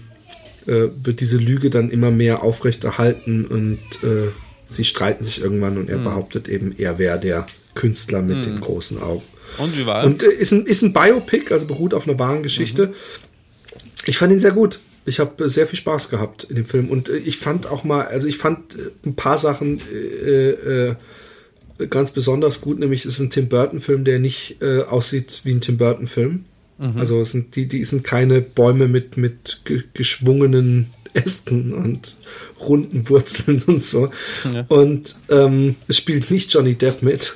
[0.67, 4.32] äh, wird diese Lüge dann immer mehr aufrechterhalten und äh,
[4.65, 6.03] sie streiten sich irgendwann und er hm.
[6.03, 8.43] behauptet eben, er wäre der Künstler mit hm.
[8.43, 9.24] den großen Augen.
[9.57, 10.05] Und wie war er?
[10.05, 12.88] Und äh, ist, ein, ist ein Biopic, also beruht auf einer wahren Geschichte.
[12.88, 12.93] Mhm.
[14.05, 14.80] Ich fand ihn sehr gut.
[15.06, 18.06] Ich habe sehr viel Spaß gehabt in dem Film und äh, ich fand auch mal,
[18.06, 20.95] also ich fand äh, ein paar Sachen äh, äh,
[21.89, 25.62] ganz besonders gut, nämlich ist ein Tim Burton Film, der nicht äh, aussieht wie ein
[25.62, 26.45] Tim Burton Film.
[26.78, 26.97] Mhm.
[26.97, 29.62] Also es sind die, die sind keine Bäume mit mit
[29.93, 32.18] geschwungenen Ästen und
[32.60, 34.12] runden Wurzeln und so.
[34.51, 34.66] Ja.
[34.68, 37.36] Und ähm, es spielt nicht Johnny Depp mit.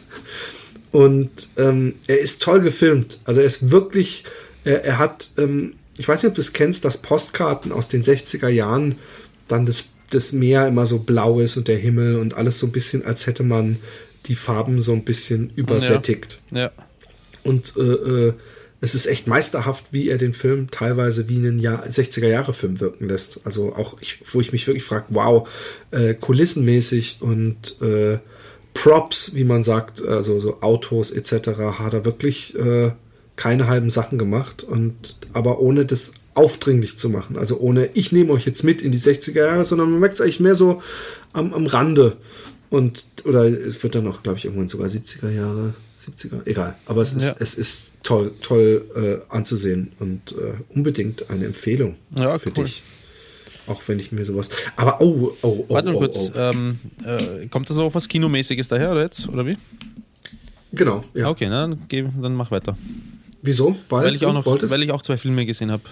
[0.92, 3.20] Und ähm, er ist toll gefilmt.
[3.26, 4.24] Also er ist wirklich,
[4.64, 8.04] er, er hat ähm, ich weiß nicht, ob du es kennst, dass Postkarten aus den
[8.04, 8.96] 60er Jahren
[9.48, 12.72] dann das, das Meer immer so blau ist und der Himmel und alles so ein
[12.72, 13.78] bisschen, als hätte man
[14.26, 16.40] die Farben so ein bisschen übersättigt.
[16.52, 16.60] Ja.
[16.60, 16.72] ja.
[17.44, 18.34] Und äh, äh,
[18.80, 23.40] es ist echt meisterhaft, wie er den Film teilweise wie einen Jahr, 60er-Jahre-Film wirken lässt.
[23.44, 25.50] Also auch, ich, wo ich mich wirklich frage, wow,
[25.92, 28.20] äh, kulissenmäßig und äh,
[28.74, 32.92] Props, wie man sagt, also so Autos etc., hat er wirklich äh,
[33.38, 37.38] keine halben Sachen gemacht und aber ohne das aufdringlich zu machen.
[37.38, 40.22] Also ohne, ich nehme euch jetzt mit in die 60er Jahre, sondern man merkt es
[40.22, 40.82] eigentlich mehr so
[41.34, 42.18] am, am Rande.
[42.70, 46.76] Und, oder es wird dann auch, glaube ich, irgendwann sogar 70er Jahre, 70er, egal.
[46.86, 47.36] Aber es ist, ja.
[47.40, 52.66] es ist toll, toll äh, anzusehen und äh, unbedingt eine Empfehlung ja, für cool.
[52.66, 52.84] dich.
[53.68, 54.50] Auch wenn ich mir sowas.
[54.76, 55.74] Aber oh, oh, oh.
[55.74, 56.32] Warte mal oh, kurz.
[56.34, 56.40] Oh.
[56.40, 59.28] Ähm, äh, kommt das noch was Kinomäßiges daher oder jetzt?
[59.28, 59.58] Oder wie?
[60.72, 61.30] Genau, ja.
[61.30, 62.78] Okay, na, dann, geh, dann mach weiter.
[63.48, 63.78] Wieso?
[63.88, 64.72] Weil, weil ich auch noch, wolltest?
[64.72, 65.84] weil ich auch zwei Filme gesehen habe.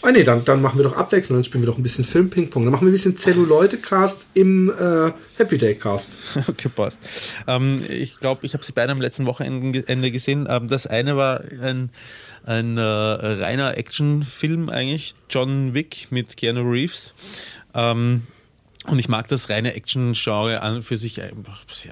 [0.00, 2.64] Ah nee, dann, dann machen wir doch abwechselnd, dann spielen wir doch ein bisschen Film-Ping-Pong.
[2.64, 6.12] Dann machen wir ein bisschen Zelluleute-Cast im äh, Happy Day-Cast.
[6.48, 7.00] Okay, passt.
[7.46, 10.46] Ähm, ich glaube, ich habe sie beide am letzten Wochenende gesehen.
[10.48, 11.90] Ähm, das eine war ein,
[12.44, 17.14] ein äh, reiner Actionfilm eigentlich, John Wick mit Keanu Reeves.
[17.74, 18.24] Ähm,
[18.86, 21.16] und ich mag das reine Action-Genre an für sich.
[21.16, 21.26] Ja,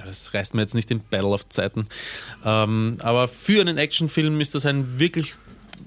[0.05, 1.87] das reißt mir jetzt nicht in Battle of Zeiten.
[2.45, 5.35] Ähm, aber für einen Actionfilm ist das ein wirklich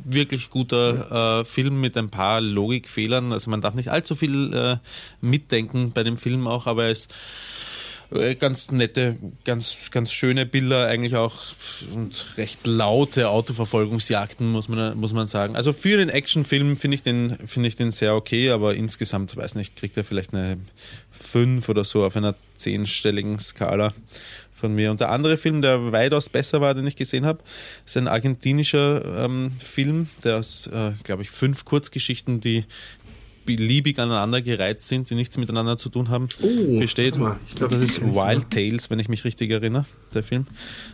[0.08, 3.32] wirklich guter äh, Film mit ein paar Logikfehlern.
[3.32, 4.76] Also man darf nicht allzu viel äh,
[5.20, 7.75] mitdenken bei dem Film auch, aber er ist Äh,
[8.38, 11.34] ganz nette, ganz, ganz schöne Bilder eigentlich auch
[11.92, 15.56] und recht laute Autoverfolgungsjagden, muss man, muss man sagen.
[15.56, 19.56] Also für den Actionfilm finde ich, den, finde ich den sehr okay, aber insgesamt, weiß
[19.56, 20.58] nicht, kriegt er vielleicht eine
[21.10, 23.92] 5 oder so auf einer zehnstelligen Skala
[24.52, 24.90] von mir.
[24.90, 27.40] Und der andere Film, der weitaus besser war, den ich gesehen habe,
[27.84, 32.64] ist ein argentinischer ähm, Film, der aus, äh, glaube ich, fünf Kurzgeschichten, die
[33.46, 37.16] beliebig aneinander gereiht sind, die nichts miteinander zu tun haben, oh, besteht.
[37.16, 40.46] Mal, glaub, das ist Wild Tales, wenn ich mich richtig erinnere, der Film.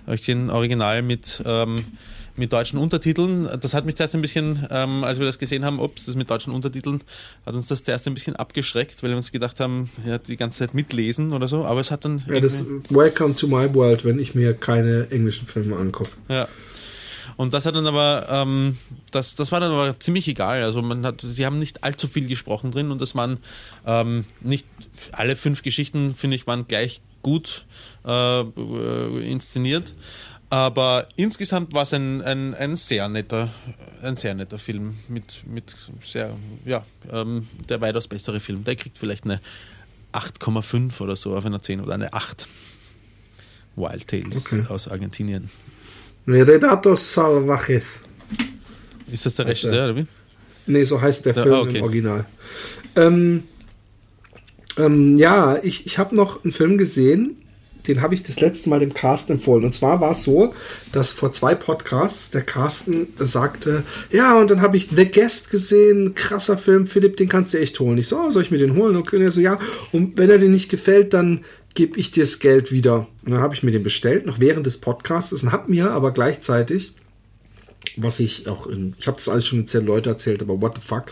[0.07, 1.85] Habe ich den Original mit, ähm,
[2.37, 3.49] mit deutschen Untertiteln.
[3.61, 6.31] Das hat mich zuerst ein bisschen, ähm, als wir das gesehen haben, ups, das mit
[6.31, 7.01] deutschen Untertiteln,
[7.45, 10.61] hat uns das zuerst ein bisschen abgeschreckt, weil wir uns gedacht haben, ja, die ganze
[10.61, 12.23] Zeit mitlesen oder so, aber es hat dann.
[12.29, 16.11] Ja, das Welcome to my world, wenn ich mir keine englischen Filme angucke.
[16.29, 16.49] Ja.
[17.37, 18.79] Und das hat dann aber, ähm,
[19.11, 20.63] das, das war dann aber ziemlich egal.
[20.63, 23.39] Also man hat, sie haben nicht allzu viel gesprochen drin und das waren
[23.87, 24.67] ähm, nicht
[25.13, 27.67] alle fünf Geschichten, finde ich, waren gleich gut
[28.05, 28.41] äh,
[29.31, 29.95] inszeniert.
[30.51, 33.49] Aber insgesamt war es ein, ein, ein, sehr netter,
[34.03, 38.63] ein sehr netter Film mit, mit sehr, ja, ähm, der weitaus bessere Film.
[38.63, 39.41] Der kriegt vielleicht eine
[40.13, 42.47] 8,5 oder so auf einer 10 oder eine 8.
[43.77, 44.67] Wild Tales okay.
[44.69, 45.49] aus Argentinien.
[46.27, 47.85] Renato Salvajes.
[49.11, 50.07] Ist das der Regisseur, oder wie?
[50.67, 51.79] Nee, so heißt der, der Film ah, okay.
[51.79, 52.25] im Original.
[52.97, 53.43] Ähm,
[54.79, 57.37] ähm, ja, ich, ich habe noch einen Film gesehen,
[57.89, 59.65] den habe ich das letzte Mal dem Cast empfohlen.
[59.65, 60.55] Und zwar war es so,
[60.93, 66.15] dass vor zwei Podcasts der Carsten sagte, ja, und dann habe ich The Guest gesehen,
[66.15, 67.99] krasser Film, Philipp, den kannst du echt holen.
[67.99, 68.97] Ich so, oh, soll ich mir den holen?
[68.97, 69.59] Und er so, ja,
[69.91, 71.41] und wenn er dir nicht gefällt, dann
[71.75, 73.07] gebe ich dir das Geld wieder.
[73.25, 76.13] Und dann habe ich mir den bestellt, noch während des Podcasts, und habe mir aber
[76.13, 76.95] gleichzeitig,
[77.97, 80.75] was ich auch, in, ich habe das alles schon mit zehn Leuten erzählt, aber what
[80.75, 81.05] the fuck,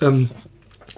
[0.00, 0.30] ähm,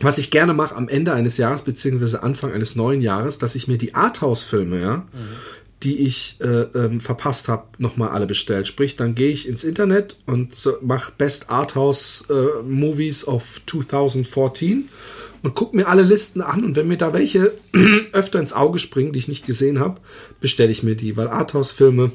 [0.00, 3.66] was ich gerne mache am Ende eines Jahres, beziehungsweise Anfang eines neuen Jahres, dass ich
[3.66, 5.36] mir die Arthouse-Filme, ja, mhm.
[5.82, 8.66] die ich äh, ähm, verpasst habe, nochmal alle bestellt.
[8.66, 14.88] Sprich, dann gehe ich ins Internet und so, mache Best Arthouse äh, Movies of 2014
[15.42, 17.52] und gucke mir alle Listen an und wenn mir da welche
[18.12, 20.00] öfter ins Auge springen, die ich nicht gesehen habe,
[20.40, 22.10] bestelle ich mir die, weil Arthouse-Filme,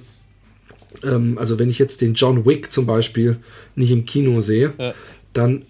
[1.03, 3.37] ähm, also wenn ich jetzt den John Wick zum Beispiel
[3.75, 4.93] nicht im Kino sehe, ja.
[5.33, 5.63] dann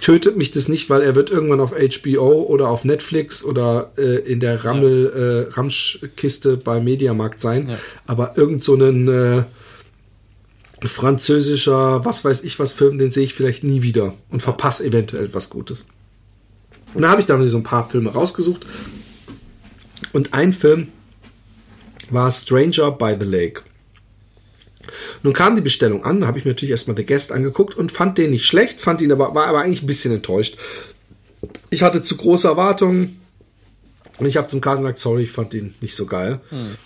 [0.00, 4.20] tötet mich das nicht, weil er wird irgendwann auf HBO oder auf Netflix oder äh,
[4.20, 5.20] in der Rammel, ja.
[5.20, 7.78] äh, Ramschkiste bei Mediamarkt sein, ja.
[8.06, 9.42] aber irgend so einen äh,
[10.82, 15.32] französischer, was weiß ich was Film, den sehe ich vielleicht nie wieder und verpasse eventuell
[15.34, 15.84] was Gutes.
[16.94, 18.66] Und da habe ich dann so ein paar Filme rausgesucht.
[20.12, 20.88] Und ein Film
[22.10, 23.62] war Stranger by the Lake.
[25.22, 27.92] Nun kam die Bestellung an, da habe ich mir natürlich erstmal The Guest angeguckt und
[27.92, 30.56] fand den nicht schlecht, fand ihn aber, war aber eigentlich ein bisschen enttäuscht.
[31.68, 33.20] Ich hatte zu große Erwartungen
[34.18, 36.40] und ich habe zum Carsten gesagt, sorry, ich fand ihn nicht so geil.
[36.50, 36.76] Hm.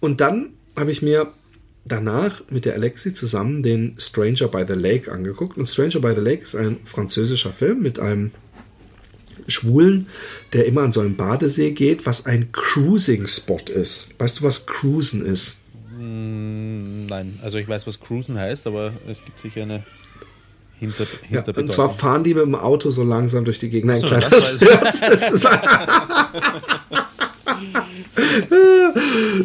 [0.00, 1.32] Und dann habe ich mir
[1.84, 5.56] danach mit der Alexi zusammen den Stranger by the Lake angeguckt.
[5.56, 8.32] Und Stranger by the Lake ist ein französischer Film mit einem
[9.48, 10.06] Schwulen,
[10.52, 14.08] der immer an so einem Badesee geht, was ein Cruising-Spot ist.
[14.18, 15.58] Weißt du, was Cruisen ist?
[15.98, 19.84] Mm, nein, also ich weiß, was Cruisen heißt, aber es gibt sicher eine
[20.82, 23.86] Hinter, ja, Und zwar fahren die mit dem Auto so langsam durch die Gegend.
[23.86, 25.44] Nein, so, klar, das, das, das ist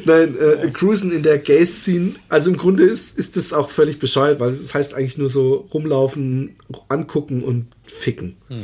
[0.06, 4.40] Nein, äh, Cruisen in der Gay-Scene, also im Grunde ist, ist das auch völlig bescheuert,
[4.40, 6.56] weil es heißt eigentlich nur so rumlaufen,
[6.90, 8.38] angucken und ficken.
[8.50, 8.64] Mhm.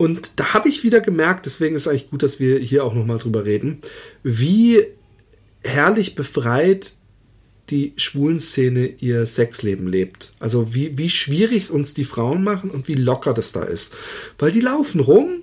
[0.00, 2.94] Und da habe ich wieder gemerkt, deswegen ist es eigentlich gut, dass wir hier auch
[2.94, 3.82] nochmal drüber reden,
[4.22, 4.86] wie
[5.62, 6.94] herrlich befreit
[7.68, 10.32] die schwulen Szene ihr Sexleben lebt.
[10.38, 13.92] Also wie, wie schwierig uns die Frauen machen und wie locker das da ist.
[14.38, 15.39] Weil die laufen rum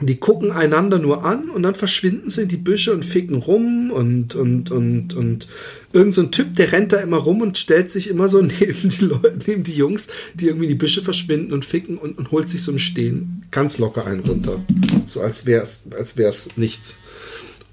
[0.00, 3.90] die gucken einander nur an und dann verschwinden sie in die Büsche und ficken rum
[3.90, 5.48] und, und, und, und
[5.94, 8.90] irgend so ein Typ, der rennt da immer rum und stellt sich immer so neben
[8.90, 12.30] die Leute, neben die Jungs, die irgendwie in die Büsche verschwinden und ficken und, und
[12.30, 14.62] holt sich so im Stehen ganz locker einen runter.
[15.06, 16.98] So als wär's, als wär's nichts.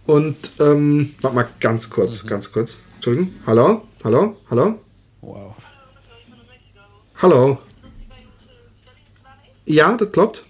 [0.06, 2.28] Und, ähm, warte mal ganz kurz, mhm.
[2.28, 2.78] ganz kurz.
[2.96, 3.34] Entschuldigung.
[3.46, 3.84] Hallo?
[4.04, 4.38] Hallo?
[4.50, 4.80] Hallo?
[5.22, 5.56] Wow.
[7.16, 7.58] Hallo?
[9.66, 10.46] Ja, das klappt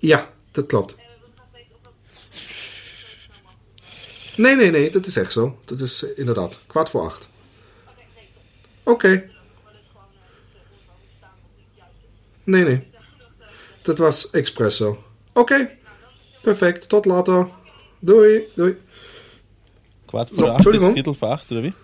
[0.00, 0.94] Ja, dat klopt.
[4.36, 5.58] Nee, nee, nee, dat is echt zo.
[5.64, 7.28] Dat is inderdaad kwart voor acht.
[8.82, 8.90] Oké.
[8.90, 9.30] Okay.
[12.44, 12.88] Nee, nee.
[13.82, 14.88] Dat was espresso.
[15.32, 15.40] Oké.
[15.40, 15.78] Okay.
[16.42, 16.88] Perfect.
[16.88, 17.48] Tot later.
[17.98, 18.42] Doei.
[18.54, 18.76] Doei.
[20.04, 21.74] Kwart voor acht is viertel voor acht, wie?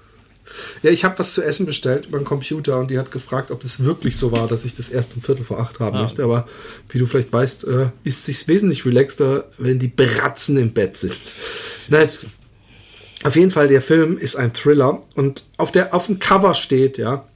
[0.82, 3.64] Ja, ich habe was zu essen bestellt über den Computer und die hat gefragt, ob
[3.64, 6.03] es wirklich so war, dass ich das erst um Viertel vor acht haben ah.
[6.03, 6.22] möchte.
[6.22, 6.49] Aber
[6.88, 11.16] wie du vielleicht weißt, äh, ist sich wesentlich relaxter, wenn die Bratzen im Bett sind.
[11.88, 12.09] Nein,
[13.24, 16.99] auf jeden Fall, der Film ist ein Thriller und auf, der, auf dem Cover steht,
[16.99, 17.26] ja,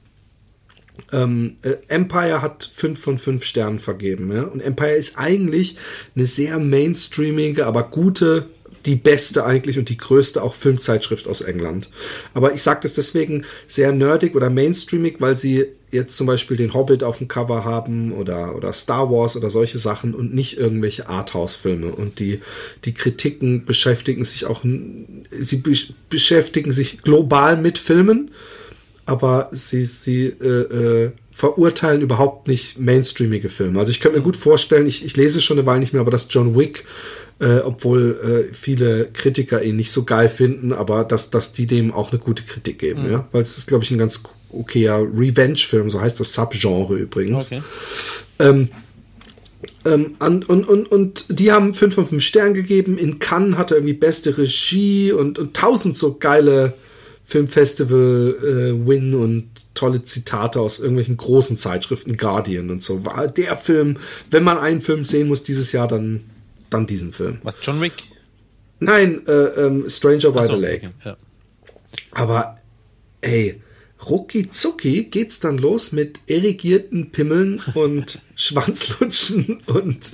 [1.11, 4.31] ähm, äh, Empire hat fünf von fünf Sternen vergeben.
[4.31, 4.43] Ja?
[4.43, 5.77] Und Empire ist eigentlich
[6.15, 8.47] eine sehr mainstreamige, aber gute
[8.85, 11.89] die beste eigentlich und die größte auch Filmzeitschrift aus England.
[12.33, 16.73] Aber ich sage das deswegen sehr nerdig oder mainstreamig, weil sie jetzt zum Beispiel den
[16.73, 21.09] Hobbit auf dem Cover haben oder, oder Star Wars oder solche Sachen und nicht irgendwelche
[21.09, 21.91] Arthouse-Filme.
[21.91, 22.39] Und die,
[22.85, 25.73] die Kritiken beschäftigen sich auch, sie be
[26.09, 28.31] beschäftigen sich global mit Filmen,
[29.05, 33.79] aber sie, sie äh, äh, verurteilen überhaupt nicht mainstreamige Filme.
[33.79, 36.11] Also ich könnte mir gut vorstellen, ich, ich lese schon eine Weile nicht mehr, aber
[36.11, 36.85] dass John Wick
[37.41, 41.91] äh, obwohl äh, viele Kritiker ihn nicht so geil finden, aber dass, dass die dem
[41.91, 43.11] auch eine gute Kritik geben, mhm.
[43.11, 43.27] ja.
[43.31, 44.21] Weil es ist, glaube ich, ein ganz
[44.51, 47.47] okayer Revenge-Film, so heißt das Subgenre übrigens.
[47.47, 47.63] Okay.
[48.37, 48.69] Ähm,
[49.85, 52.99] ähm, und, und, und, und die haben 5 von 5 Sternen gegeben.
[52.99, 56.73] In Cannes hatte er irgendwie beste Regie und, und tausend so geile
[57.31, 63.05] Filmfestival-Win äh, und tolle Zitate aus irgendwelchen großen Zeitschriften, Guardian und so.
[63.05, 63.97] War der Film,
[64.29, 66.25] wenn man einen Film sehen muss dieses Jahr, dann
[66.69, 67.39] dann diesen Film.
[67.43, 67.93] Was, John Wick?
[68.79, 70.87] Nein, äh, ähm, Stranger by so, the Lake.
[70.87, 71.17] Okay, ja.
[72.11, 72.55] Aber,
[73.21, 73.61] ey,
[74.09, 80.13] rucki zucki geht's dann los mit erigierten Pimmeln und Schwanzlutschen und,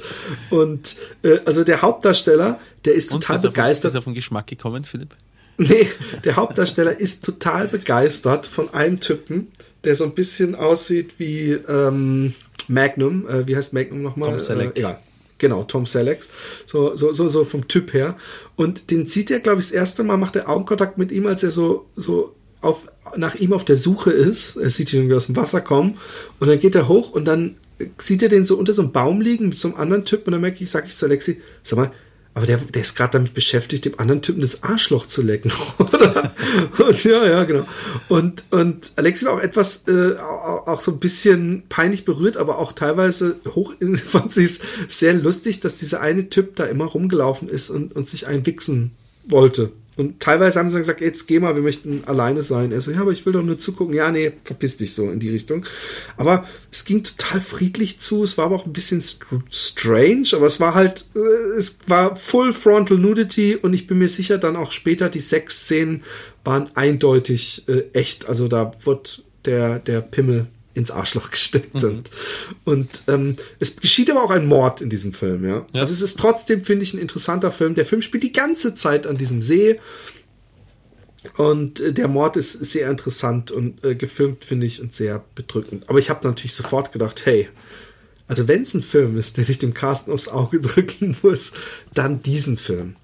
[0.50, 3.90] und äh, also der Hauptdarsteller, der ist und total begeistert.
[3.90, 5.16] Ist er von Geschmack gekommen, Philipp?
[5.58, 5.88] Nee,
[6.24, 9.48] der Hauptdarsteller ist total begeistert von einem Typen,
[9.84, 12.34] der so ein bisschen aussieht wie ähm,
[12.68, 13.28] Magnum.
[13.28, 14.30] Äh, wie heißt Magnum nochmal?
[14.30, 14.78] Tom Selleck.
[14.78, 15.00] Äh, ja,
[15.40, 16.20] Genau, Tom Selleck.
[16.66, 18.16] So, so, so, so vom Typ her.
[18.56, 21.44] Und den sieht er, glaube ich, das erste Mal, macht er Augenkontakt mit ihm, als
[21.44, 24.58] er so, so auf, nach ihm auf der Suche ist.
[24.58, 25.98] Er sieht ihn irgendwie aus dem Wasser kommen.
[26.40, 27.56] Und dann geht er hoch und dann
[28.00, 30.26] sieht er den so unter so einem Baum liegen mit so einem anderen Typ.
[30.26, 31.92] Und dann merke ich, sage ich zu Alexi, sag mal,
[32.38, 36.32] aber der, der ist gerade damit beschäftigt, dem anderen Typen das Arschloch zu lecken, oder?
[36.88, 37.66] und, ja, ja, genau.
[38.10, 42.74] Und, und Alexi war auch etwas, äh, auch, so ein bisschen peinlich berührt, aber auch
[42.74, 43.74] teilweise hoch,
[44.06, 48.08] fand sie es sehr lustig, dass dieser eine Typ da immer rumgelaufen ist und, und
[48.08, 48.92] sich einwichsen
[49.26, 49.72] wollte.
[49.98, 52.72] Und teilweise haben sie dann gesagt, jetzt geh mal, wir möchten alleine sein.
[52.72, 53.96] Er so, ja, aber ich will doch nur zugucken.
[53.96, 55.66] Ja, nee, verpiss dich so in die Richtung.
[56.18, 58.24] Aber es ging total friedlich zu.
[58.24, 59.04] Es war aber auch ein bisschen
[59.52, 64.10] strange, aber es war halt, äh, es war full frontal nudity und ich bin mir
[64.10, 66.04] sicher, dann auch später die Sexszenen
[66.44, 68.30] waren eindeutig äh, echt.
[68.30, 70.48] Also da wird der, der Pimmel
[70.78, 71.76] ins Arschloch gesteckt.
[71.76, 71.84] Mhm.
[71.84, 72.12] Und,
[72.66, 75.66] und ähm, es geschieht aber auch ein Mord in diesem Film, ja?
[75.74, 75.82] ja.
[75.82, 77.76] Also es ist trotzdem, finde ich, ein interessanter Film.
[77.76, 79.80] Der Film spielt die ganze Zeit an diesem See.
[81.36, 85.90] Und äh, der Mord ist sehr interessant und äh, gefilmt, finde ich, und sehr bedrückend.
[85.90, 87.50] Aber ich habe natürlich sofort gedacht, hey,
[88.28, 91.54] also wenn es ein Film ist, den ich dem Carsten aufs Auge drücken muss,
[91.94, 92.96] dann diesen Film.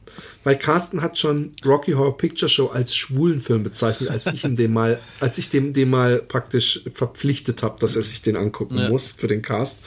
[0.43, 4.55] Weil Carsten hat schon Rocky Horror Picture Show als schwulen Film bezeichnet, als ich ihm
[4.55, 8.77] den mal, als ich dem, dem mal praktisch verpflichtet habe, dass er sich den angucken
[8.77, 8.89] ja.
[8.89, 9.79] muss für den Cast.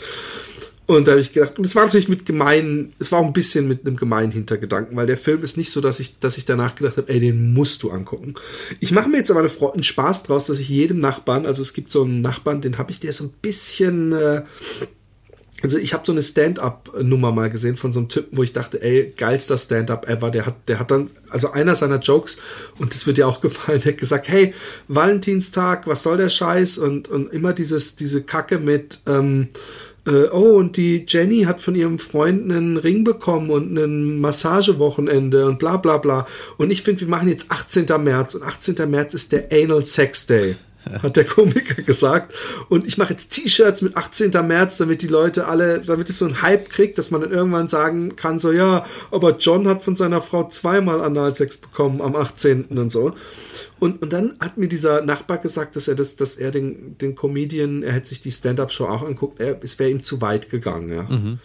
[0.86, 3.32] Und da habe ich gedacht, und es war natürlich mit gemeinen, es war auch ein
[3.32, 6.44] bisschen mit einem gemeinen Hintergedanken, weil der Film ist nicht so, dass ich, dass ich
[6.44, 8.34] danach gedacht habe, ey, den musst du angucken.
[8.78, 11.60] Ich mache mir jetzt aber eine Freude, einen Spaß draus, dass ich jedem Nachbarn, also
[11.60, 14.42] es gibt so einen Nachbarn, den habe ich, der so ein bisschen, äh,
[15.62, 18.82] also ich habe so eine Stand-up-Nummer mal gesehen von so einem Typen, wo ich dachte,
[18.82, 20.30] ey, geilster Stand-up ever.
[20.30, 22.38] Der hat, der hat dann, also einer seiner Jokes,
[22.78, 24.54] und das wird dir auch gefallen, der hat gesagt, hey,
[24.88, 26.78] Valentinstag, was soll der Scheiß?
[26.78, 29.48] Und, und immer dieses, diese Kacke mit, ähm,
[30.06, 35.46] äh, oh, und die Jenny hat von ihrem Freund einen Ring bekommen und ein Massagewochenende
[35.46, 36.26] und bla bla bla.
[36.58, 37.86] Und ich finde, wir machen jetzt 18.
[38.04, 38.88] März und 18.
[38.88, 40.56] März ist der Anal Sex Day
[41.02, 42.34] hat der Komiker gesagt.
[42.68, 44.30] Und ich mache jetzt T-Shirts mit 18.
[44.46, 47.68] März, damit die Leute alle, damit es so einen Hype kriegt, dass man dann irgendwann
[47.68, 52.64] sagen kann, so ja, aber John hat von seiner Frau zweimal Analsex bekommen am 18.
[52.64, 53.14] und so.
[53.78, 57.14] Und, und dann hat mir dieser Nachbar gesagt, dass er das, dass er den, den
[57.14, 60.92] Comedian, er hätte sich die Stand-Up-Show auch anguckt, er, es wäre ihm zu weit gegangen,
[60.92, 61.02] ja.
[61.02, 61.38] Mhm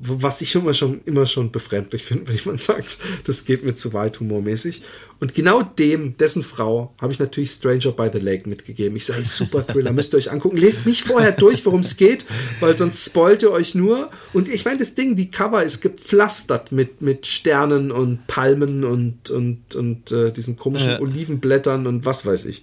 [0.00, 3.92] was ich immer schon, immer schon befremdlich finde, wenn jemand sagt, das geht mir zu
[3.92, 4.82] weit humormäßig.
[5.20, 8.96] Und genau dem, dessen Frau, habe ich natürlich Stranger by the Lake mitgegeben.
[8.96, 10.56] Ich sage, super Thriller, müsst ihr euch angucken.
[10.56, 12.24] Lest nicht vorher durch, worum es geht,
[12.60, 14.10] weil sonst spoilt ihr euch nur.
[14.32, 19.30] Und ich meine, das Ding, die Cover ist gepflastert mit, mit Sternen und Palmen und,
[19.30, 21.00] und, und äh, diesen komischen ja.
[21.00, 22.62] Olivenblättern und was weiß ich.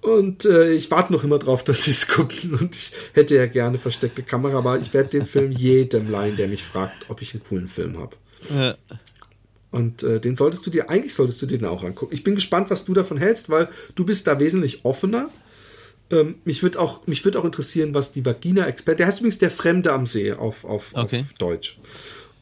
[0.00, 2.54] Und äh, ich warte noch immer drauf, dass sie es gucken.
[2.60, 6.48] Und ich hätte ja gerne versteckte Kamera, aber ich werde den Film jedem leihen, der
[6.48, 8.16] mich fragt, ob ich einen coolen Film habe.
[8.48, 8.74] Ja.
[9.70, 12.14] Und äh, den solltest du dir, eigentlich solltest du den auch angucken.
[12.14, 15.30] Ich bin gespannt, was du davon hältst, weil du bist da wesentlich offener.
[16.10, 19.92] Ähm, mich würde auch, mich auch interessieren, was die Vagina-Expertin, der heißt übrigens der Fremde
[19.92, 21.20] am See auf, auf, okay.
[21.20, 21.78] auf Deutsch.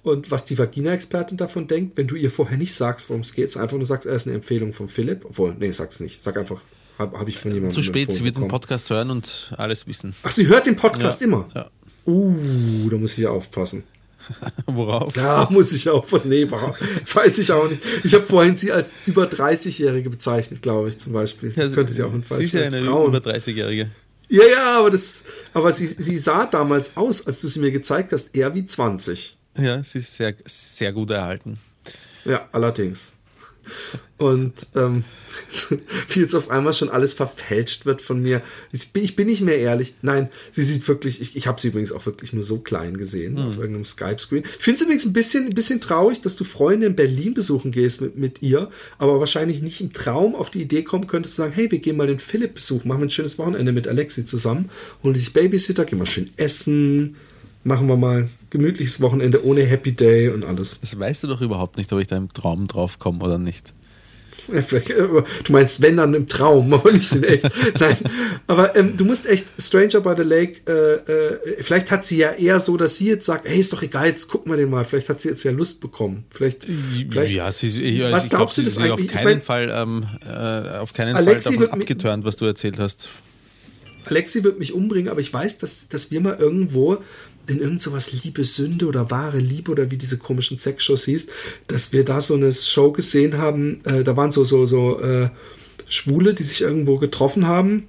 [0.03, 3.55] Und was die Vagina-Expertin davon denkt, wenn du ihr vorher nicht sagst, worum es geht,
[3.59, 5.27] einfach nur sagst, er ist eine Empfehlung von Philipp.
[5.27, 6.23] Obwohl, nee, sag's nicht.
[6.23, 6.63] Sag einfach,
[6.99, 7.71] habe hab ich von jemandem.
[7.75, 10.15] Zu spät, sie wird den Podcast hören und alles wissen.
[10.23, 11.47] Ach, sie hört den Podcast Ja, immer.
[11.55, 11.69] ja.
[12.07, 13.85] Uh, da muss ich ja aufpassen.
[14.67, 15.15] Worauf?
[15.17, 16.29] Ja, muss ich aufpassen.
[16.31, 16.75] Nee, war,
[17.13, 17.83] weiß ich auch nicht.
[18.03, 21.53] Ich habe vorhin sie als über 30-Jährige bezeichnet, glaube ich, zum Beispiel.
[21.55, 23.09] Das könnte sie auch in Sie ist ja eine Frauen.
[23.09, 23.91] über 30-Jährige.
[24.29, 25.23] Ja, ja, aber das,
[25.55, 29.39] aber sie, sie sah damals aus, als du sie mir gezeigt hast, eher wie 20.
[29.59, 31.59] Ja, sie ist sehr, sehr gut erhalten.
[32.25, 33.13] Ja, allerdings.
[34.19, 35.05] Und ähm,
[36.09, 38.43] wie jetzt auf einmal schon alles verfälscht wird von mir.
[38.73, 39.95] Ich bin, ich bin nicht mehr ehrlich.
[40.03, 43.39] Nein, sie sieht wirklich, ich, ich habe sie übrigens auch wirklich nur so klein gesehen
[43.39, 44.45] auf irgendeinem Skype-Screen.
[44.59, 47.71] Ich finde es übrigens ein bisschen, ein bisschen traurig, dass du Freunde in Berlin besuchen
[47.71, 51.43] gehst mit, mit ihr, aber wahrscheinlich nicht im Traum auf die Idee kommen könntest zu
[51.43, 54.25] sagen, hey, wir gehen mal den Philipp besuchen, machen wir ein schönes Wochenende mit Alexi
[54.25, 54.71] zusammen,
[55.05, 57.17] holen dich Babysitter, gehen mal schön essen,
[57.65, 60.79] machen wir mal ein gemütliches Wochenende ohne Happy Day und alles.
[60.81, 63.73] Das weißt du doch überhaupt nicht, ob ich da im Traum drauf komme oder nicht.
[64.51, 65.07] Ja, vielleicht, äh,
[65.45, 67.45] du meinst, wenn dann im Traum, aber nicht in echt.
[67.79, 67.97] Nein,
[68.47, 70.95] aber ähm, du musst echt Stranger by the Lake, äh,
[71.57, 74.07] äh, vielleicht hat sie ja eher so, dass sie jetzt sagt, hey, ist doch egal,
[74.07, 74.87] jetzt gucken wir den mal.
[74.87, 76.25] Vielleicht hat sie jetzt ja Lust bekommen.
[76.31, 76.65] Vielleicht,
[77.11, 79.09] vielleicht ja, sie, ich, Was also ich glaube, glaubst du, sie ist auf eigentlich- ich
[79.13, 83.11] keinen mein- Fall, ähm, äh, auf keinen Alexi Fall davon abgeturnt, was du erzählt hast.
[84.07, 86.97] Alexi wird mich umbringen, aber ich weiß, dass, dass wir mal irgendwo
[87.49, 91.27] in irgend sowas Liebe, Sünde oder wahre Liebe oder wie diese komischen Sexshows hieß,
[91.67, 95.31] dass wir da so eine Show gesehen haben, äh, da waren so, so, so äh,
[95.89, 97.85] Schwule, die sich irgendwo getroffen haben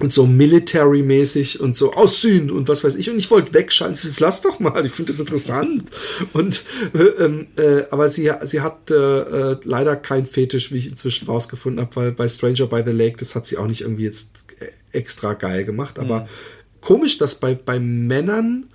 [0.00, 3.10] und so military-mäßig und so aussehen und was weiß ich.
[3.10, 3.94] Und ich wollte wegschalten.
[3.94, 5.90] So, lass doch mal, ich finde das interessant.
[6.32, 6.64] und
[6.94, 11.26] äh, ähm, äh, aber sie, sie hat äh, äh, leider keinen Fetisch, wie ich inzwischen
[11.26, 14.30] rausgefunden habe, weil bei Stranger by the Lake, das hat sie auch nicht irgendwie jetzt
[14.58, 15.98] äh, extra geil gemacht.
[15.98, 16.26] Aber
[16.82, 18.66] komisch, dass bei, bei Männern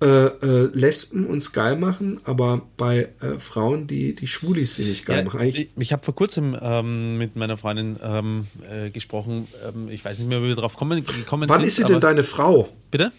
[0.00, 5.06] äh, äh, Lesben uns geil machen, aber bei äh, Frauen, die, die Schwulis sie nicht
[5.06, 5.40] geil Ja, machen.
[5.40, 9.48] Eigentlich, ich habe vor kurzem ähm, mit meiner Freundin ähm, äh, gesprochen.
[9.66, 11.68] Ähm, ich weiß nicht mehr, wie wir drauf kommen, gekommen wann sind.
[11.68, 12.68] ist sie denn deine Frau?
[12.90, 13.12] Bitte?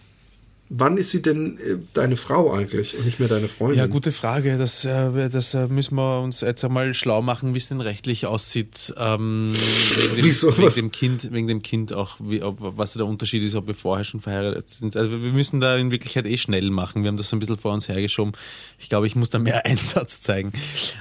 [0.70, 3.78] Wann ist sie denn äh, deine Frau eigentlich und nicht mehr deine Freundin?
[3.78, 4.58] Ja, gute Frage.
[4.58, 8.26] Das, äh, das äh, müssen wir uns jetzt einmal schlau machen, wie es denn rechtlich
[8.26, 8.92] aussieht.
[8.98, 9.56] Ähm,
[9.96, 10.58] wegen, dem, Wieso?
[10.58, 13.76] wegen dem Kind, wegen dem Kind auch, wie, ob, was der Unterschied ist, ob wir
[13.76, 14.98] vorher schon verheiratet sind.
[14.98, 17.04] Also wir müssen da in Wirklichkeit eh schnell machen.
[17.04, 18.34] Wir haben das so ein bisschen vor uns hergeschoben.
[18.80, 20.52] Ich glaube, ich muss da mehr Einsatz zeigen.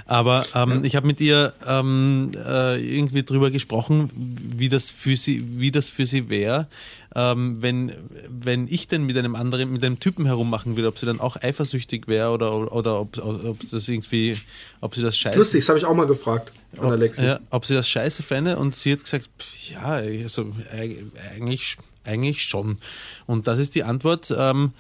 [0.05, 5.43] Aber ähm, ich habe mit ihr ähm, äh, irgendwie drüber gesprochen, wie das für sie,
[5.59, 6.69] wie das für sie wäre,
[7.15, 7.93] ähm, wenn,
[8.29, 11.37] wenn ich denn mit einem anderen, mit einem Typen herummachen würde, ob sie dann auch
[11.37, 14.39] eifersüchtig wäre oder, oder ob, ob das irgendwie,
[14.81, 17.25] ob sie das scheiße Lustig, das habe ich auch mal gefragt an Alexi.
[17.25, 21.77] ja, ob sie das scheiße fände und sie hat gesagt, pf, ja, also, eig- eigentlich,
[22.05, 22.79] eigentlich schon.
[23.27, 24.73] Und das ist die Antwort, ähm,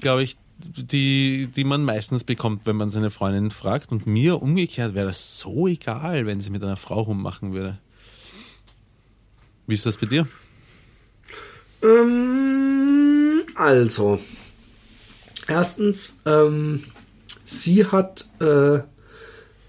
[0.00, 3.90] glaube ich, die, die man meistens bekommt, wenn man seine Freundin fragt.
[3.90, 7.78] Und mir umgekehrt wäre das so egal, wenn sie mit einer Frau rummachen würde.
[9.66, 10.26] Wie ist das bei dir?
[11.82, 12.89] Ähm,
[13.60, 14.18] also,
[15.46, 16.84] erstens, ähm,
[17.44, 18.80] sie hat, äh,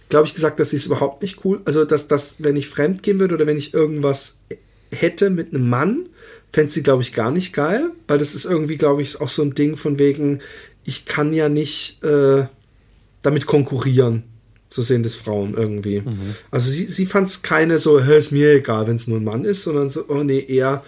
[0.09, 3.03] glaube ich, gesagt, dass sie es überhaupt nicht cool, also dass, dass, wenn ich fremd
[3.03, 4.37] gehen würde oder wenn ich irgendwas
[4.91, 6.05] hätte mit einem Mann,
[6.53, 9.41] fände sie, glaube ich, gar nicht geil, weil das ist irgendwie, glaube ich, auch so
[9.41, 10.39] ein Ding von wegen,
[10.85, 12.45] ich kann ja nicht äh,
[13.21, 14.23] damit konkurrieren.
[14.69, 16.01] So sehen das Frauen irgendwie.
[16.49, 19.25] Also sie, sie fand es keine so, "Hä, ist mir egal, wenn es nur ein
[19.25, 20.81] Mann ist, sondern so, oh nee, eher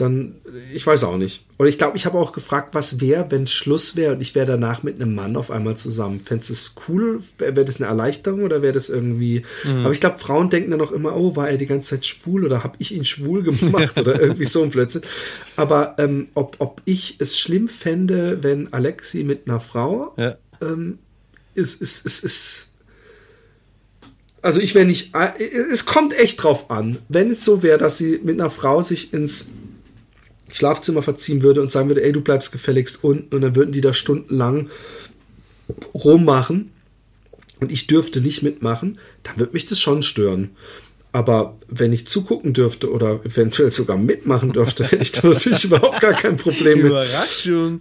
[0.00, 0.36] dann,
[0.72, 1.44] ich weiß auch nicht.
[1.58, 4.46] Oder ich glaube, ich habe auch gefragt, was wäre, wenn Schluss wäre und ich wäre
[4.46, 6.20] danach mit einem Mann auf einmal zusammen.
[6.24, 7.22] Fändest du das cool?
[7.38, 9.42] Wäre wär das eine Erleichterung oder wäre das irgendwie.
[9.64, 12.44] Aber ich glaube, Frauen denken dann auch immer, oh, war er die ganze Zeit schwul
[12.44, 15.02] oder habe ich ihn schwul gemacht oder irgendwie so ein Blödsinn.
[15.56, 20.36] Aber ähm, ob, ob ich es schlimm fände, wenn Alexi mit einer Frau Ja.
[20.62, 20.98] ähm,
[21.54, 22.66] ist, ist, ist, ist.
[24.42, 25.14] Also ich wäre nicht.
[25.14, 25.28] äh,
[25.72, 26.98] Es kommt echt drauf an.
[27.10, 29.44] Wenn es so wäre, dass sie mit einer Frau sich ins
[30.52, 33.80] Schlafzimmer verziehen würde und sagen würde, ey, du bleibst gefälligst unten und dann würden die
[33.80, 34.70] da stundenlang
[35.94, 36.70] rummachen
[37.60, 40.50] und ich dürfte nicht mitmachen, dann würde mich das schon stören.
[41.12, 46.00] Aber wenn ich zugucken dürfte oder eventuell sogar mitmachen dürfte, hätte ich da natürlich überhaupt
[46.00, 46.86] gar kein Problem mit.
[46.86, 47.80] Überraschung.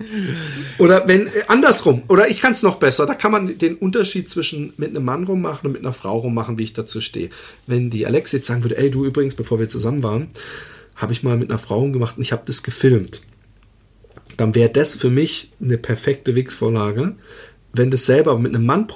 [0.79, 4.31] Oder wenn, äh, andersrum, oder ich kann es noch besser, da kann man den Unterschied
[4.31, 7.29] zwischen mit einem Mann rummachen und mit einer Frau rummachen, wie ich dazu stehe.
[7.67, 10.29] Wenn die Alex jetzt sagen würde, ey, du übrigens, bevor wir zusammen waren,
[10.99, 13.21] habe ich mal mit einer Frau rumgemacht und ich habe das gefilmt.
[14.37, 17.15] Dann wäre das für mich eine perfekte Wix-Vorlage,
[17.73, 18.87] wenn das selber mit einem Mann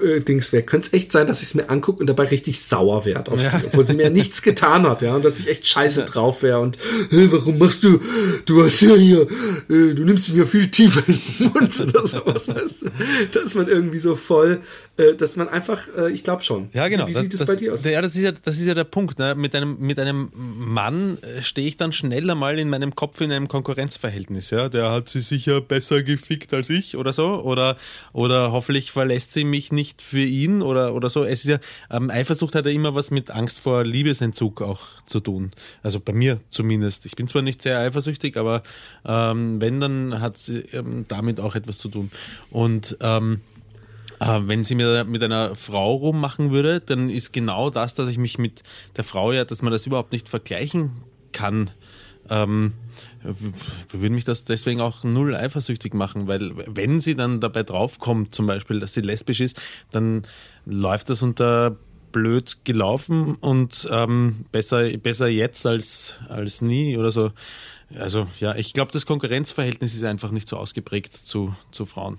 [0.00, 2.60] äh, Dings wäre, könnte es echt sein, dass ich es mir angucke und dabei richtig
[2.62, 3.50] sauer werde auf ja.
[3.50, 6.60] sie, obwohl sie mir nichts getan hat, ja, und dass ich echt scheiße drauf wäre
[6.60, 6.78] und
[7.10, 8.00] hey, warum machst du,
[8.46, 12.06] du hast ja hier, äh, du nimmst ihn ja viel tiefer in den Mund oder
[12.06, 14.60] sowas, weißt du, dass man irgendwie so voll
[14.98, 16.68] äh, dass man einfach, äh, ich glaube schon.
[16.74, 17.06] Ja, genau.
[17.06, 17.84] Wie, wie sieht das, das, bei dir aus?
[17.84, 19.18] Ja, das ist ja, das ist ja der Punkt.
[19.18, 19.34] Ne?
[19.34, 23.32] Mit, einem, mit einem Mann äh, stehe ich dann schneller mal in meinem Kopf in
[23.32, 24.50] einem Konkurrenzverhältnis.
[24.50, 24.68] Ja?
[24.68, 27.42] Der hat sie sicher besser gefickt als ich oder so.
[27.42, 27.78] Oder,
[28.12, 31.24] oder hoffentlich verlässt sie mich nicht für ihn oder, oder so.
[31.24, 31.58] Es ist ja,
[31.90, 35.50] ähm, Eifersucht hat ja immer was mit Angst vor Liebesentzug auch zu tun.
[35.82, 37.06] Also bei mir zumindest.
[37.06, 38.62] Ich bin zwar nicht sehr eifersüchtig, aber
[39.06, 42.10] ähm, wenn, dann hat sie ähm, damit auch etwas zu tun.
[42.50, 43.40] Und ähm,
[44.20, 48.18] äh, wenn sie mir mit einer Frau rummachen würde, dann ist genau das, dass ich
[48.18, 48.62] mich mit
[48.96, 50.90] der Frau ja, dass man das überhaupt nicht vergleichen
[51.32, 51.70] kann.
[52.30, 52.74] Ähm,
[53.22, 58.46] würde mich das deswegen auch null eifersüchtig machen, weil wenn sie dann dabei draufkommt, zum
[58.46, 59.60] Beispiel, dass sie lesbisch ist,
[59.90, 60.22] dann
[60.66, 61.76] läuft das unter
[62.12, 67.32] blöd gelaufen und ähm, besser, besser jetzt als, als nie oder so.
[67.98, 72.18] Also ja, ich glaube, das Konkurrenzverhältnis ist einfach nicht so ausgeprägt zu, zu Frauen.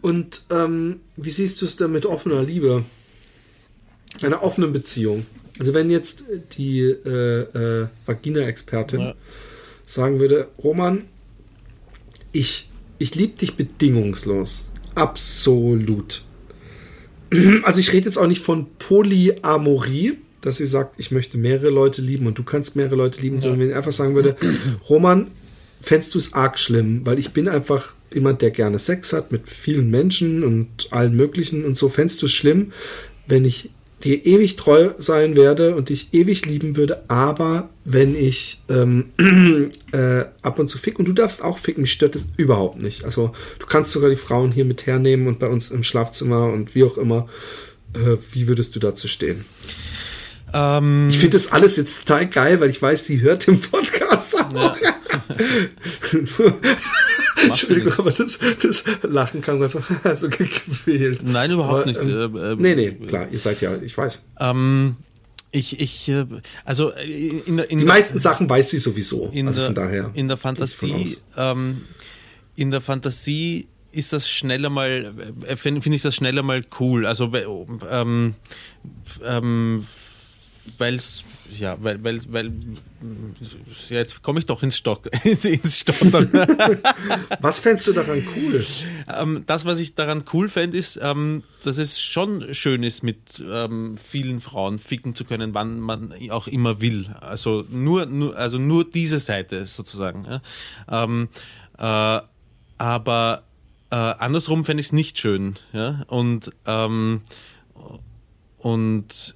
[0.00, 2.84] Und ähm, wie siehst du es denn mit offener Liebe?
[4.20, 5.26] Einer offenen Beziehung.
[5.58, 6.24] Also wenn jetzt
[6.56, 9.14] die äh, äh, Vagina-Expertin ja.
[9.86, 11.04] sagen würde, Roman,
[12.32, 14.68] ich, ich liebe dich bedingungslos.
[14.94, 16.24] Absolut.
[17.62, 22.02] Also ich rede jetzt auch nicht von Polyamorie, dass sie sagt, ich möchte mehrere Leute
[22.02, 23.40] lieben und du kannst mehrere Leute lieben, ja.
[23.40, 24.36] sondern wenn ich einfach sagen würde,
[24.90, 25.28] Roman,
[25.80, 29.48] fändest du es arg schlimm, weil ich bin einfach jemand, der gerne Sex hat mit
[29.48, 32.72] vielen Menschen und allen möglichen und so, fändest du es schlimm,
[33.26, 33.70] wenn ich
[34.04, 39.10] dir ewig treu sein werde und dich ewig lieben würde, aber wenn ich ähm,
[39.92, 43.04] äh, ab und zu fick und du darfst auch ficken, mich stört das überhaupt nicht.
[43.04, 46.74] Also du kannst sogar die Frauen hier mit hernehmen und bei uns im Schlafzimmer und
[46.74, 47.28] wie auch immer.
[47.94, 49.44] Äh, wie würdest du dazu stehen?
[50.54, 54.38] Ähm, ich finde das alles jetzt total geil, weil ich weiß, sie hört den Podcast
[54.38, 54.76] auch.
[54.80, 54.94] Ja.
[57.42, 59.82] Entschuldigung, aber das, das Lachen kam ganz so,
[60.14, 61.22] so gequält.
[61.22, 62.00] Nein, überhaupt aber, nicht.
[62.00, 64.22] Ähm, äh, äh, nee, nee, klar, ihr seid ja, ich weiß.
[64.40, 64.96] Ähm,
[65.50, 66.24] ich, ich, äh,
[66.64, 69.28] also äh, in der, in Die meisten Sachen weiß sie sowieso.
[69.32, 70.10] In also der, daher.
[70.14, 71.82] In der Fantasie, ähm,
[72.56, 75.12] in der Fantasie ist das schneller mal,
[75.56, 77.04] finde find ich das schneller mal cool.
[77.04, 77.30] Also
[77.90, 78.34] ähm,
[79.24, 79.86] ähm,
[80.78, 81.24] weil es
[81.58, 82.52] ja, weil, weil, weil,
[83.88, 86.30] ja, jetzt komme ich doch ins, Stock, ins Stottern.
[87.40, 88.64] was fändest du daran cool?
[89.18, 93.42] Ähm, das, was ich daran cool fände, ist, ähm, dass es schon schön ist, mit
[93.44, 97.06] ähm, vielen Frauen ficken zu können, wann man auch immer will.
[97.20, 100.24] Also nur, nur, also nur diese Seite sozusagen.
[100.24, 101.04] Ja?
[101.04, 101.28] Ähm,
[101.78, 102.20] äh,
[102.78, 103.42] aber
[103.90, 105.56] äh, andersrum fände ich es nicht schön.
[105.72, 106.02] Ja?
[106.08, 107.22] Und, ähm,
[108.58, 109.34] und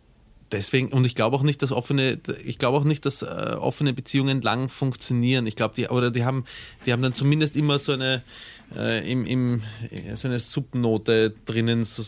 [0.56, 3.26] deswegen, und ich glaube auch nicht, dass offene, ich glaube auch nicht, dass äh,
[3.58, 5.46] offene Beziehungen lang funktionieren.
[5.46, 6.44] Ich glaube, die, oder die haben,
[6.84, 8.22] die haben dann zumindest immer so eine,
[8.76, 9.62] äh, im, im,
[10.14, 11.84] so eine Subnote drinnen.
[11.84, 12.02] So,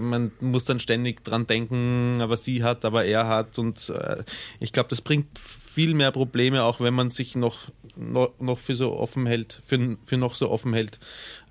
[0.00, 3.58] man muss dann ständig dran denken, aber sie hat, aber er hat.
[3.58, 4.24] Und äh,
[4.60, 8.76] ich glaube, das bringt viel mehr Probleme, auch wenn man sich noch, noch, noch für
[8.76, 10.98] so offen hält, für, für noch so offen hält.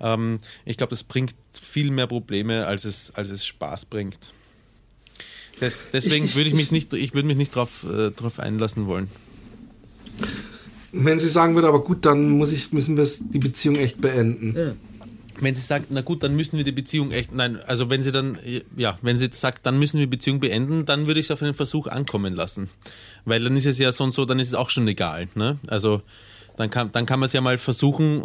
[0.00, 4.32] Ähm, ich glaube, das bringt viel mehr Probleme, als es, als es Spaß bringt.
[5.60, 8.86] Das, deswegen ich, würde ich mich nicht, ich würde mich nicht drauf, äh, drauf einlassen
[8.86, 9.08] wollen.
[10.92, 14.54] Wenn sie sagen würde, aber gut, dann muss ich, müssen wir die Beziehung echt beenden.
[14.56, 14.74] Ja.
[15.40, 18.10] Wenn sie sagt, na gut, dann müssen wir die Beziehung echt, nein, also wenn sie
[18.10, 18.38] dann,
[18.76, 21.42] ja, wenn sie sagt, dann müssen wir die Beziehung beenden, dann würde ich es auf
[21.42, 22.68] einen Versuch ankommen lassen.
[23.24, 25.58] Weil dann ist es ja so und so, dann ist es auch schon egal, ne?
[25.68, 26.02] Also,
[26.56, 28.24] dann kann, dann kann man es ja mal versuchen,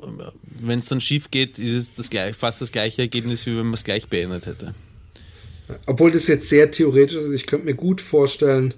[0.60, 3.66] wenn es dann schief geht, ist es das gleich, fast das gleiche Ergebnis, wie wenn
[3.66, 4.74] man es gleich beendet hätte.
[5.86, 8.74] Obwohl das jetzt sehr theoretisch ist, ich könnte mir gut vorstellen,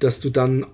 [0.00, 0.66] dass du dann,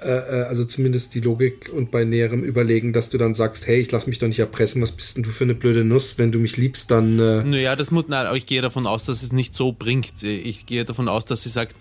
[0.00, 3.80] äh, äh, also zumindest die Logik und bei näherem Überlegen, dass du dann sagst, hey,
[3.80, 6.18] ich lass mich doch nicht erpressen, was bist denn du für eine blöde Nuss?
[6.18, 7.18] Wenn du mich liebst, dann.
[7.18, 10.22] Äh naja, das muss, nein, ich gehe davon aus, dass es nicht so bringt.
[10.22, 11.76] Ich gehe davon aus, dass sie sagt,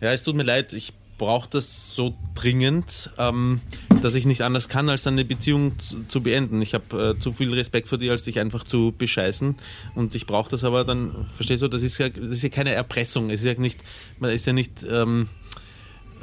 [0.00, 3.60] ja, es tut mir leid, ich brauche das so dringend, ähm,
[4.02, 6.60] dass ich nicht anders kann, als eine Beziehung zu, zu beenden.
[6.62, 9.56] Ich habe äh, zu viel Respekt vor dir, als dich einfach zu bescheißen.
[9.94, 12.70] Und ich brauche das aber dann, verstehst du, das ist ja, das ist ja keine
[12.70, 13.30] Erpressung.
[13.30, 13.80] Es ist ja nicht,
[14.18, 15.28] man ist ja nicht, ähm,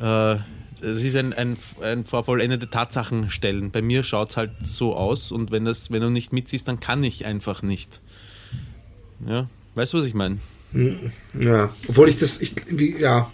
[0.01, 0.35] äh,
[0.81, 3.71] es ist ein, ein, ein vor vollendete Tatsachen stellen.
[3.71, 6.79] Bei mir schaut es halt so aus und wenn, das, wenn du nicht mitziehst, dann
[6.79, 8.01] kann ich einfach nicht.
[9.27, 10.39] Ja, weißt du, was ich meine?
[11.39, 13.31] Ja, obwohl ich das, ich, wie, ja,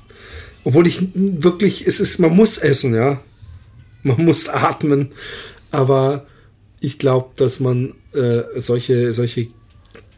[0.64, 3.22] obwohl ich wirklich, es ist, man muss essen, ja.
[4.04, 5.12] Man muss atmen.
[5.72, 6.26] Aber
[6.80, 9.48] ich glaube, dass man äh, solche, solche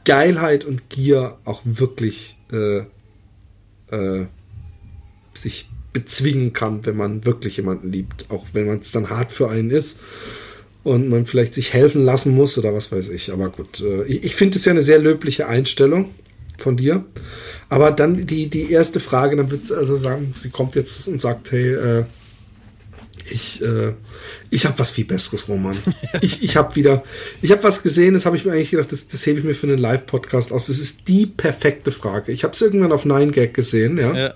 [0.05, 2.83] Geilheit und Gier auch wirklich äh,
[3.91, 4.25] äh,
[5.33, 9.49] sich bezwingen kann, wenn man wirklich jemanden liebt, auch wenn man es dann hart für
[9.49, 9.99] einen ist
[10.83, 13.31] und man vielleicht sich helfen lassen muss oder was weiß ich.
[13.31, 16.09] Aber gut, äh, ich, ich finde es ja eine sehr löbliche Einstellung
[16.63, 17.05] von dir.
[17.69, 21.51] Aber dann die, die erste Frage, dann wird also sagen, sie kommt jetzt und sagt,
[21.51, 22.05] hey, äh,
[23.29, 23.93] ich, äh,
[24.49, 25.75] ich habe was viel Besseres, Roman.
[26.21, 27.03] ich ich habe wieder,
[27.41, 29.55] ich habe was gesehen, das habe ich mir eigentlich gedacht, das, das hebe ich mir
[29.55, 30.67] für einen Live-Podcast aus.
[30.67, 32.31] Das ist die perfekte Frage.
[32.31, 34.33] Ich habe es irgendwann auf 9gag gesehen, ja, ja.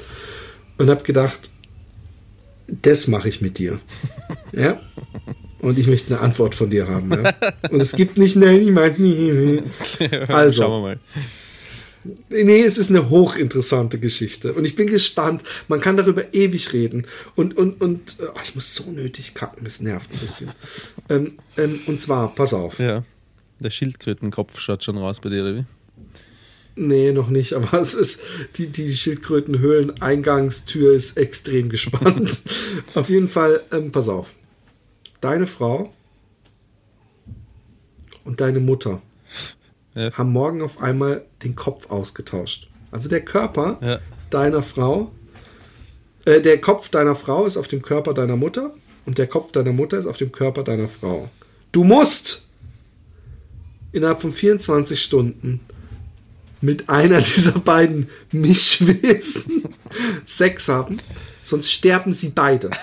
[0.78, 1.52] und habe gedacht,
[2.68, 3.80] das mache ich mit dir.
[4.52, 4.80] ja.
[5.60, 7.12] Und ich möchte eine Antwort von dir haben.
[7.12, 7.34] Ja?
[7.72, 9.64] Und es gibt nicht, nein, ich meine.
[10.28, 11.00] Also, Schauen wir mal.
[12.30, 14.54] Nee, es ist eine hochinteressante Geschichte.
[14.54, 15.44] Und ich bin gespannt.
[15.68, 17.08] Man kann darüber ewig reden.
[17.36, 20.52] Und, und, und oh, ich muss so nötig kacken, das nervt ein bisschen.
[21.10, 22.80] ähm, ähm, und zwar, pass auf.
[22.80, 23.04] Ja.
[23.60, 25.66] Der Schildkrötenkopf schaut schon raus bei dir, oder wie?
[26.78, 28.20] Nee, noch nicht, aber es ist,
[28.58, 32.42] die, die Schildkrötenhöhlen-Eingangstür ist extrem gespannt.
[32.96, 34.28] auf jeden Fall, ähm, pass auf.
[35.22, 35.94] Deine Frau
[38.26, 39.02] und deine Mutter
[39.96, 40.12] ja.
[40.14, 42.68] haben morgen auf einmal den Kopf ausgetauscht.
[42.92, 44.00] Also der Körper ja.
[44.30, 45.12] deiner Frau,
[46.26, 48.74] äh, der Kopf deiner Frau ist auf dem Körper deiner Mutter
[49.06, 51.30] und der Kopf deiner Mutter ist auf dem Körper deiner Frau.
[51.72, 52.46] Du musst
[53.92, 55.62] innerhalb von 24 Stunden
[56.62, 59.64] mit einer dieser beiden Mischwesen
[60.26, 60.98] Sex haben,
[61.44, 62.70] sonst sterben sie beide.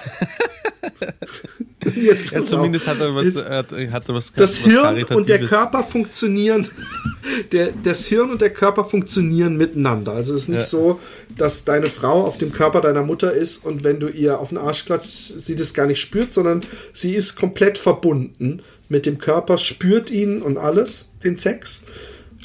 [2.32, 5.84] ja, zumindest hat er was, hat, hat er was Das was Hirn und der Körper
[5.84, 6.68] funktionieren,
[7.52, 10.12] der, das Hirn und der Körper funktionieren miteinander.
[10.12, 10.66] Also es ist nicht ja.
[10.66, 11.00] so,
[11.36, 14.58] dass deine Frau auf dem Körper deiner Mutter ist und wenn du ihr auf den
[14.58, 16.62] Arsch klatscht, sie das gar nicht spürt, sondern
[16.92, 21.82] sie ist komplett verbunden mit dem Körper, spürt ihn und alles, den Sex.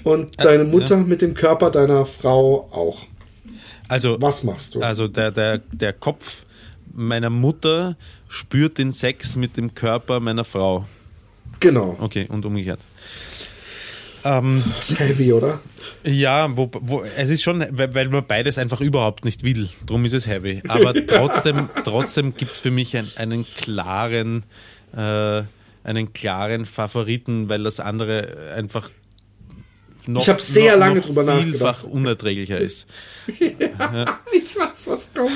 [0.04, 1.04] Und deine Mutter ja.
[1.04, 3.06] mit dem Körper deiner Frau auch.
[3.90, 4.80] Also, was machst du?
[4.80, 6.44] Also der, der, der Kopf
[6.94, 10.86] meiner Mutter spürt den Sex mit dem Körper meiner Frau.
[11.60, 11.96] Genau.
[12.00, 12.80] Okay, und umgekehrt.
[14.24, 14.64] Ähm,
[14.98, 15.60] heavy, oder?
[16.04, 19.70] Ja, wo, wo, es ist schon, weil, weil man beides einfach überhaupt nicht will.
[19.86, 20.62] Darum ist es heavy.
[20.68, 24.44] Aber trotzdem, trotzdem gibt es für mich ein, einen klaren,
[24.96, 25.44] äh,
[25.84, 28.90] einen klaren Favoriten, weil das andere einfach
[30.08, 31.94] noch, ich habe sehr noch, lange noch drüber vielfach nachgedacht.
[31.94, 32.88] unerträglicher ist.
[33.40, 34.20] ja, ja.
[34.34, 35.32] Ich weiß, was kommt.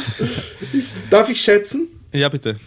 [1.09, 1.87] Darf ich schätzen?
[2.13, 2.57] Ja, bitte.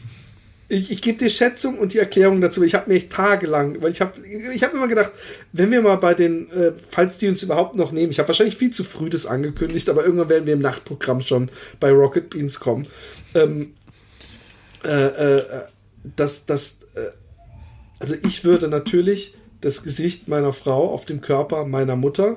[0.68, 2.62] Ich, ich gebe die Schätzung und die Erklärung dazu.
[2.62, 5.12] Ich habe mich tagelang, weil ich habe ich hab immer gedacht,
[5.52, 8.56] wenn wir mal bei den, äh, falls die uns überhaupt noch nehmen, ich habe wahrscheinlich
[8.56, 11.50] viel zu früh das angekündigt, aber irgendwann werden wir im Nachtprogramm schon
[11.80, 12.86] bei Rocket Beans kommen.
[13.34, 13.74] Ähm,
[14.84, 15.42] äh, äh,
[16.16, 17.10] das, das, äh,
[17.98, 22.36] also ich würde natürlich das Gesicht meiner Frau auf dem Körper meiner Mutter,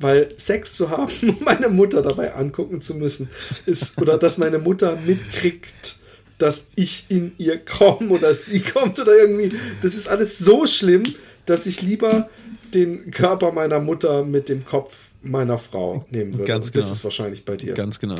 [0.00, 3.28] weil Sex zu haben und meine Mutter dabei angucken zu müssen,
[3.66, 5.98] ist, oder dass meine Mutter mitkriegt,
[6.42, 11.04] dass ich in ihr komme oder sie kommt oder irgendwie, das ist alles so schlimm,
[11.46, 12.28] dass ich lieber
[12.74, 16.44] den Körper meiner Mutter mit dem Kopf meiner Frau nehmen würde.
[16.44, 16.84] Ganz genau.
[16.84, 17.74] Das ist wahrscheinlich bei dir.
[17.74, 18.18] Ganz genau.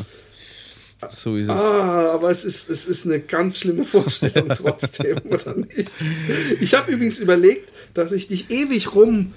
[1.09, 1.61] So ist es.
[1.61, 5.91] Ah, aber es ist, es ist eine ganz schlimme Vorstellung trotzdem, oder nicht?
[6.61, 9.33] Ich habe übrigens überlegt, dass ich dich ewig rum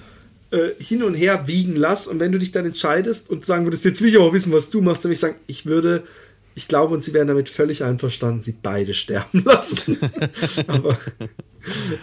[0.52, 3.84] äh, hin und her wiegen lasse und wenn du dich dann entscheidest und sagen würdest,
[3.84, 6.04] jetzt will ich auch wissen, was du machst, dann würde ich sagen, ich würde,
[6.56, 9.98] ich glaube, und sie wären damit völlig einverstanden, sie beide sterben lassen.
[10.68, 10.98] aber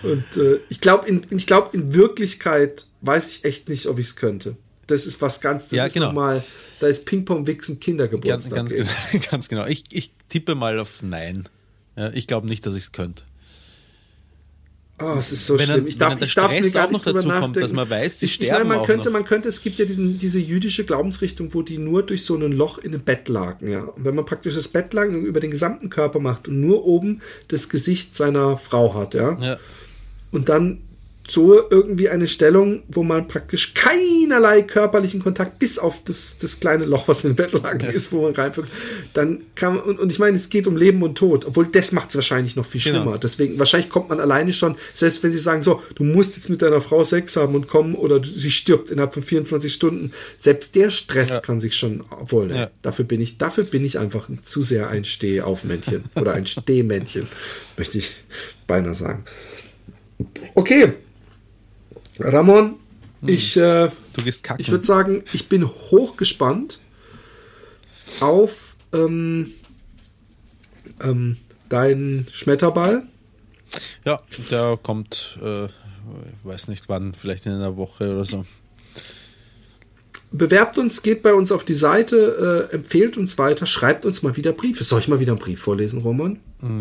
[0.03, 4.07] und äh, ich glaube, in, ich glaube, in Wirklichkeit weiß ich echt nicht, ob ich
[4.07, 4.57] es könnte
[4.93, 6.07] das ist was ganz, das ja, ist genau.
[6.07, 6.43] normal.
[6.81, 8.53] Da ist Ping-Pong-Wichsen Kindergeburtstag.
[8.53, 9.66] Ganz, ganz, genau, ganz genau.
[9.66, 11.49] Ich, ich tippe mal auf Nein.
[11.97, 13.24] Ja, ich glaube nicht, dass ich es könnte.
[15.03, 15.87] Oh, es ist so wenn schlimm.
[15.87, 18.62] Ich darf, ich darf mir gar nicht dazu kommt, dass man weiß, sie ich, sterben
[18.62, 19.12] ich meine, man könnte, noch.
[19.15, 22.53] man könnte, es gibt ja diesen, diese jüdische Glaubensrichtung, wo die nur durch so ein
[22.53, 23.83] Loch in ein Bett lagen, ja.
[23.83, 27.20] Und wenn man praktisch das Bett lang über den gesamten Körper macht und nur oben
[27.49, 29.39] das Gesicht seiner Frau hat, ja.
[29.41, 29.59] ja.
[30.31, 30.79] Und dann
[31.33, 36.85] so irgendwie eine Stellung, wo man praktisch keinerlei körperlichen Kontakt bis auf das, das kleine
[36.85, 37.89] Loch, was in Bettlaken ja.
[37.89, 38.69] ist, wo man reinfügt,
[39.15, 41.93] dann kann man, und, und, ich meine, es geht um Leben und Tod, obwohl das
[41.93, 42.97] macht es wahrscheinlich noch viel genau.
[42.97, 43.13] schlimmer.
[43.13, 43.23] Genau.
[43.23, 46.61] Deswegen, wahrscheinlich kommt man alleine schon, selbst wenn sie sagen, so, du musst jetzt mit
[46.61, 50.91] deiner Frau Sex haben und kommen oder sie stirbt innerhalb von 24 Stunden, selbst der
[50.91, 51.41] Stress ja.
[51.41, 52.71] kann sich schon, obwohl, ja.
[52.83, 57.27] dafür bin ich, dafür bin ich einfach zu sehr ein Stehaufmännchen oder ein Stehmännchen,
[57.79, 58.11] möchte ich
[58.67, 59.25] beinahe sagen.
[60.55, 60.93] Okay,
[62.19, 62.77] Ramon,
[63.21, 63.29] hm.
[63.29, 64.61] ich, äh, du gehst kacken.
[64.61, 66.81] ich würde sagen, ich bin hochgespannt
[68.21, 69.53] auf ähm,
[71.01, 73.05] ähm, deinen Schmetterball.
[74.05, 74.21] Ja,
[74.51, 75.69] der kommt äh,
[76.39, 78.45] ich weiß nicht wann, vielleicht in einer Woche oder so.
[80.31, 84.37] Bewerbt uns, geht bei uns auf die Seite, äh, empfehlt uns weiter, schreibt uns mal
[84.37, 84.83] wieder Briefe.
[84.83, 86.39] Soll ich mal wieder einen Brief vorlesen, Roman?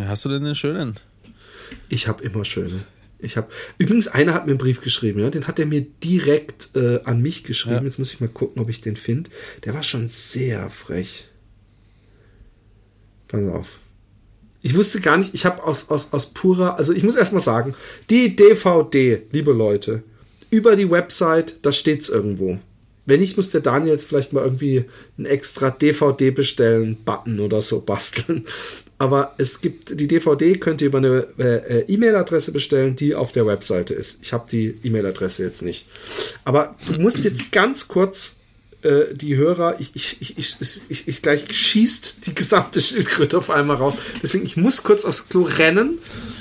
[0.08, 0.96] Hast du denn einen schönen?
[1.90, 2.84] Ich habe immer schöne.
[3.22, 6.70] Ich habe übrigens einer hat mir einen Brief geschrieben, ja, den hat er mir direkt
[6.76, 7.78] äh, an mich geschrieben.
[7.78, 7.84] Ja.
[7.84, 9.30] Jetzt muss ich mal gucken, ob ich den finde.
[9.64, 11.28] Der war schon sehr frech.
[13.28, 13.68] Pass auf.
[14.64, 17.74] Ich wusste gar nicht, ich habe aus, aus, aus purer, also ich muss erstmal sagen,
[18.10, 20.04] die DVD, liebe Leute,
[20.52, 22.60] über die Website, da steht es irgendwo.
[23.06, 24.86] Wenn nicht, muss der Daniel jetzt vielleicht mal irgendwie
[25.18, 28.46] einen extra DVD bestellen, Button oder so basteln.
[29.02, 33.48] Aber es gibt die DVD, könnt ihr über eine äh, E-Mail-Adresse bestellen, die auf der
[33.48, 34.20] Webseite ist.
[34.22, 35.88] Ich habe die E-Mail-Adresse jetzt nicht.
[36.46, 38.36] Aber du musst jetzt ganz kurz
[38.84, 43.50] äh, die Hörer, ich, ich, ich, ich, ich, ich gleich schießt die gesamte Schildkröte auf
[43.50, 43.96] einmal raus.
[44.22, 45.98] Deswegen, ich muss kurz aufs Klo rennen.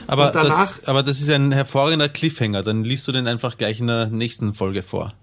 [0.06, 2.62] Aber, das, aber das ist ein hervorragender Cliffhanger.
[2.62, 5.14] Dann liest du den einfach gleich in der nächsten Folge vor.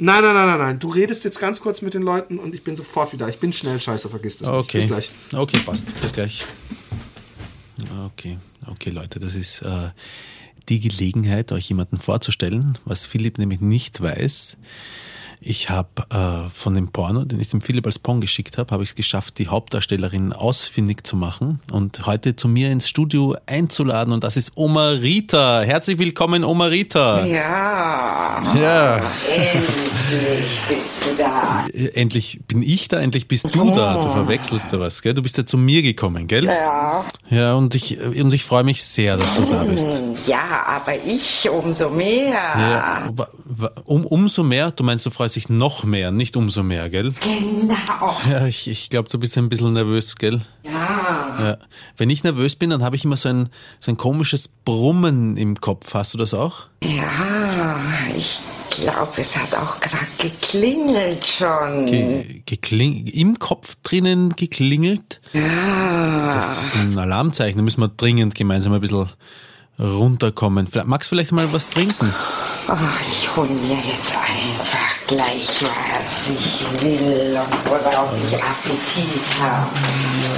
[0.00, 0.78] Nein, nein, nein, nein, nein.
[0.78, 3.28] Du redest jetzt ganz kurz mit den Leuten und ich bin sofort wieder.
[3.28, 4.78] Ich bin schnell, scheiße, vergiss das okay.
[4.78, 4.88] nicht.
[4.88, 5.40] Bis gleich.
[5.42, 6.00] Okay, passt.
[6.00, 6.46] Bis gleich.
[8.06, 9.90] Okay, okay, Leute, das ist äh,
[10.68, 14.56] die Gelegenheit, euch jemanden vorzustellen, was Philipp nämlich nicht weiß.
[15.40, 18.82] Ich habe äh, von dem Porno, den ich dem Philipp als Pong geschickt habe, habe
[18.82, 24.12] ich es geschafft, die Hauptdarstellerin ausfindig zu machen und heute zu mir ins Studio einzuladen.
[24.12, 25.60] Und das ist Oma Rita.
[25.60, 27.24] Herzlich willkommen, Oma Rita.
[27.24, 28.42] Ja.
[28.56, 29.00] Ja.
[29.28, 31.66] Endlich bist du da.
[31.94, 33.98] Endlich bin ich da, endlich bist du da.
[33.98, 35.14] Du verwechselst da was, gell?
[35.14, 36.46] Du bist ja zu mir gekommen, gell?
[36.46, 37.04] Ja.
[37.30, 39.86] Ja, und ich, und ich freue mich sehr, dass du da bist.
[40.26, 42.32] Ja, aber ich umso mehr.
[42.32, 43.10] Ja,
[43.84, 44.72] um, umso mehr?
[44.72, 47.12] Du meinst, du freust dich noch mehr, nicht umso mehr, gell?
[47.22, 48.16] Genau.
[48.30, 50.40] Ja, ich, ich glaube, du bist ein bisschen nervös, gell?
[50.62, 51.36] Ja.
[51.40, 51.58] ja.
[51.96, 53.48] Wenn ich nervös bin, dann habe ich immer so ein,
[53.80, 55.94] so ein komisches Brummen im Kopf.
[55.94, 56.66] Hast du das auch?
[56.82, 58.40] Ja, ich
[58.70, 61.86] glaube, es hat auch gerade geklingelt schon.
[61.86, 65.20] Ge gekling Im Kopf drinnen geklingelt?
[65.32, 66.30] Ja.
[66.30, 67.58] Das ist ein Alarmzeichen.
[67.58, 69.06] Da müssen wir dringend gemeinsam ein bisschen
[69.78, 70.68] runterkommen.
[70.84, 72.12] Magst du vielleicht mal was trinken?
[72.68, 72.74] Oh,
[73.06, 79.70] ich hol mir jetzt einfach gleich, was ich will und worauf ich Appetit habe.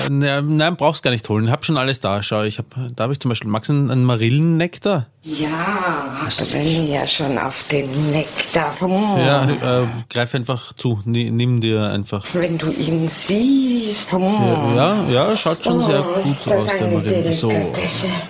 [0.08, 1.46] Nein, brauchst gar nicht holen.
[1.46, 2.22] Ich hab schon alles da.
[2.22, 2.66] Schau, ich hab,
[2.96, 5.06] da habe ich zum Beispiel, magst du einen Marillennektar?
[5.22, 8.80] Ja, brenne ja schon auf den Nektar.
[8.80, 8.90] Hm.
[9.18, 10.98] Ja, äh, greif einfach zu.
[11.04, 12.24] Nimm dir einfach.
[12.32, 14.10] Wenn du ihn siehst.
[14.10, 14.74] Hm.
[14.74, 17.32] Ja, ja, schaut schon sehr gut oh, aus, der Marille.
[17.34, 17.52] So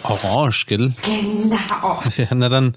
[0.02, 0.92] orange, gell?
[1.04, 2.02] Genau.
[2.16, 2.74] Ja, na dann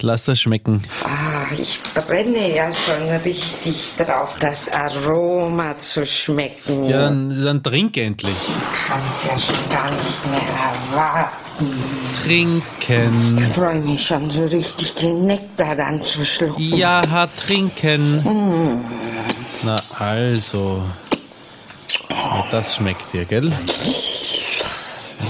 [0.00, 0.82] lass das schmecken.
[1.04, 6.84] Ah, ich brenne ja schon richtig drauf, das Aroma zu schmecken.
[6.84, 8.32] Ja, dann, dann trink endlich.
[8.32, 11.40] Ich kann es ja schon gar nicht mehr erwarten.
[12.12, 13.49] Trinken.
[13.50, 16.76] Ich freue mich schon so richtig, den Nektar dann zu schlucken.
[16.76, 18.22] Ja, trinken.
[18.22, 18.84] Mm.
[19.64, 20.82] Na also.
[22.08, 23.50] Ja, das schmeckt dir, gell?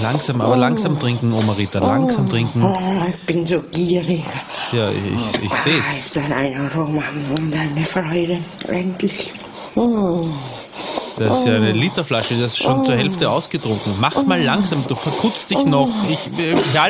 [0.01, 2.63] Langsam, aber langsam trinken, Oma Rita, langsam trinken.
[2.63, 4.23] Oh, ich bin so gierig.
[4.71, 6.05] Ja, ich, ich sehe es.
[6.05, 7.03] Ist dann ein Aroma
[7.35, 8.43] und eine Freude.
[8.67, 9.31] Endlich.
[9.75, 10.31] Mm.
[11.27, 13.95] Das ist ja eine Literflasche, das ist schon zur Hälfte ausgetrunken.
[13.99, 15.89] Mach mal langsam, du verkutzt dich noch.
[16.09, 16.29] Ich,
[16.73, 16.87] ja,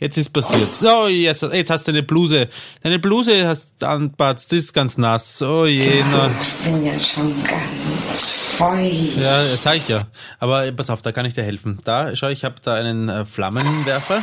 [0.00, 0.76] jetzt ist passiert.
[0.82, 2.48] Oh, jetzt, jetzt hast du deine Bluse.
[2.82, 5.40] Deine Bluse hast anpatzt, das ist ganz nass.
[5.42, 6.30] Oh je, na.
[6.40, 8.26] Ich bin ja schon ganz
[8.56, 9.16] feucht.
[9.16, 10.06] Ja, das sag ich ja.
[10.40, 11.78] Aber pass auf, da kann ich dir helfen.
[11.84, 14.22] Da, schau, ich habe da einen äh, Flammenwerfer.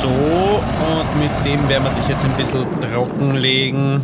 [0.00, 4.00] So, und mit dem werden wir dich jetzt ein bisschen trockenlegen.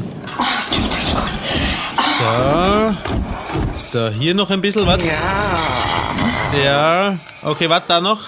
[2.19, 3.40] So.
[3.75, 4.99] So, hier noch ein bisschen, was?
[5.05, 6.61] Ja.
[6.63, 7.19] Ja.
[7.43, 8.27] Okay, warte, da noch.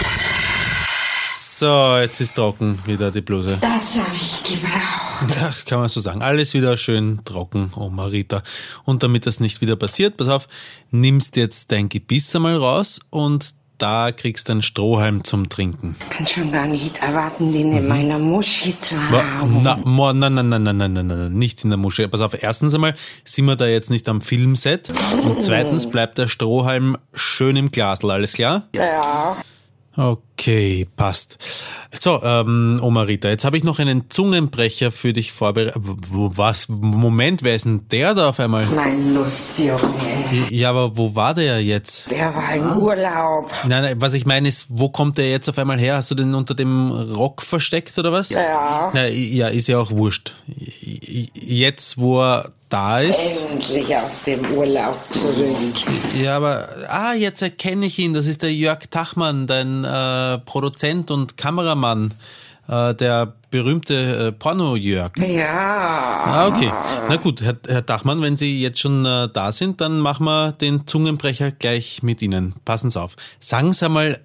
[1.63, 3.59] So, jetzt ist trocken wieder die Bluse.
[3.61, 5.41] Das habe ich gebraucht.
[5.41, 6.23] Ja, kann man so sagen.
[6.23, 8.43] Alles wieder schön trocken, Oma Rita.
[8.85, 10.49] Und damit das nicht wieder passiert, pass auf,
[10.91, 15.97] nimmst jetzt dein Gebiss einmal raus und da kriegst du einen Strohhalm zum Trinken.
[15.99, 19.63] Ich kann schon gar nicht erwarten, den in meiner Muschi zu haben.
[19.63, 22.07] Na, nein, nein, nein, nein, nein, nein, nein, nicht in der Muschi.
[22.07, 22.95] Pass auf, erstens einmal
[23.25, 24.93] sind wir da jetzt nicht am Filmset
[25.25, 28.69] und zweitens bleibt der Strohhalm schön im Glasl, alles klar?
[28.73, 29.37] Ja.
[29.97, 30.32] Okay,
[30.97, 31.39] passt.
[31.99, 35.77] So, ähm, Oma Rita, jetzt habe ich noch einen Zungenbrecher für dich vorbereitet.
[35.79, 36.69] Was?
[36.69, 38.67] Moment, wer ist denn der da auf einmal?
[38.67, 40.49] Mein Lustjunge.
[40.51, 42.11] Ja, aber wo war der jetzt?
[42.11, 43.51] Der war im Urlaub.
[43.67, 45.97] Nein, nein, was ich meine ist, wo kommt der jetzt auf einmal her?
[45.97, 48.31] Hast du den unter dem Rock versteckt oder was?
[48.31, 48.91] Ja.
[48.95, 50.33] Na, ja, ist ja auch wurscht.
[50.47, 53.45] Jetzt, wo er da ist.
[53.45, 55.57] Endlich aus dem Urlaub zurück.
[56.21, 58.15] Ja, aber, ah, jetzt erkenne ich ihn.
[58.15, 62.11] Das ist der Jörg Tachmann, dein äh, Produzent und Kameramann.
[62.11, 62.15] Äh,
[62.69, 65.17] Äh, der berühmte äh, Porno-Jörg.
[65.19, 66.23] Ja.
[66.25, 66.73] Ah, okay.
[67.09, 70.53] Na gut, Herr, Herr Dachmann, wenn Sie jetzt schon äh, da sind, dann machen wir
[70.53, 72.55] den Zungenbrecher gleich mit Ihnen.
[72.65, 73.17] Passen Sie auf.
[73.41, 74.21] Sagen Sie einmal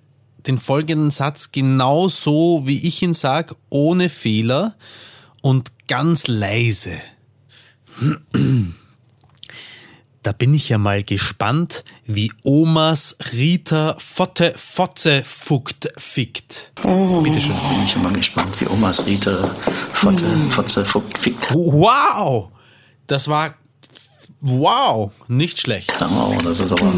[0.46, 4.76] den folgenden Satz genau so, wie ich ihn sage, ohne Fehler
[5.42, 6.94] und ganz leise.
[10.23, 16.73] Da bin ich ja mal gespannt, wie Omas Rita Fotte Fotze Fugt fickt.
[17.23, 17.56] Bitte schön.
[17.56, 19.56] Bin ich immer gespannt, wie Omas Rita
[20.02, 21.53] Fotte, Fotze, Fuck, fickt.
[21.53, 22.49] Wow!
[23.07, 23.56] Das war
[24.41, 25.94] wow, nicht schlecht.
[26.02, 26.94] Oh, das ist aber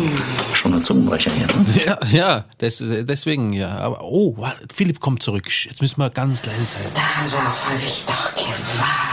[0.55, 1.47] schon ein Zungenbrecher hier.
[1.47, 1.65] Ne?
[1.85, 3.77] Ja, ja, des, deswegen ja.
[3.77, 4.35] Aber oh,
[4.73, 5.45] Philipp kommt zurück.
[5.65, 6.91] Jetzt müssen wir ganz leise sein.
[6.93, 9.08] Darauf habe ich doch gewartet.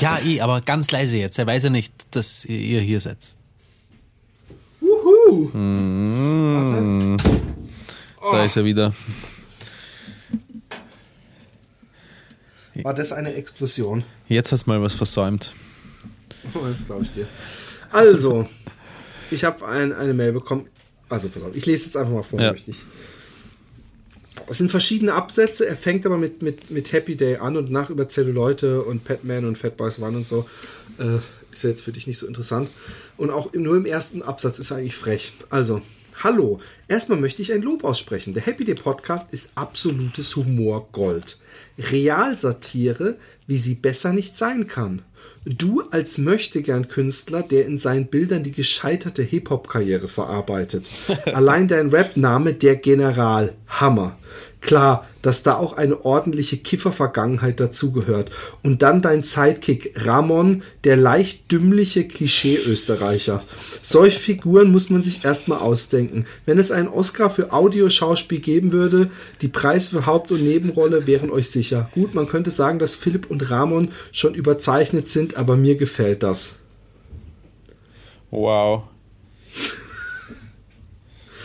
[0.00, 1.38] Ja, eh, aber ganz leise jetzt.
[1.38, 3.18] Er weiß ja nicht, dass ihr hier seid.
[4.80, 5.50] Wuhu!
[8.30, 8.92] Da ist er wieder.
[12.82, 14.04] War das eine Explosion?
[14.26, 15.52] Jetzt hast du mal was versäumt.
[16.54, 17.26] Oh, das glaube ich dir.
[17.92, 18.48] Also,
[19.30, 20.66] ich habe ein, eine Mail bekommen.
[21.08, 22.50] Also, pass auf, ich lese jetzt einfach mal vor, Ja.
[22.50, 22.78] möchte ich.
[24.48, 25.66] Es sind verschiedene Absätze.
[25.66, 29.44] Er fängt aber mit, mit, mit Happy Day an und nach über Zelluleute und Batman
[29.44, 30.46] und Fat Boys One und so.
[30.98, 31.18] Äh,
[31.52, 32.68] ist ja jetzt für dich nicht so interessant.
[33.16, 35.32] Und auch im, nur im ersten Absatz ist er eigentlich frech.
[35.50, 35.82] Also,
[36.22, 36.60] hallo.
[36.88, 38.34] Erstmal möchte ich ein Lob aussprechen.
[38.34, 41.38] Der Happy Day Podcast ist absolutes Humorgold.
[41.78, 43.16] Realsatire,
[43.46, 45.02] wie sie besser nicht sein kann.
[45.46, 50.86] Du als Möchtegern-Künstler, der in seinen Bildern die gescheiterte Hip-Hop-Karriere verarbeitet.
[51.26, 53.52] Allein dein Rap-Name, der General.
[53.68, 54.18] Hammer.
[54.64, 58.30] Klar, dass da auch eine ordentliche Kiffer-Vergangenheit dazugehört.
[58.62, 63.42] Und dann dein Sidekick Ramon, der leicht dümmliche Klischee-Österreicher.
[63.82, 66.26] Solche Figuren muss man sich erstmal ausdenken.
[66.46, 69.10] Wenn es einen Oscar für Audioschauspiel geben würde,
[69.42, 71.90] die Preise für Haupt- und Nebenrolle wären euch sicher.
[71.94, 76.56] Gut, man könnte sagen, dass Philipp und Ramon schon überzeichnet sind, aber mir gefällt das.
[78.30, 78.84] Wow.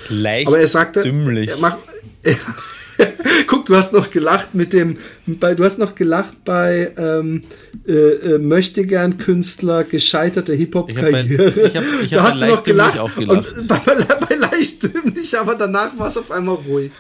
[0.10, 1.50] Leicht Aber er sagte, dümmlich.
[1.50, 1.80] Er macht,
[3.48, 7.44] Guck, du hast noch gelacht mit dem, bei, du hast noch gelacht bei ähm,
[7.88, 11.50] äh, äh, möchte gern Künstler gescheiterte Hip Hop Ich hab Karriere.
[11.68, 13.58] ich hab- ich hab Da bei hast du noch gelacht auch gelacht.
[13.58, 16.92] Und bei, bei, bei leicht dümmlich, aber danach war es auf einmal ruhig.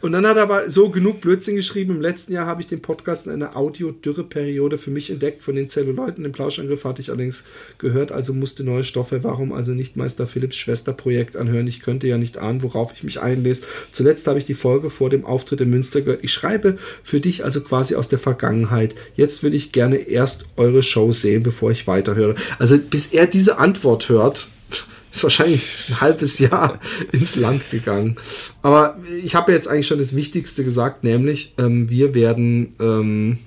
[0.00, 1.96] Und dann hat er aber so genug Blödsinn geschrieben.
[1.96, 5.42] Im letzten Jahr habe ich den Podcast in einer Audio-Dürre-Periode für mich entdeckt.
[5.42, 7.44] Von den Zelluleuten, den Plauschangriff hatte ich allerdings
[7.78, 9.22] gehört, also musste neue Stoffe.
[9.24, 11.66] Warum also nicht Meister Philipps Schwesterprojekt anhören?
[11.66, 13.62] Ich könnte ja nicht ahnen, worauf ich mich einlese.
[13.92, 16.24] Zuletzt habe ich die Folge vor dem Auftritt in Münster gehört.
[16.24, 18.96] Ich schreibe für dich also quasi aus der Vergangenheit.
[19.14, 22.34] Jetzt will ich gerne erst eure Show sehen, bevor ich weiterhöre.
[22.58, 24.48] Also bis er diese Antwort hört,
[25.12, 26.80] ist wahrscheinlich ein halbes Jahr
[27.12, 28.16] ins Land gegangen.
[28.62, 32.74] Aber ich habe jetzt eigentlich schon das Wichtigste gesagt, nämlich ähm, wir werden.
[32.80, 33.38] Ähm,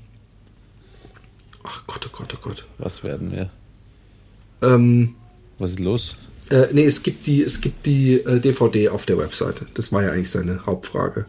[1.64, 2.66] ach Gott, oh Gott, oh Gott.
[2.78, 3.50] Was werden wir?
[4.62, 5.16] Ähm,
[5.58, 6.18] Was ist los?
[6.50, 9.66] Äh, nee, es gibt die, es gibt die äh, DVD auf der Webseite.
[9.74, 11.26] Das war ja eigentlich seine Hauptfrage.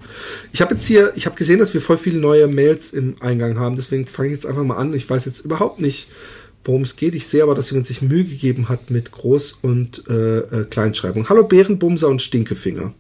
[0.53, 3.59] Ich habe jetzt hier, ich habe gesehen, dass wir voll viele neue Mails im Eingang
[3.59, 4.95] haben, deswegen fange ich jetzt einfach mal an.
[4.95, 6.09] Ich weiß jetzt überhaupt nicht,
[6.65, 7.15] worum es geht.
[7.15, 11.29] Ich sehe aber, dass jemand sich Mühe gegeben hat mit Groß- und äh, äh, Kleinschreibung.
[11.29, 12.93] Hallo Bärenbumser und Stinkefinger.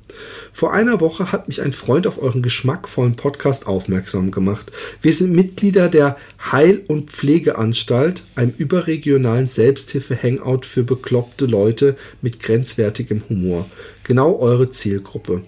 [0.52, 4.72] Vor einer Woche hat mich ein Freund auf euren geschmackvollen Podcast aufmerksam gemacht.
[5.00, 6.16] Wir sind Mitglieder der
[6.50, 13.66] Heil- und Pflegeanstalt, einem überregionalen Selbsthilfe-Hangout für bekloppte Leute mit grenzwertigem Humor.
[14.04, 15.42] Genau eure Zielgruppe.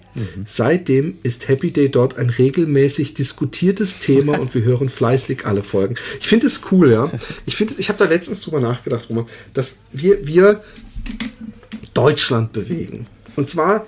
[0.45, 5.95] Seitdem ist Happy Day dort ein regelmäßig diskutiertes Thema und wir hören fleißig alle Folgen.
[6.21, 7.11] Ich finde es cool, ja.
[7.45, 10.63] Ich finde, ich habe da letztens drüber nachgedacht, Roman, dass wir, wir
[11.93, 13.07] Deutschland bewegen.
[13.35, 13.85] Und zwar,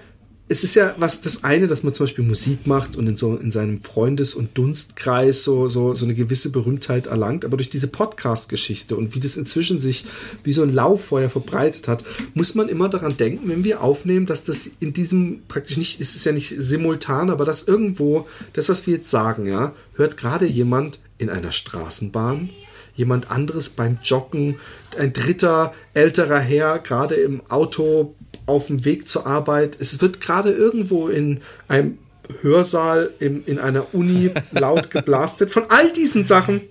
[0.47, 3.35] es ist ja was das eine, dass man zum Beispiel Musik macht und in so
[3.35, 7.87] in seinem Freundes- und Dunstkreis so, so, so eine gewisse Berühmtheit erlangt, aber durch diese
[7.87, 10.05] Podcast-Geschichte und wie das inzwischen sich
[10.43, 12.03] wie so ein Lauffeuer verbreitet hat,
[12.35, 16.15] muss man immer daran denken, wenn wir aufnehmen, dass das in diesem praktisch nicht, es
[16.15, 20.45] ist ja nicht simultan, aber dass irgendwo das, was wir jetzt sagen, ja, hört gerade
[20.45, 22.49] jemand in einer Straßenbahn,
[22.95, 24.57] jemand anderes beim Joggen,
[24.97, 28.15] ein dritter älterer Herr gerade im Auto
[28.45, 29.77] auf dem Weg zur Arbeit.
[29.79, 31.97] Es wird gerade irgendwo in einem
[32.41, 35.51] Hörsaal in, in einer Uni laut geblastet.
[35.51, 36.61] Von all diesen Sachen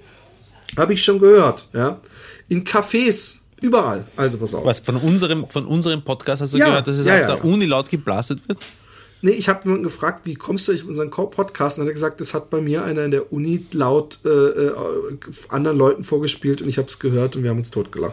[0.76, 1.68] habe ich schon gehört.
[1.72, 2.01] Ja?
[2.48, 4.05] In Cafés, überall.
[4.16, 4.64] Also pass auf.
[4.64, 7.36] Was von unserem, von unserem Podcast hast du Ja, gehört, dass es ja, auf ja,
[7.36, 7.44] der.
[7.44, 8.59] Uni laut geblastet wird?
[9.22, 11.78] Nee, ich habe jemanden gefragt, wie kommst du durch unseren Podcast?
[11.78, 14.72] Und er hat gesagt, das hat bei mir einer in der Uni laut äh, äh,
[15.48, 18.12] anderen Leuten vorgespielt und ich habe es gehört und wir haben uns totgelacht.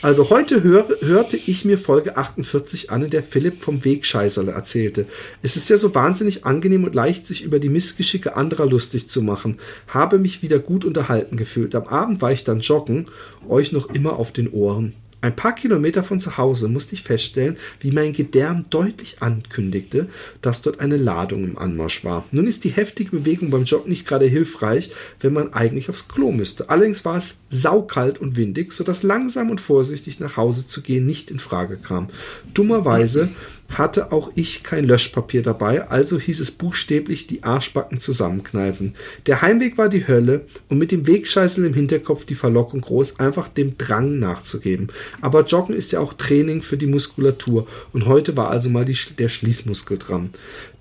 [0.00, 5.06] Also heute hör, hörte ich mir Folge 48 an, in der Philipp vom Wegscheißerle erzählte.
[5.42, 9.22] Es ist ja so wahnsinnig angenehm und leicht, sich über die Missgeschicke anderer lustig zu
[9.22, 9.58] machen.
[9.88, 11.74] Habe mich wieder gut unterhalten gefühlt.
[11.74, 13.06] Am Abend war ich dann joggen,
[13.48, 14.94] euch noch immer auf den Ohren.
[15.20, 20.08] Ein paar Kilometer von zu Hause musste ich feststellen, wie mein Gedärm deutlich ankündigte,
[20.42, 22.24] dass dort eine Ladung im Anmarsch war.
[22.30, 26.30] Nun ist die heftige Bewegung beim Joggen nicht gerade hilfreich, wenn man eigentlich aufs Klo
[26.30, 26.70] müsste.
[26.70, 31.32] Allerdings war es saukalt und windig, sodass langsam und vorsichtig nach Hause zu gehen nicht
[31.32, 32.10] in Frage kam.
[32.54, 33.28] Dummerweise
[33.68, 38.94] hatte auch ich kein Löschpapier dabei, also hieß es buchstäblich die Arschbacken zusammenkneifen.
[39.26, 43.48] Der Heimweg war die Hölle und mit dem Wegscheißel im Hinterkopf die Verlockung groß, einfach
[43.48, 44.88] dem Drang nachzugeben.
[45.20, 48.96] Aber Joggen ist ja auch Training für die Muskulatur und heute war also mal die,
[49.18, 50.30] der Schließmuskel dran.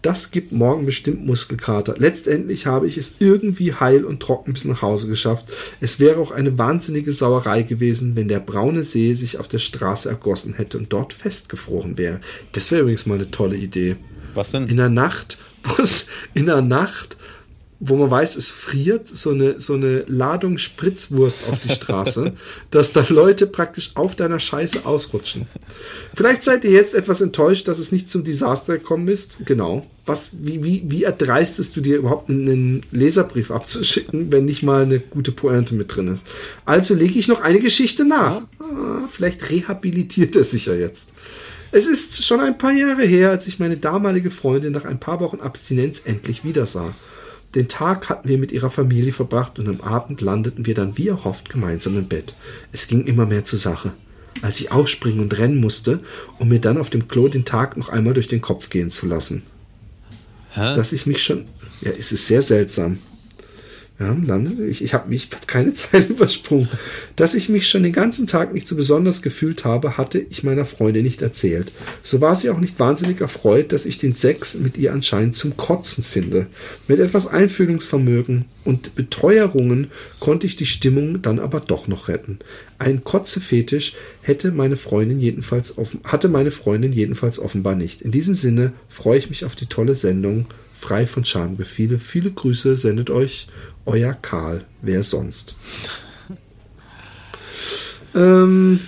[0.01, 1.95] Das gibt morgen bestimmt Muskelkater.
[1.97, 5.47] Letztendlich habe ich es irgendwie heil und trocken bis nach Hause geschafft.
[5.81, 10.07] Es wäre auch eine wahnsinnige Sauerei gewesen, wenn der braune See sich auf der Straße
[10.07, 12.21] ergossen hätte und dort festgefroren wäre.
[12.51, 13.95] Das wäre übrigens mal eine tolle Idee.
[14.35, 14.67] Was denn?
[14.67, 15.37] In der Nacht,
[16.35, 17.17] in der Nacht
[17.79, 22.33] wo man weiß, es friert, so eine, so eine Ladung Spritzwurst auf die Straße,
[22.71, 25.45] dass da Leute praktisch auf deiner Scheiße ausrutschen.
[26.15, 29.35] Vielleicht seid ihr jetzt etwas enttäuscht, dass es nicht zum Desaster gekommen ist.
[29.45, 29.85] Genau.
[30.07, 34.99] Was, wie, wie, wie erdreistest du dir überhaupt einen Leserbrief abzuschicken, wenn nicht mal eine
[34.99, 36.25] gute Pointe mit drin ist?
[36.65, 38.41] Also lege ich noch eine Geschichte nach.
[38.59, 41.13] Ah, vielleicht rehabilitiert er sich ja jetzt.
[41.71, 45.19] Es ist schon ein paar Jahre her, als ich meine damalige Freundin nach ein paar
[45.19, 46.93] Wochen Abstinenz endlich wiedersah.
[47.57, 51.07] Den Tag hatten wir mit ihrer Familie verbracht und am Abend landeten wir dann wie
[51.07, 52.35] erhofft gemeinsam im Bett.
[52.71, 53.93] Es ging immer mehr zur Sache.
[54.43, 56.01] Als ich aufspringen und rennen musste,
[56.37, 59.07] um mir dann auf dem Klo den Tag noch einmal durch den Kopf gehen zu
[59.07, 59.41] lassen.
[60.51, 60.75] Hä?
[60.75, 61.45] Dass ich mich schon.
[61.81, 62.99] Ja, es ist sehr seltsam.
[63.99, 64.83] Ja, landete ich.
[64.83, 66.69] Ich habe mich hab keine Zeit übersprungen.
[67.15, 70.65] Dass ich mich schon den ganzen Tag nicht so besonders gefühlt habe, hatte ich meiner
[70.65, 71.71] Freundin nicht erzählt.
[72.03, 75.57] So war sie auch nicht wahnsinnig erfreut, dass ich den Sex mit ihr anscheinend zum
[75.57, 76.45] Kotzen finde.
[76.87, 79.87] Mit etwas Einfühlungsvermögen und Beteuerungen
[80.19, 82.37] konnte ich die Stimmung dann aber doch noch retten.
[82.77, 88.03] Ein Kotzefetisch hätte meine Freundin jedenfalls offen, hatte meine Freundin jedenfalls offenbar nicht.
[88.03, 90.45] In diesem Sinne freue ich mich auf die tolle Sendung
[90.79, 91.99] frei von Schamgefühle.
[91.99, 93.47] Viele Grüße sendet euch
[93.85, 94.65] euer Karl.
[94.81, 95.55] Wer sonst?
[98.15, 98.79] ähm.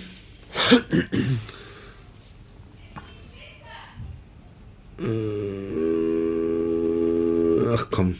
[7.72, 8.16] Ach komm,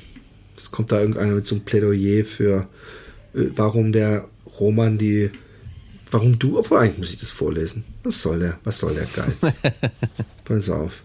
[0.57, 2.69] es kommt da irgendeiner mit so einem Plädoyer für,
[3.35, 4.29] äh, warum der
[4.59, 5.31] Roman die
[6.11, 7.85] warum du, obwohl eigentlich muss ich das vorlesen.
[8.03, 8.59] Was soll der?
[8.65, 9.37] Was soll der Geiz?
[10.51, 11.05] Pass auf.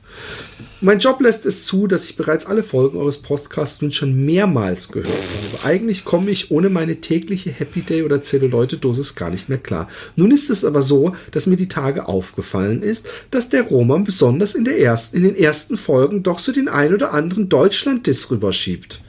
[0.81, 4.91] Mein Job lässt es zu, dass ich bereits alle Folgen eures Podcasts nun schon mehrmals
[4.91, 5.65] gehört habe.
[5.65, 9.87] Eigentlich komme ich ohne meine tägliche Happy Day oder Zelluleute-Dosis gar nicht mehr klar.
[10.15, 14.55] Nun ist es aber so, dass mir die Tage aufgefallen ist, dass der Roman besonders
[14.55, 18.99] in, der ersten, in den ersten Folgen doch so den ein oder anderen Deutschland-Diss rüberschiebt.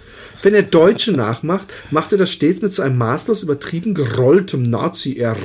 [0.42, 5.38] Wenn er Deutsche nachmacht, macht er das stets mit so einem maßlos übertrieben gerolltem Nazi-R.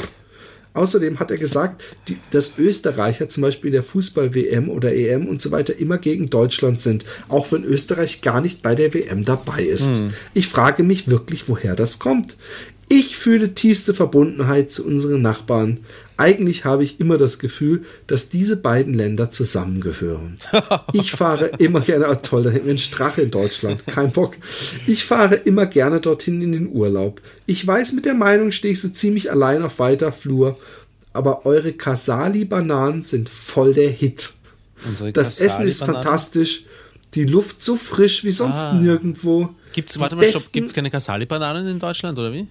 [0.73, 5.41] Außerdem hat er gesagt, die, dass Österreicher zum Beispiel in der Fußball-WM oder EM und
[5.41, 9.63] so weiter immer gegen Deutschland sind, auch wenn Österreich gar nicht bei der WM dabei
[9.63, 9.95] ist.
[9.95, 10.13] Hm.
[10.33, 12.37] Ich frage mich wirklich, woher das kommt.
[12.93, 15.79] Ich fühle tiefste Verbundenheit zu unseren Nachbarn.
[16.17, 20.37] Eigentlich habe ich immer das Gefühl, dass diese beiden Länder zusammengehören.
[20.91, 24.35] Ich fahre immer gerne, oh toll, da hätten wir einen Strache in Deutschland, kein Bock.
[24.87, 27.21] Ich fahre immer gerne dorthin in den Urlaub.
[27.45, 30.59] Ich weiß, mit der Meinung stehe ich so ziemlich allein auf weiter Flur,
[31.13, 34.33] aber eure Casali-Bananen sind voll der Hit.
[34.85, 36.65] Unsere das Essen ist fantastisch,
[37.13, 38.73] die Luft so frisch wie sonst ah.
[38.73, 39.47] nirgendwo.
[39.71, 42.47] Gibt's, warte mal, gibt es keine Casali-Bananen in Deutschland, oder wie?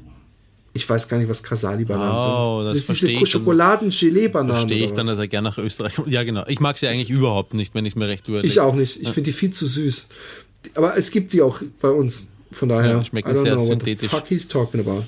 [0.73, 2.75] Ich weiß gar nicht, was Casali-Bananen oh, sind.
[2.75, 4.55] Das, das verstehe diese Schokoladen-Gelee-Bananen.
[4.55, 6.09] Verstehe ich dann, dass er gerne nach Österreich kommt.
[6.09, 6.45] Ja, genau.
[6.47, 8.47] Ich mag sie eigentlich überhaupt nicht, wenn ich es mir recht überlege.
[8.47, 8.97] Ich auch nicht.
[9.01, 9.13] Ich ja.
[9.13, 10.09] finde die viel zu süß.
[10.75, 12.27] Aber es gibt die auch bei uns.
[12.53, 12.93] Von daher.
[12.93, 14.13] Ja, schmecken sehr know synthetisch.
[14.13, 15.05] What the fuck he's talking about.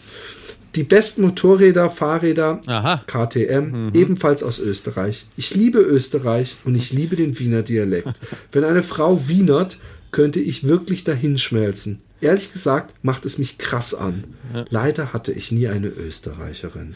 [0.74, 3.02] Die besten Motorräder, Fahrräder, Aha.
[3.06, 3.90] KTM, mhm.
[3.92, 5.26] ebenfalls aus Österreich.
[5.36, 8.08] Ich liebe Österreich und ich liebe den Wiener Dialekt.
[8.52, 9.78] Wenn eine Frau wienert,
[10.12, 12.00] könnte ich wirklich dahinschmelzen.
[12.22, 14.22] Ehrlich gesagt macht es mich krass an.
[14.54, 14.64] Ja.
[14.70, 16.94] Leider hatte ich nie eine Österreicherin.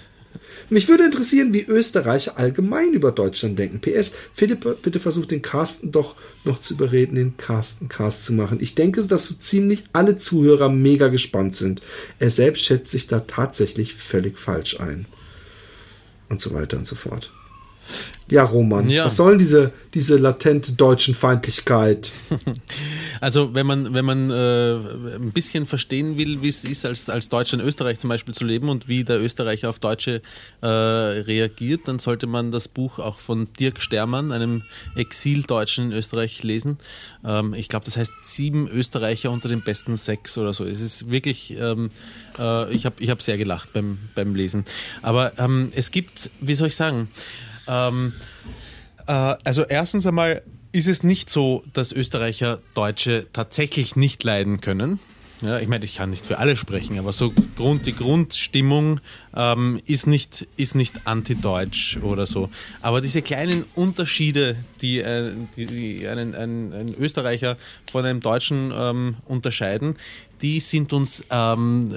[0.71, 3.81] Mich würde interessieren, wie Österreicher allgemein über Deutschland denken.
[3.81, 8.59] PS, Philipp, bitte versucht den Carsten doch noch zu überreden, den Carsten Cast zu machen.
[8.61, 11.83] Ich denke, dass so ziemlich alle Zuhörer mega gespannt sind.
[12.21, 15.07] Er selbst schätzt sich da tatsächlich völlig falsch ein.
[16.29, 17.33] Und so weiter und so fort.
[18.29, 19.05] Ja, Roman, ja.
[19.05, 22.11] was sollen diese, diese latente deutschen Feindlichkeit?
[23.21, 24.75] Also, wenn man, wenn man äh,
[25.17, 28.45] ein bisschen verstehen will, wie es ist, als, als Deutscher in Österreich zum Beispiel zu
[28.45, 30.21] leben und wie der Österreicher auf Deutsche
[30.61, 34.65] äh, reagiert, dann sollte man das Buch auch von Dirk Stermann, einem
[34.97, 36.77] Exildeutschen in Österreich, lesen.
[37.25, 40.67] Ähm, ich glaube, das heißt Sieben Österreicher unter den besten sechs oder so.
[40.67, 41.91] Es ist wirklich, ähm,
[42.39, 44.67] äh, ich habe ich hab sehr gelacht beim, beim Lesen.
[45.01, 47.09] Aber ähm, es gibt, wie soll ich sagen,
[47.69, 48.13] ähm,
[49.07, 49.13] äh,
[49.45, 54.99] also erstens einmal ist es nicht so, dass Österreicher Deutsche tatsächlich nicht leiden können.
[55.43, 59.01] Ja, ich meine, ich kann nicht für alle sprechen, aber so Grund, die Grundstimmung
[59.35, 62.49] ähm, ist nicht, ist nicht anti-deutsch oder so.
[62.81, 67.59] Aber diese kleinen Unterschiede, die, äh, die, die einen, einen, einen, Österreicher
[67.91, 69.97] von einem Deutschen ähm, unterscheiden,
[70.41, 71.95] die sind uns ähm,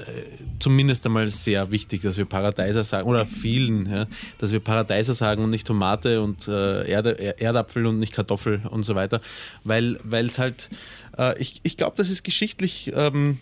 [0.58, 4.06] zumindest einmal sehr wichtig, dass wir Paradeiser sagen, oder vielen, ja,
[4.38, 8.82] dass wir Paradeiser sagen und nicht Tomate und äh, Erde, Erdapfel und nicht Kartoffel und
[8.82, 9.20] so weiter,
[9.64, 10.70] weil es halt,
[11.20, 12.92] äh, ich, ich glaube, das ist geschichtlich...
[12.94, 13.38] Ähm,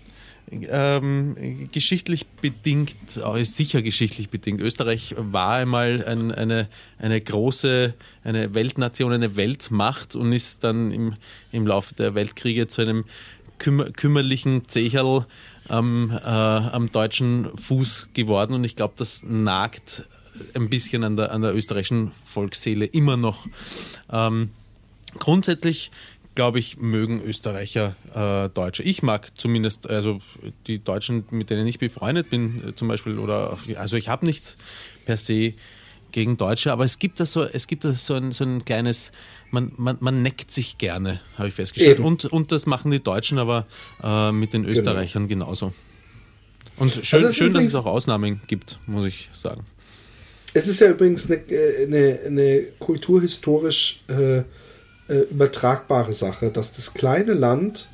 [0.70, 2.96] ähm, geschichtlich bedingt,
[3.36, 4.60] ist sicher geschichtlich bedingt.
[4.60, 6.68] Österreich war einmal ein, eine,
[6.98, 7.94] eine große,
[8.24, 11.16] eine Weltnation, eine Weltmacht und ist dann im,
[11.52, 13.04] im Laufe der Weltkriege zu einem
[13.58, 15.26] kümmer, kümmerlichen Zecherl
[15.68, 20.04] am, äh, am deutschen Fuß geworden und ich glaube, das nagt
[20.54, 23.46] ein bisschen an der, an der österreichischen Volksseele immer noch.
[24.10, 24.50] Ähm,
[25.18, 25.90] grundsätzlich
[26.38, 28.84] glaube ich, mögen Österreicher äh, Deutsche.
[28.84, 30.20] Ich mag zumindest, also
[30.68, 34.56] die Deutschen, mit denen ich befreundet bin, äh, zum Beispiel, oder also ich habe nichts
[35.04, 35.54] per se
[36.12, 39.10] gegen Deutsche, aber es gibt da so, es gibt da so ein, so ein kleines,
[39.50, 41.98] man, man, man neckt sich gerne, habe ich festgestellt.
[41.98, 43.66] Und, und das machen die Deutschen aber
[44.00, 44.78] äh, mit den genau.
[44.78, 45.46] Österreichern genau.
[45.46, 45.72] genauso.
[46.76, 49.64] Und schön, also schön dass es auch Ausnahmen gibt, muss ich sagen.
[50.54, 54.44] Es ist ja übrigens eine, äh, eine, eine kulturhistorisch äh,
[55.08, 57.88] äh, übertragbare Sache, dass das kleine Land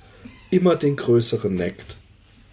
[0.50, 1.96] immer den größeren neckt.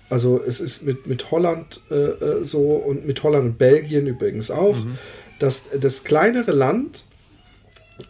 [0.09, 4.51] Also es ist mit, mit Holland äh, äh so und mit Holland und Belgien übrigens
[4.51, 4.77] auch.
[4.77, 4.97] Mhm
[5.41, 7.03] dass das kleinere Land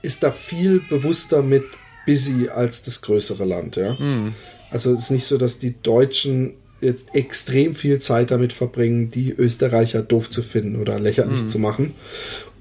[0.02, 1.64] ist da viel bewusster mit
[2.06, 3.78] busy als das größere Land.
[3.78, 3.94] Ja?
[3.94, 4.34] Mhm.
[4.70, 9.32] Also es ist nicht so, dass die Deutschen jetzt extrem viel Zeit damit verbringen, die
[9.32, 11.48] Österreicher doof zu finden oder lächerlich mhm.
[11.48, 11.94] zu machen.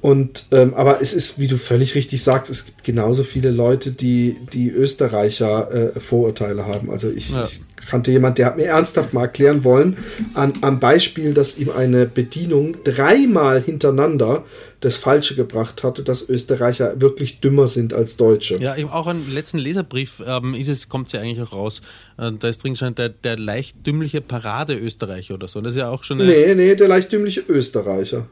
[0.01, 3.93] Und ähm, aber es ist, wie du völlig richtig sagst, es gibt genauso viele Leute,
[3.93, 6.91] die die Österreicher äh, Vorurteile haben.
[6.91, 7.45] Also ich, ja.
[7.45, 9.99] ich kannte jemand, der hat mir ernsthaft mal erklären wollen,
[10.33, 14.45] an, am Beispiel, dass ihm eine Bedienung dreimal hintereinander
[14.81, 18.57] das Falsche gebracht hatte, dass Österreicher wirklich dümmer sind als Deutsche.
[18.59, 21.83] Ja, eben auch im letzten Leserbrief ähm, ist es, kommt es ja eigentlich auch raus.
[22.17, 25.61] Äh, da ist drin schon der, der leicht dümmliche Parade-Österreicher oder so.
[25.61, 26.23] Das ist ja auch schon.
[26.23, 28.27] Eine nee, nee, der leicht dümmliche Österreicher.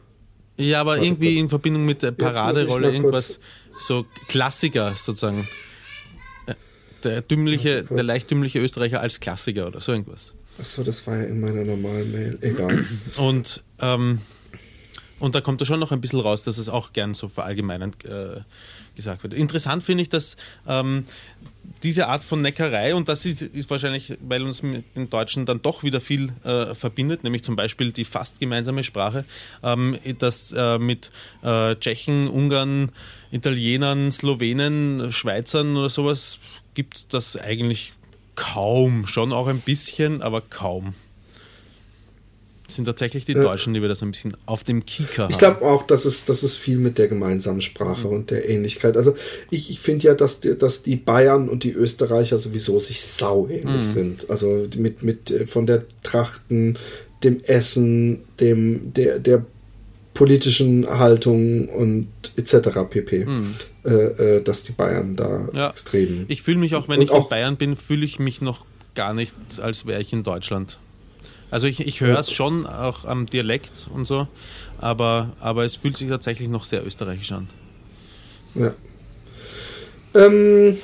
[0.59, 1.40] Ja, aber Warte, irgendwie kurz.
[1.40, 3.39] in Verbindung mit der Paraderolle irgendwas
[3.78, 5.47] so Klassiker sozusagen.
[6.47, 6.55] Äh,
[7.05, 10.35] der dümmliche, der leicht dümmliche Österreicher als Klassiker oder so irgendwas.
[10.59, 12.39] Achso, das war ja in meiner normalen Mail.
[12.40, 12.85] Egal.
[13.16, 14.20] Und, ähm,
[15.20, 18.05] und da kommt da schon noch ein bisschen raus, dass es auch gern so verallgemeinend
[18.05, 18.40] äh,
[18.94, 19.35] gesagt wird.
[19.35, 20.36] Interessant finde ich, dass
[20.66, 21.02] ähm,
[21.82, 25.62] diese Art von Neckerei, und das ist, ist, wahrscheinlich, weil uns mit den Deutschen dann
[25.62, 29.24] doch wieder viel äh, verbindet, nämlich zum Beispiel die fast gemeinsame Sprache,
[29.62, 31.11] ähm, dass äh, mit
[31.43, 32.90] äh, Tschechen, Ungarn,
[33.31, 36.39] Italienern, Slowenen, Schweizern oder sowas
[36.74, 37.93] gibt das eigentlich
[38.35, 39.07] kaum.
[39.07, 40.95] Schon auch ein bisschen, aber kaum
[42.69, 45.31] sind tatsächlich die Deutschen, die wir das ein bisschen auf dem Kika haben.
[45.31, 48.15] Ich glaube auch, dass es, dass es viel mit der gemeinsamen Sprache mhm.
[48.15, 48.97] und der Ähnlichkeit.
[48.97, 49.16] Also
[49.51, 53.49] ich, ich finde ja, dass die, dass die Bayern und die Österreicher sowieso sich sau
[53.49, 53.93] ähnlich mhm.
[53.93, 54.31] sind.
[54.31, 56.78] Also mit, mit äh, von der Trachten,
[57.24, 59.45] dem Essen, dem, der, der
[60.15, 62.81] politischen Haltung und etc.
[62.90, 63.24] pp.
[63.24, 63.55] Mhm.
[63.85, 65.70] Äh, äh, dass die Bayern da ja.
[65.70, 66.27] extrem.
[66.28, 69.15] Ich fühle mich auch, wenn ich auch, in Bayern bin, fühle ich mich noch gar
[69.15, 70.78] nicht, als wäre ich in Deutschland.
[71.50, 74.28] Also ich, ich höre es schon auch am Dialekt und so,
[74.78, 77.48] aber, aber es fühlt sich tatsächlich noch sehr österreichisch an.
[78.54, 78.74] Ja.
[80.14, 80.76] Ähm,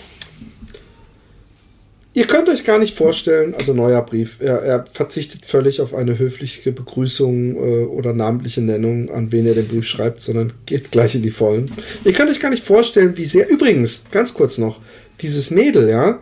[2.14, 6.18] ihr könnt euch gar nicht vorstellen, also neuer Brief, er, er verzichtet völlig auf eine
[6.18, 11.14] höfliche Begrüßung äh, oder namentliche Nennung, an wen er den Brief schreibt, sondern geht gleich
[11.14, 11.72] in die Vollen.
[12.04, 14.80] Ihr könnt euch gar nicht vorstellen, wie sehr, übrigens, ganz kurz noch,
[15.20, 16.20] dieses Mädel, ja,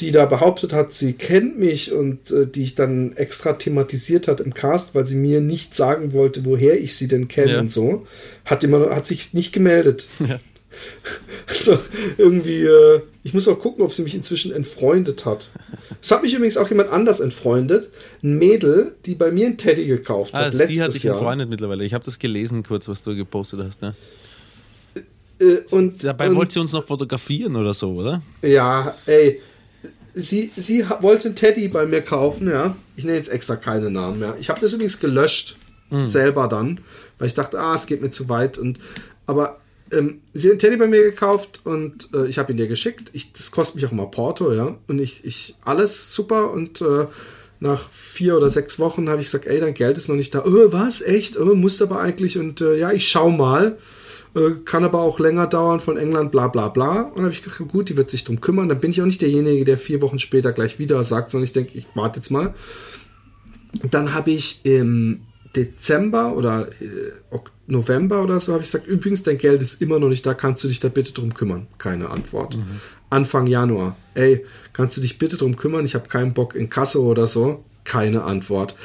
[0.00, 4.40] die da behauptet hat, sie kennt mich und äh, die ich dann extra thematisiert hat
[4.40, 7.60] im Cast, weil sie mir nicht sagen wollte, woher ich sie denn kenne ja.
[7.60, 8.06] und so,
[8.44, 10.06] hat immer hat sich nicht gemeldet.
[10.28, 10.38] Ja.
[11.46, 11.78] Also
[12.18, 15.48] irgendwie, äh, ich muss auch gucken, ob sie mich inzwischen entfreundet hat.
[16.02, 17.90] Es hat mich übrigens auch jemand anders entfreundet.
[18.24, 20.54] Ein Mädel, die bei mir ein Teddy gekauft ah, hat.
[20.54, 21.14] Sie hat dich Jahr.
[21.14, 21.84] entfreundet mittlerweile.
[21.84, 23.82] Ich habe das gelesen kurz, was du gepostet hast.
[23.82, 23.92] Ja.
[25.38, 28.22] Äh, und, Dabei und, wollte sie uns noch fotografieren oder so, oder?
[28.42, 29.40] Ja, ey.
[30.14, 32.76] Sie, sie wollte einen Teddy bei mir kaufen, ja.
[32.96, 34.36] Ich nenne jetzt extra keine Namen mehr.
[34.38, 35.56] Ich habe das übrigens gelöscht,
[35.90, 36.06] Mhm.
[36.06, 36.80] selber dann,
[37.18, 38.56] weil ich dachte, ah, es geht mir zu weit.
[38.58, 38.78] Und,
[39.26, 39.60] aber
[39.92, 43.10] ähm, sie hat einen Teddy bei mir gekauft und äh, ich habe ihn dir geschickt.
[43.12, 44.76] Ich, das kostet mich auch immer Porto, ja.
[44.88, 46.50] Und ich, ich alles super.
[46.52, 47.06] Und äh,
[47.60, 50.44] nach vier oder sechs Wochen habe ich gesagt, ey, dein Geld ist noch nicht da.
[50.46, 51.02] Oh, was?
[51.02, 51.38] Echt?
[51.38, 52.38] Oh, musst aber eigentlich.
[52.38, 53.76] Und äh, ja, ich schau mal.
[54.34, 57.02] Äh, kann aber auch länger dauern von England, bla bla bla.
[57.02, 58.68] Und dann habe ich gedacht, gut, die wird sich drum kümmern.
[58.68, 61.52] Dann bin ich auch nicht derjenige, der vier Wochen später gleich wieder sagt, sondern ich
[61.52, 62.54] denke, ich warte jetzt mal.
[63.90, 65.22] Dann habe ich im
[65.54, 70.08] Dezember oder äh, November oder so, habe ich gesagt, übrigens, dein Geld ist immer noch
[70.08, 71.66] nicht da, kannst du dich da bitte drum kümmern?
[71.78, 72.58] Keine Antwort.
[73.10, 75.84] Anfang Januar, ey, kannst du dich bitte drum kümmern?
[75.84, 77.64] Ich habe keinen Bock in Kasse oder so.
[77.84, 78.76] Keine Antwort.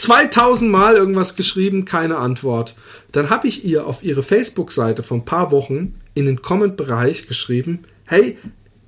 [0.00, 2.74] 2000 Mal irgendwas geschrieben, keine Antwort.
[3.12, 7.80] Dann habe ich ihr auf ihre Facebook-Seite vor ein paar Wochen in den Comment-Bereich geschrieben,
[8.06, 8.38] hey,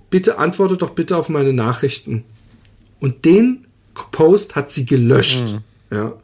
[0.08, 2.24] bitte antworte doch bitte auf meine Nachrichten.
[2.98, 3.66] Und den
[4.10, 5.56] Post hat sie gelöscht.
[5.90, 6.14] Ja.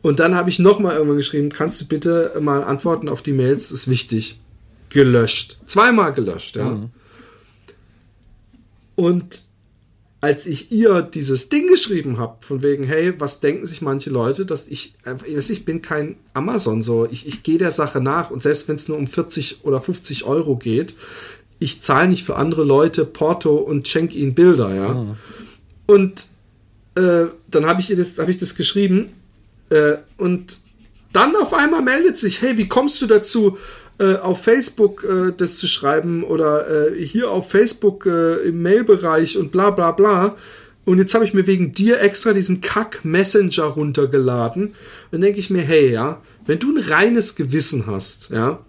[0.00, 3.70] Und dann habe ich nochmal irgendwann geschrieben, kannst du bitte mal antworten auf die Mails,
[3.70, 4.40] ist wichtig.
[4.88, 5.58] Gelöscht.
[5.66, 6.88] Zweimal gelöscht, ja.
[8.94, 9.42] Und
[10.20, 14.46] als ich ihr dieses Ding geschrieben habe, von wegen, hey, was denken sich manche Leute,
[14.46, 18.00] dass ich, einfach- ich, weiß, ich bin kein Amazon so, ich, ich gehe der Sache
[18.00, 20.94] nach und selbst wenn es nur um 40 oder 50 Euro geht,
[21.58, 25.16] ich zahle nicht für andere Leute Porto und schenke ihnen Bilder, ja.
[25.86, 26.26] Und
[26.96, 29.10] äh, dann habe ich ihr das, habe ich das geschrieben
[29.70, 30.58] äh, und
[31.12, 33.58] dann auf einmal meldet sich, hey, wie kommst du dazu,
[33.98, 39.38] äh, auf Facebook äh, das zu schreiben oder äh, hier auf Facebook äh, im Mailbereich
[39.38, 40.36] und bla bla bla.
[40.84, 44.74] Und jetzt habe ich mir wegen dir extra diesen Kack-Messenger runtergeladen.
[45.10, 48.60] Dann denke ich mir, hey, ja, wenn du ein reines Gewissen hast, ja,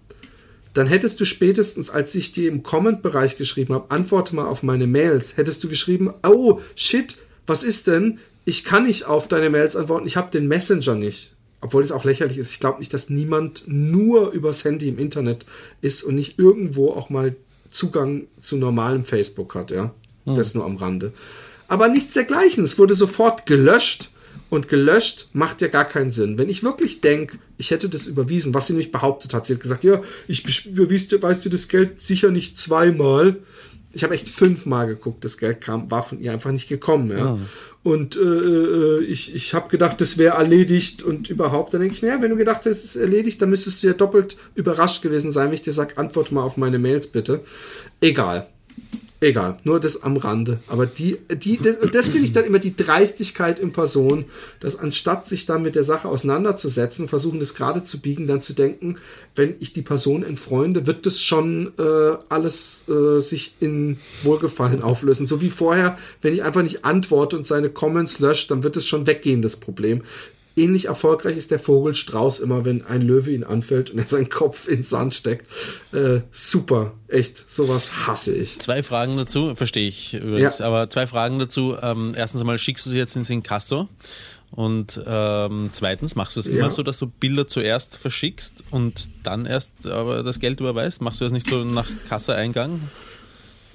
[0.74, 4.88] dann hättest du spätestens, als ich dir im Comment-Bereich geschrieben habe, antworte mal auf meine
[4.88, 8.20] Mails, hättest du geschrieben, oh, shit, was ist denn?
[8.46, 11.34] Ich kann nicht auf deine Mails antworten, ich habe den Messenger nicht.
[11.68, 12.50] Obwohl es auch lächerlich ist.
[12.50, 15.46] Ich glaube nicht, dass niemand nur übers Handy im Internet
[15.82, 17.36] ist und nicht irgendwo auch mal
[17.72, 19.94] Zugang zu normalem Facebook hat, ja.
[20.26, 21.12] Das nur am Rande.
[21.68, 22.64] Aber nichts dergleichen.
[22.64, 24.12] Es wurde sofort gelöscht
[24.50, 26.38] und gelöscht macht ja gar keinen Sinn.
[26.38, 29.60] Wenn ich wirklich denke, ich hätte das überwiesen, was sie nämlich behauptet hat, sie hat
[29.60, 33.36] gesagt, ja, ich überwies dir, weißt du, das Geld sicher nicht zweimal.
[33.98, 37.18] Ich habe echt fünfmal geguckt, das Geld kam, war von ihr einfach nicht gekommen.
[37.18, 37.40] Ja.
[37.82, 41.74] Und äh, äh, ich, ich habe gedacht, das wäre erledigt und überhaupt.
[41.74, 43.88] Dann denke ich mir, ja, wenn du gedacht hättest, es ist erledigt, dann müsstest du
[43.88, 47.44] ja doppelt überrascht gewesen sein, wenn ich dir sage, antworte mal auf meine Mails bitte.
[48.00, 48.48] Egal.
[49.20, 50.60] Egal, nur das am Rande.
[50.68, 54.26] Aber die, die, das, das finde ich dann immer die Dreistigkeit in Person,
[54.60, 58.54] dass anstatt sich dann mit der Sache auseinanderzusetzen, versuchen das gerade zu biegen, dann zu
[58.54, 58.98] denken,
[59.36, 65.26] wenn ich die Person entfreunde, wird das schon äh, alles äh, sich in Wohlgefallen auflösen.
[65.26, 68.86] So wie vorher, wenn ich einfach nicht antworte und seine Comments löscht, dann wird es
[68.86, 70.04] schon weggehen, das Problem.
[70.58, 74.30] Ähnlich erfolgreich ist der Vogel Strauß immer, wenn ein Löwe ihn anfällt und er seinen
[74.30, 75.48] Kopf ins Sand steckt.
[75.94, 78.60] Äh, super, echt, sowas hasse ich.
[78.60, 80.66] Zwei Fragen dazu, verstehe ich übrigens, Ja.
[80.66, 81.76] aber zwei Fragen dazu.
[81.82, 83.88] Ähm, erstens einmal, schickst du sie jetzt ins Inkasso?
[84.50, 86.54] Und ähm, zweitens, machst du es Ja.
[86.54, 91.02] immer so, dass du Bilder zuerst verschickst und dann erst aber das Geld überweist?
[91.02, 92.80] Machst du das nicht so nach Kasseeingang?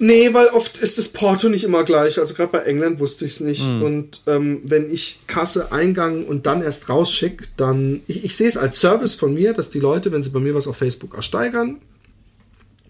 [0.05, 2.19] Nee, weil oft ist das Porto nicht immer gleich.
[2.19, 3.61] Also gerade bei England wusste ich es nicht.
[3.61, 8.01] Und ähm, wenn ich Kasse Eingang und dann erst rausschicke, dann.
[8.07, 10.55] Ich, ich sehe es als Service von mir, dass die Leute, wenn sie bei mir
[10.55, 11.77] was auf Facebook ersteigern,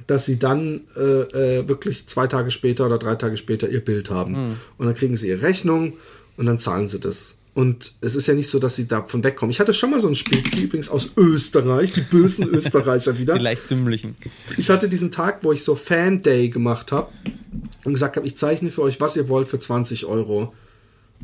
[0.07, 4.09] dass sie dann äh, äh, wirklich zwei Tage später oder drei Tage später ihr Bild
[4.09, 4.57] haben.
[4.79, 5.93] Und dann kriegen sie ihre Rechnung
[6.37, 7.35] und dann zahlen sie das.
[7.55, 9.51] Und es ist ja nicht so, dass sie davon wegkommen.
[9.51, 13.35] Ich hatte schon mal so ein Spezi, übrigens aus Österreich, die bösen Österreicher wieder.
[13.35, 14.15] Die leicht dümmlichen.
[14.57, 17.11] Ich hatte diesen Tag, wo ich so Fan Day gemacht habe
[17.83, 20.53] und gesagt habe, ich zeichne für euch, was ihr wollt, für 20 Euro.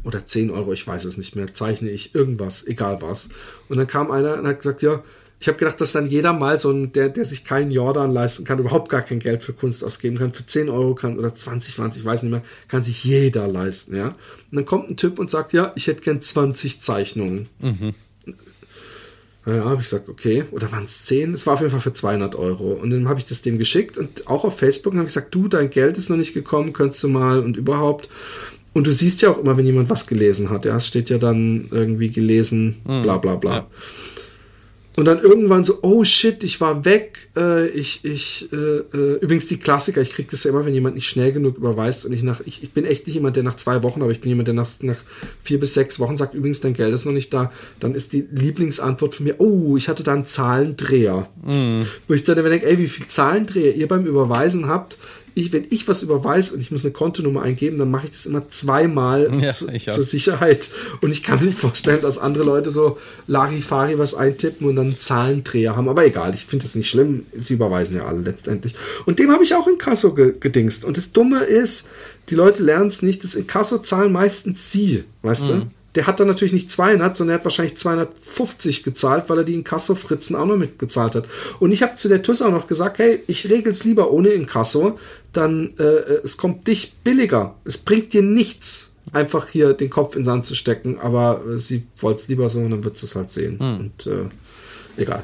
[0.03, 1.53] Oder 10 Euro, ich weiß es nicht mehr.
[1.53, 3.29] Zeichne ich irgendwas, egal was.
[3.67, 5.03] Und dann kam einer und hat gesagt, ja,
[5.41, 8.43] ich habe gedacht, dass dann jeder mal so ein, der, der sich keinen Jordan leisten
[8.43, 11.75] kann, überhaupt gar kein Geld für Kunst ausgeben kann, für 10 Euro kann oder 20,
[11.75, 14.07] 20, ich weiß nicht mehr, kann sich jeder leisten, ja.
[14.07, 14.15] Und
[14.55, 17.47] dann kommt ein Typ und sagt, ja, ich hätte gern 20 Zeichnungen.
[19.45, 20.43] Ja, habe ich gesagt, okay.
[20.51, 21.33] Oder waren es 10?
[21.33, 22.73] Es war auf jeden Fall für 200 Euro.
[22.73, 25.47] Und dann habe ich das dem geschickt und auch auf Facebook habe ich gesagt, du,
[25.47, 28.09] dein Geld ist noch nicht gekommen, könntest du mal und überhaupt.
[28.73, 30.65] Und du siehst ja auch immer, wenn jemand was gelesen hat.
[30.65, 33.51] Ja, es steht ja dann irgendwie gelesen, bla bla bla.
[33.51, 33.67] Ja.
[34.95, 37.29] Und dann irgendwann so, oh shit, ich war weg.
[37.37, 40.95] Äh, ich, ich, äh, äh, übrigens die Klassiker, ich kriege das ja immer, wenn jemand
[40.95, 43.55] nicht schnell genug überweist und ich nach, ich, ich bin echt nicht jemand, der nach
[43.55, 44.97] zwei Wochen, aber ich bin jemand, der nach, nach
[45.43, 47.51] vier bis sechs Wochen sagt, übrigens, dein Geld ist noch nicht da.
[47.79, 51.29] Dann ist die Lieblingsantwort von mir, oh, ich hatte da einen Zahlendreher.
[51.43, 51.83] Mm.
[52.07, 54.97] Wo ich dann immer denke, ey, wie viel Zahlendreher ihr beim Überweisen habt,
[55.39, 58.25] ich, wenn ich was überweise und ich muss eine Kontonummer eingeben, dann mache ich das
[58.25, 60.69] immer zweimal ja, zu, zur Sicherheit.
[61.01, 62.97] Und ich kann mir nicht vorstellen, dass andere Leute so
[63.27, 65.89] Larifari was eintippen und dann Zahlendreher haben.
[65.89, 67.25] Aber egal, ich finde das nicht schlimm.
[67.37, 68.75] Sie überweisen ja alle letztendlich.
[69.05, 70.85] Und dem habe ich auch in Kasso ge gedingst.
[70.85, 71.87] Und das Dumme ist,
[72.29, 75.47] die Leute lernen es nicht, das Inkasso zahlen meistens sie, weißt mhm.
[75.47, 75.65] du?
[75.95, 79.55] Der hat dann natürlich nicht 200, sondern er hat wahrscheinlich 250 gezahlt, weil er die
[79.55, 81.27] Inkasso-Fritzen auch noch mitgezahlt hat.
[81.59, 84.29] Und ich habe zu der TUS auch noch gesagt, hey, ich regel es lieber ohne
[84.29, 84.99] Inkasso,
[85.33, 85.83] dann äh,
[86.23, 87.55] es kommt dich billiger.
[87.65, 91.57] Es bringt dir nichts, einfach hier den Kopf in den Sand zu stecken, aber äh,
[91.57, 93.59] sie wollte es lieber so und dann wird es halt sehen.
[93.59, 93.77] Hm.
[93.77, 95.23] Und äh, egal.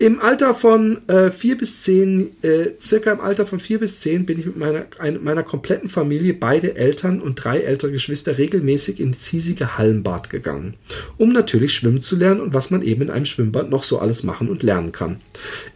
[0.00, 4.26] Im Alter von äh, vier bis zehn, äh, circa im Alter von vier bis zehn,
[4.26, 9.00] bin ich mit meiner, ein, meiner kompletten Familie, beide Eltern und drei ältere Geschwister, regelmäßig
[9.00, 10.74] ins hiesige Hallenbad gegangen,
[11.16, 14.22] um natürlich schwimmen zu lernen und was man eben in einem Schwimmbad noch so alles
[14.22, 15.16] machen und lernen kann.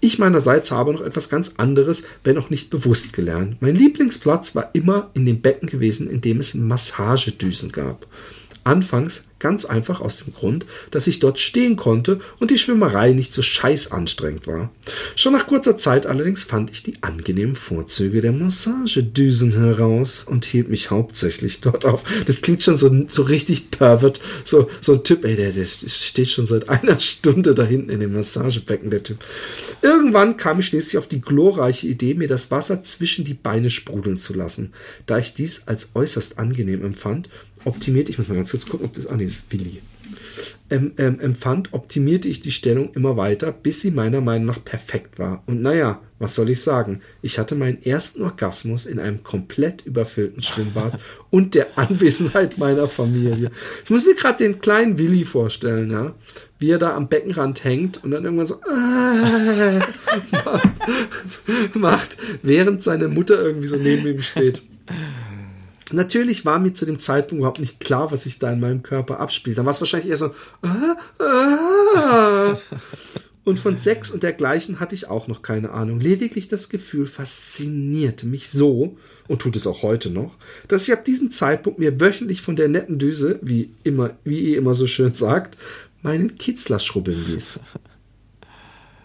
[0.01, 3.57] Ich meinerseits habe noch etwas ganz anderes, wenn auch nicht bewusst gelernt.
[3.61, 8.07] Mein Lieblingsplatz war immer in dem Becken gewesen, in dem es Massagedüsen gab.
[8.64, 13.32] Anfangs Ganz einfach aus dem Grund, dass ich dort stehen konnte und die Schwimmerei nicht
[13.32, 14.70] so scheiß anstrengend war.
[15.16, 20.68] Schon nach kurzer Zeit allerdings fand ich die angenehmen Vorzüge der Massagedüsen heraus und hielt
[20.68, 22.05] mich hauptsächlich dort auf.
[22.26, 24.20] Das klingt schon so, so richtig pervert.
[24.44, 27.98] So, so ein Typ, ey, der, der steht schon seit einer Stunde da hinten in
[27.98, 29.18] dem Massagebecken, der Typ.
[29.82, 34.18] Irgendwann kam ich schließlich auf die glorreiche Idee, mir das Wasser zwischen die Beine sprudeln
[34.18, 34.72] zu lassen.
[35.06, 37.28] Da ich dies als äußerst angenehm empfand
[37.64, 39.80] optimiert, ich muss mal ganz kurz gucken, ob das, ah nee, ist Willi,
[40.70, 45.18] ähm, ähm, empfand, optimierte ich die Stellung immer weiter, bis sie meiner Meinung nach perfekt
[45.18, 45.43] war.
[45.47, 47.02] Und naja, was soll ich sagen?
[47.20, 50.98] Ich hatte meinen ersten Orgasmus in einem komplett überfüllten Schwimmbad
[51.30, 53.51] und der Anwesenheit meiner Familie.
[53.84, 56.14] Ich muss mir gerade den kleinen Willi vorstellen, ja,
[56.59, 59.78] wie er da am Beckenrand hängt und dann irgendwann so äh,
[60.44, 60.68] macht,
[61.74, 64.62] macht, während seine Mutter irgendwie so neben ihm steht.
[65.93, 69.20] Natürlich war mir zu dem Zeitpunkt überhaupt nicht klar, was sich da in meinem Körper
[69.20, 69.59] abspielt.
[69.59, 70.35] Dann war es wahrscheinlich eher so.
[70.62, 72.56] Ah, ah.
[73.44, 76.01] Und von Sex und dergleichen hatte ich auch noch keine Ahnung.
[76.01, 78.97] Lediglich das Gefühl faszinierte mich so,
[79.28, 80.36] und tut es auch heute noch,
[80.69, 84.59] dass ich ab diesem Zeitpunkt mir wöchentlich von der netten Düse, wie immer, wie ihr
[84.59, 85.56] immer so schön sagt,
[86.02, 87.60] meinen Kitzler schrubbeln ließ.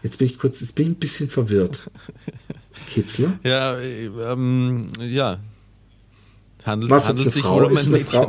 [0.04, 1.90] Jetzt bin ich kurz, jetzt bin ich ein bisschen verwirrt.
[2.90, 3.40] Kitzler?
[3.44, 5.40] Ja, ähm, ja,
[6.68, 7.56] Handelt, Was handelt sich Frau?
[7.56, 8.28] wohl um ein Mädchen.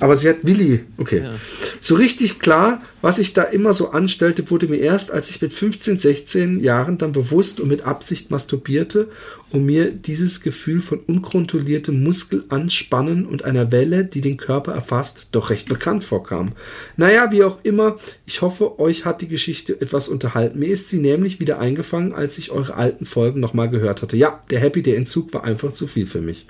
[0.00, 0.84] Aber sie hat Willi.
[0.96, 1.22] Okay.
[1.24, 1.32] Ja.
[1.80, 5.52] So richtig klar, was ich da immer so anstellte, wurde mir erst, als ich mit
[5.52, 9.08] 15, 16 Jahren dann bewusst und mit Absicht masturbierte
[9.50, 15.50] und mir dieses Gefühl von unkontrolliertem Muskelanspannen und einer Welle, die den Körper erfasst, doch
[15.50, 16.52] recht bekannt vorkam.
[16.96, 20.58] Naja, wie auch immer, ich hoffe, euch hat die Geschichte etwas unterhalten.
[20.58, 24.16] Mir ist sie nämlich wieder eingefangen, als ich eure alten Folgen nochmal gehört hatte.
[24.16, 26.46] Ja, der Happy, der Entzug war einfach zu viel für mich.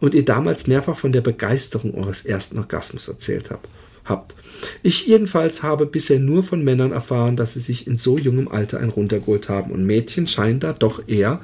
[0.00, 3.68] Und ihr damals mehrfach von der Begeisterung eures ersten Orgasmus erzählt habt
[4.08, 4.34] habt.
[4.82, 8.80] Ich jedenfalls habe bisher nur von Männern erfahren, dass sie sich in so jungem Alter
[8.80, 11.40] ein runtergeholt haben und Mädchen scheinen da doch eher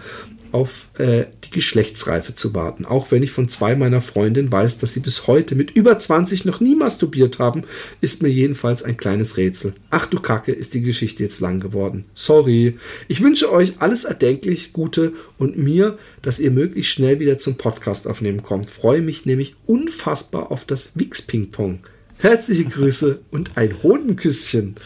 [0.54, 2.86] auf äh, die Geschlechtsreife zu warten.
[2.86, 6.44] Auch wenn ich von zwei meiner Freundinnen weiß, dass sie bis heute mit über 20
[6.44, 7.62] noch nie masturbiert haben,
[8.00, 9.74] ist mir jedenfalls ein kleines Rätsel.
[9.90, 12.04] Ach du Kacke, ist die Geschichte jetzt lang geworden.
[12.14, 12.78] Sorry.
[13.08, 18.06] Ich wünsche euch alles erdenklich Gute und mir, dass ihr möglichst schnell wieder zum Podcast
[18.06, 18.70] aufnehmen kommt.
[18.70, 21.80] Freue mich nämlich unfassbar auf das Wix Ping Pong.
[22.18, 24.76] Herzliche Grüße und ein Hodenküsschen.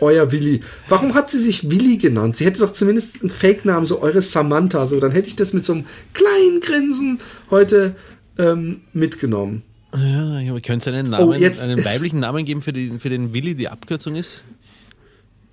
[0.00, 0.62] Euer Willi.
[0.88, 2.36] Warum hat sie sich Willi genannt?
[2.36, 4.86] Sie hätte doch zumindest einen Fake-Namen, so eure Samantha.
[4.86, 7.18] So, dann hätte ich das mit so einem kleinen Grinsen
[7.50, 7.96] heute
[8.38, 9.62] ähm, mitgenommen.
[9.94, 13.32] Ja, könnte es einen, Namen, oh, jetzt, einen weiblichen Namen geben, für, die, für den
[13.32, 14.44] Willi die Abkürzung ist?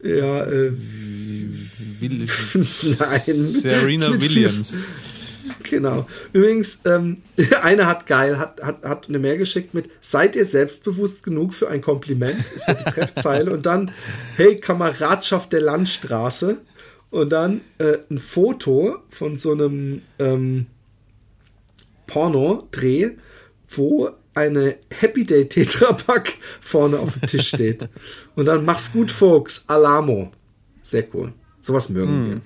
[0.03, 0.73] Ja, äh.
[1.99, 2.27] Will,
[2.83, 3.19] Nein.
[3.19, 4.85] Serena Williams.
[5.63, 6.07] Genau.
[6.33, 7.21] Übrigens, ähm,
[7.61, 11.69] einer hat geil, hat, hat, hat eine Mail geschickt mit Seid ihr selbstbewusst genug für
[11.69, 12.39] ein Kompliment?
[12.39, 13.51] Ist die Betreffzeile.
[13.51, 13.91] Und dann,
[14.37, 16.57] hey, Kameradschaft der Landstraße.
[17.09, 20.65] Und dann äh, ein Foto von so einem ähm,
[22.07, 23.11] Porno-Dreh,
[23.69, 27.87] wo eine Happy Day Tetrapack vorne auf dem Tisch steht.
[28.35, 29.65] Und dann mach's gut, Folks.
[29.67, 30.31] Alamo.
[30.81, 31.33] Sehr cool.
[31.61, 32.29] Sowas mögen mm.
[32.29, 32.41] wir.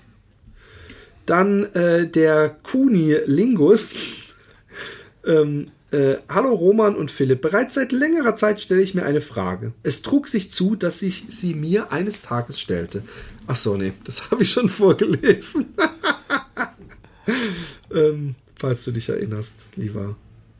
[1.27, 3.93] Dann äh, der Kuni Lingus
[5.25, 7.41] ähm, Äh, Hallo Roman und Philipp.
[7.41, 9.71] Bereits seit längerer Zeit stelle ich mir eine Frage.
[9.83, 13.03] Es trug sich zu, dass ich sie mir eines Tages stellte.
[13.47, 15.67] Ach so, nee, das habe ich schon vorgelesen.
[17.93, 20.17] ähm, falls du dich erinnerst, lieber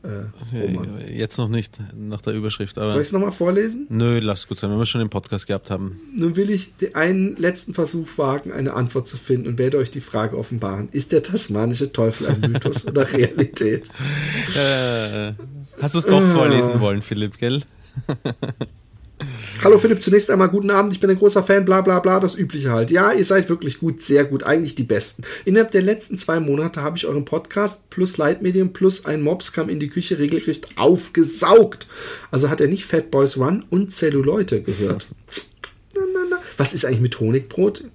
[0.08, 1.02] äh, Roman.
[1.10, 2.78] Jetzt noch nicht nach der Überschrift.
[2.78, 3.88] Aber Soll ich es nochmal vorlesen?
[3.90, 6.00] Nö, lass gut sein, wenn wir schon den Podcast gehabt haben.
[6.16, 10.02] Nun will ich einen letzten Versuch wagen, eine Antwort zu finden und werde euch die
[10.02, 10.90] Frage offenbaren.
[10.92, 13.90] Ist der tasmanische Teufel ein Mythos oder Realität?
[14.56, 15.34] Äh,
[15.82, 17.62] hast du es doch vorlesen wollen, Philipp, gell?
[19.64, 22.36] Hallo Philipp, zunächst einmal guten Abend, ich bin ein großer Fan, bla bla bla, das
[22.36, 22.92] Übliche halt.
[22.92, 25.24] Ja, ihr seid wirklich gut, sehr gut, eigentlich die Besten.
[25.46, 29.80] Innerhalb der letzten zwei Monate habe ich euren Podcast plus Leitmedium plus ein Mobscam in
[29.80, 31.88] die Küche regelrecht aufgesaugt.
[32.30, 35.08] Also hat er nicht Fat Boys Run und Zelluleute gehört.
[35.96, 36.38] na, na, na.
[36.58, 37.86] Was ist eigentlich mit Honigbrot?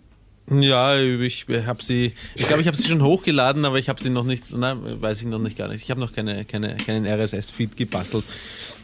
[0.51, 4.11] Ja, ich habe sie, ich glaube, ich habe sie schon hochgeladen, aber ich habe sie
[4.11, 5.83] noch nicht, na, weiß ich noch nicht gar nicht.
[5.83, 8.25] Ich habe noch keine, keine, keinen RSS-Feed gebastelt.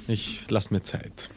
[0.07, 1.29] Ich lasse mir Zeit.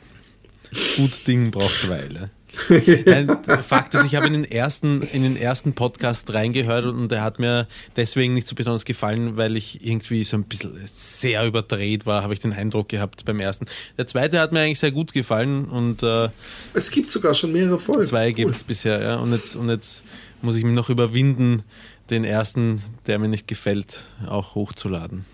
[0.95, 2.29] Gut Ding braucht Weile.
[3.05, 7.23] Nein, Fakt ist, ich habe in den ersten, in den ersten Podcast reingehört und der
[7.23, 12.05] hat mir deswegen nicht so besonders gefallen, weil ich irgendwie so ein bisschen sehr überdreht
[12.05, 13.65] war, habe ich den Eindruck gehabt beim ersten.
[13.97, 16.29] Der zweite hat mir eigentlich sehr gut gefallen und äh,
[16.73, 18.05] es gibt sogar schon mehrere Folgen.
[18.05, 18.33] Zwei cool.
[18.33, 19.15] gibt es bisher, ja.
[19.17, 20.03] Und jetzt, und jetzt
[20.41, 21.63] muss ich mich noch überwinden,
[22.09, 25.25] den ersten, der mir nicht gefällt, auch hochzuladen.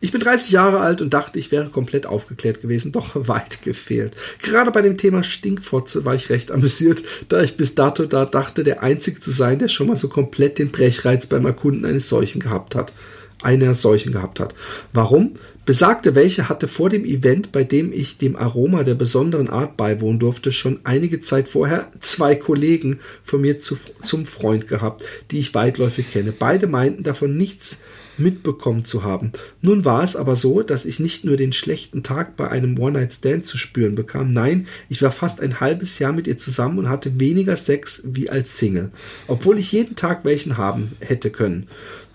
[0.00, 4.16] Ich bin 30 Jahre alt und dachte, ich wäre komplett aufgeklärt gewesen, doch weit gefehlt.
[4.40, 8.64] Gerade bei dem Thema Stinkfotze war ich recht amüsiert, da ich bis dato da dachte,
[8.64, 12.40] der Einzige zu sein, der schon mal so komplett den Brechreiz beim Erkunden eines solchen
[12.40, 12.92] gehabt hat.
[13.42, 14.54] Einer solchen gehabt hat.
[14.92, 15.36] Warum?
[15.64, 20.18] Besagte welche hatte vor dem Event, bei dem ich dem Aroma der besonderen Art beiwohnen
[20.18, 25.54] durfte, schon einige Zeit vorher zwei Kollegen von mir zu, zum Freund gehabt, die ich
[25.54, 26.32] weitläufig kenne.
[26.36, 27.78] Beide meinten davon nichts
[28.18, 29.32] mitbekommen zu haben.
[29.60, 33.46] Nun war es aber so, dass ich nicht nur den schlechten Tag bei einem One-Night-Stand
[33.46, 37.20] zu spüren bekam, nein, ich war fast ein halbes Jahr mit ihr zusammen und hatte
[37.20, 38.90] weniger Sex wie als Single,
[39.28, 41.68] obwohl ich jeden Tag welchen haben hätte können.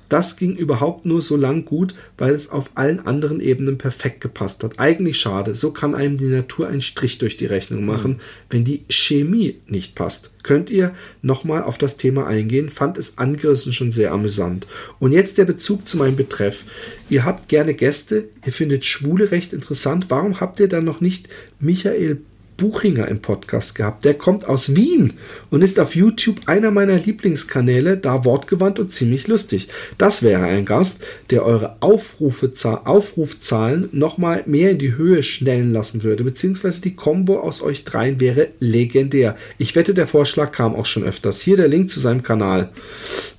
[0.09, 4.63] Das ging überhaupt nur so lang gut, weil es auf allen anderen Ebenen perfekt gepasst
[4.63, 4.79] hat.
[4.79, 5.53] Eigentlich schade.
[5.53, 8.19] So kann einem die Natur einen Strich durch die Rechnung machen, mhm.
[8.49, 10.31] wenn die Chemie nicht passt.
[10.43, 12.69] Könnt ihr nochmal auf das Thema eingehen?
[12.69, 14.67] Fand es angerissen schon sehr amüsant.
[14.99, 16.63] Und jetzt der Bezug zu meinem Betreff.
[17.09, 20.05] Ihr habt gerne Gäste, ihr findet Schwule recht interessant.
[20.09, 21.27] Warum habt ihr dann noch nicht
[21.59, 22.21] Michael
[22.57, 24.03] Buchinger im Podcast gehabt.
[24.03, 25.13] Der kommt aus Wien
[25.51, 29.69] und ist auf YouTube einer meiner Lieblingskanäle, da wortgewandt und ziemlich lustig.
[29.97, 36.03] Das wäre ein Gast, der eure Aufrufe, Aufrufzahlen nochmal mehr in die Höhe schnellen lassen
[36.03, 39.38] würde, beziehungsweise die Combo aus euch dreien wäre legendär.
[39.59, 41.39] Ich wette, der Vorschlag kam auch schon öfters.
[41.39, 42.69] Hier der Link zu seinem Kanal.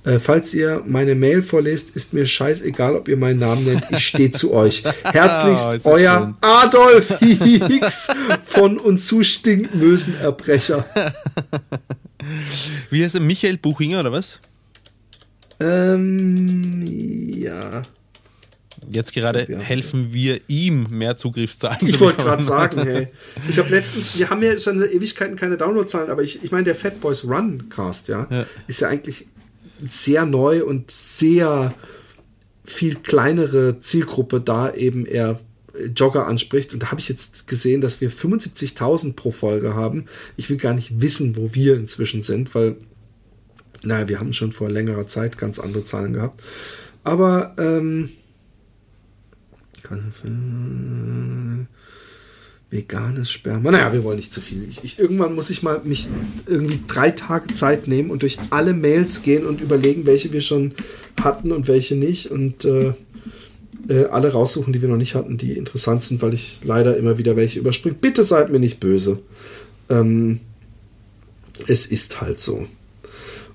[0.05, 3.83] Äh, falls ihr meine Mail vorlest, ist mir scheißegal, ob ihr meinen Namen nennt.
[3.91, 4.83] Ich stehe zu euch.
[5.03, 6.35] Herzlichst, oh, euer schön.
[6.41, 8.07] Adolf Hicks
[8.45, 10.85] von uns zu stinkmösen Erbrecher.
[12.91, 13.21] Wie heißt er?
[13.21, 14.39] Michael Buchinger oder was?
[15.59, 16.83] Ähm,
[17.35, 17.81] ja.
[18.87, 22.17] Jetzt gerade ja, helfen wir ihm, mehr Zugriffszahlen ich zu bekommen.
[22.19, 22.43] Ich wollte gerade
[22.77, 23.07] sagen, hey.
[23.49, 26.75] Ich habe letztens, wir haben ja schon Ewigkeiten keine Downloadzahlen, aber ich, ich meine, der
[26.75, 29.25] Fat Boys Run Cast, ja, ja, ist ja eigentlich
[29.81, 31.73] sehr neu und sehr
[32.63, 35.39] viel kleinere Zielgruppe da eben eher
[35.87, 36.73] Jogger anspricht.
[36.73, 40.05] Und da habe ich jetzt gesehen, dass wir 75.000 pro Folge haben.
[40.37, 42.75] Ich will gar nicht wissen, wo wir inzwischen sind, weil,
[43.83, 46.43] naja, wir haben schon vor längerer Zeit ganz andere Zahlen gehabt.
[47.03, 48.09] Aber, ähm,
[52.69, 53.71] veganes Sperma.
[53.71, 54.67] Naja, wir wollen nicht zu viel.
[54.67, 56.07] Ich, ich, irgendwann muss ich mal mich
[56.45, 60.73] irgendwie drei Tage Zeit nehmen und durch alle Mails gehen und überlegen, welche wir schon
[61.19, 62.29] hatten und welche nicht.
[62.29, 62.93] Und äh,
[63.87, 67.17] äh, alle raussuchen, die wir noch nicht hatten, die interessant sind, weil ich leider immer
[67.17, 67.95] wieder welche überspringe.
[67.95, 69.19] Bitte seid mir nicht böse.
[69.89, 70.39] Ähm,
[71.67, 72.67] es ist halt so.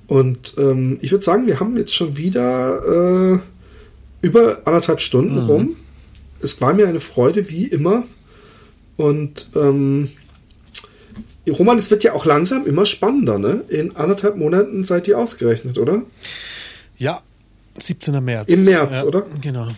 [0.07, 3.39] Und ähm, ich würde sagen, wir haben jetzt schon wieder äh,
[4.20, 5.47] über anderthalb Stunden mhm.
[5.47, 5.77] rum.
[6.43, 8.05] Es war mir eine Freude, wie immer.
[8.97, 10.11] Und ähm,
[11.49, 13.65] Roman, es wird ja auch langsam immer spannender, ne?
[13.69, 16.03] In anderthalb Monaten seid ihr ausgerechnet, oder?
[16.97, 17.20] Ja,
[17.78, 18.23] 17.
[18.24, 18.49] März.
[18.49, 19.27] Im März, ja, oder?
[19.43, 19.69] Genau.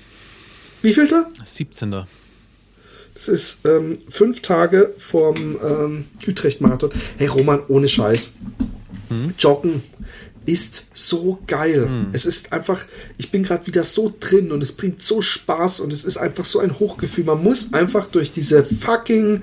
[0.82, 1.28] Wie vielter?
[1.44, 2.04] 17.
[3.14, 6.90] Das ist ähm, fünf Tage vorm ähm, Utrecht-Marathon.
[7.16, 8.34] Hey Roman, ohne Scheiß.
[9.08, 9.34] Hm?
[9.38, 9.82] Joggen
[10.44, 11.88] ist so geil.
[11.88, 12.08] Hm.
[12.12, 12.84] Es ist einfach,
[13.16, 16.44] ich bin gerade wieder so drin und es bringt so Spaß und es ist einfach
[16.44, 17.24] so ein Hochgefühl.
[17.24, 19.42] Man muss einfach durch diese fucking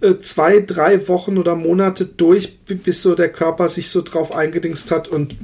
[0.00, 4.90] äh, zwei, drei Wochen oder Monate durch, bis so der Körper sich so drauf eingedingst
[4.90, 5.36] hat und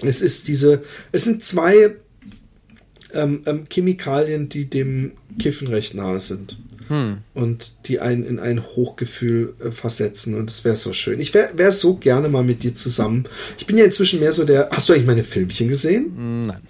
[0.00, 1.96] es ist diese, es sind zwei
[3.12, 6.56] ähm, ähm, Chemikalien, die dem Kiffen recht nahe sind.
[6.88, 7.18] Hm.
[7.34, 10.34] Und die einen in ein Hochgefühl äh, versetzen.
[10.34, 11.20] Und es wäre so schön.
[11.20, 13.24] Ich wäre wär so gerne mal mit dir zusammen.
[13.58, 14.70] Ich bin ja inzwischen mehr so der.
[14.70, 16.46] Hast du eigentlich meine Filmchen gesehen?
[16.46, 16.62] Nein.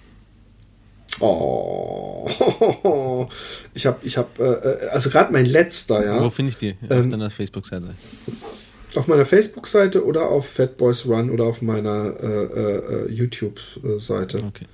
[1.21, 2.29] Oh,
[3.75, 6.23] ich habe, ich habe, äh, äh, also gerade mein letzter, ja.
[6.23, 6.77] Wo finde ich die?
[6.89, 7.95] Auf ähm, deiner Facebook-Seite?
[8.95, 14.45] Auf meiner Facebook-Seite oder auf Fat Boys Run oder auf meiner äh, äh, äh YouTube-Seite.
[14.45, 14.67] Okay.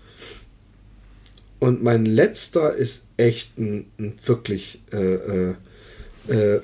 [1.60, 5.54] Und mein letzter ist echt ein, ein wirklich, äh,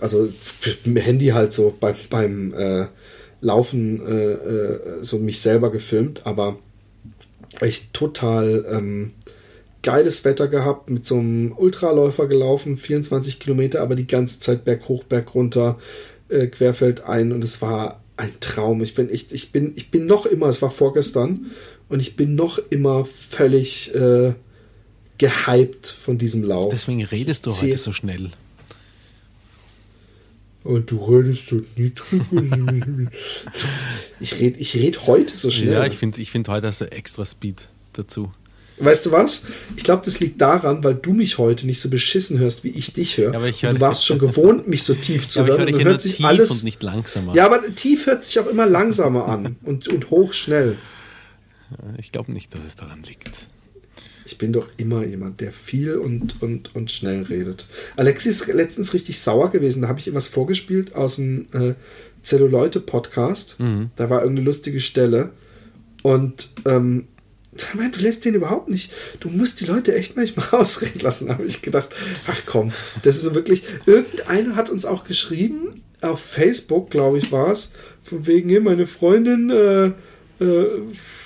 [0.00, 0.28] also
[0.64, 2.88] mit dem Handy halt so beim, beim
[3.40, 4.02] Laufen
[5.02, 6.58] so mich selber gefilmt, aber
[7.60, 9.12] echt total ähm,
[9.82, 14.88] geiles Wetter gehabt, mit so einem Ultraläufer gelaufen, 24 Kilometer, aber die ganze Zeit berg
[14.88, 15.78] hoch, berg runter,
[16.28, 18.82] äh, querfeld ein und es war ein Traum.
[18.82, 21.46] Ich bin echt, ich bin, ich bin noch immer, es war vorgestern
[21.88, 24.34] und ich bin noch immer völlig äh,
[25.20, 26.72] gehypt von diesem Lauf.
[26.72, 28.30] Deswegen redest du heute so schnell.
[30.64, 32.22] Und du redest so niedrig.
[34.18, 35.74] ich rede ich red heute so schnell.
[35.74, 38.32] Ja, ich finde ich find heute hast du extra Speed dazu.
[38.78, 39.42] Weißt du was?
[39.76, 42.94] Ich glaube, das liegt daran, weil du mich heute nicht so beschissen hörst, wie ich
[42.94, 43.34] dich höre.
[43.34, 45.60] Ja, ich hör, du warst schon gewohnt, mich so tief zu ja, hören.
[45.60, 47.34] Aber ich höre hört sich alles und nicht langsamer.
[47.34, 50.78] Ja, aber tief hört sich auch immer langsamer an und, und hoch schnell.
[51.98, 53.46] Ich glaube nicht, dass es daran liegt.
[54.30, 57.66] Ich bin doch immer jemand, der viel und, und, und schnell redet.
[57.96, 59.82] Alexi ist letztens richtig sauer gewesen.
[59.82, 61.74] Da habe ich ihm was vorgespielt aus dem äh,
[62.22, 63.58] Zelluleute-Podcast.
[63.58, 63.90] Mhm.
[63.96, 65.30] Da war irgendeine lustige Stelle.
[66.04, 67.08] Und ähm,
[67.74, 68.92] Mann, du lässt den überhaupt nicht.
[69.18, 71.94] Du musst die Leute echt manchmal ausreden lassen, habe ich gedacht.
[72.28, 72.70] Ach komm,
[73.02, 73.64] das ist so wirklich.
[73.86, 75.70] Irgendeiner hat uns auch geschrieben,
[76.02, 77.72] auf Facebook, glaube ich, war es,
[78.04, 79.86] von wegen, hier, meine Freundin äh,
[80.42, 80.82] äh,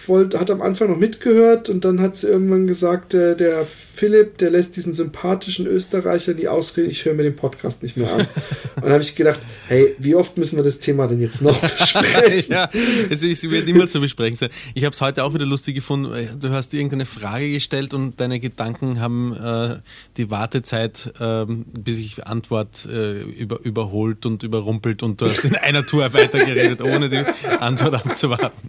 [0.09, 4.39] wollte, hat am Anfang noch mitgehört und dann hat sie irgendwann gesagt, äh, der Philipp,
[4.39, 8.20] der lässt diesen sympathischen Österreicher nie ausreden, ich höre mir den Podcast nicht mehr an.
[8.76, 11.59] und dann habe ich gedacht, hey, wie oft müssen wir das Thema denn jetzt noch
[11.78, 12.52] besprechen?
[12.52, 12.68] ja,
[13.09, 14.51] es, es wird immer zu besprechen sein.
[14.74, 18.40] Ich habe es heute auch wieder lustig gefunden, du hast irgendeine Frage gestellt und deine
[18.40, 19.76] Gedanken haben äh,
[20.16, 25.55] die Wartezeit, äh, bis ich Antwort äh, über, überholt und überrumpelt und du hast in
[25.55, 27.22] einer Tour weitergeredet, ohne die
[27.60, 28.68] Antwort abzuwarten.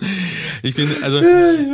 [0.62, 1.25] Ich bin, also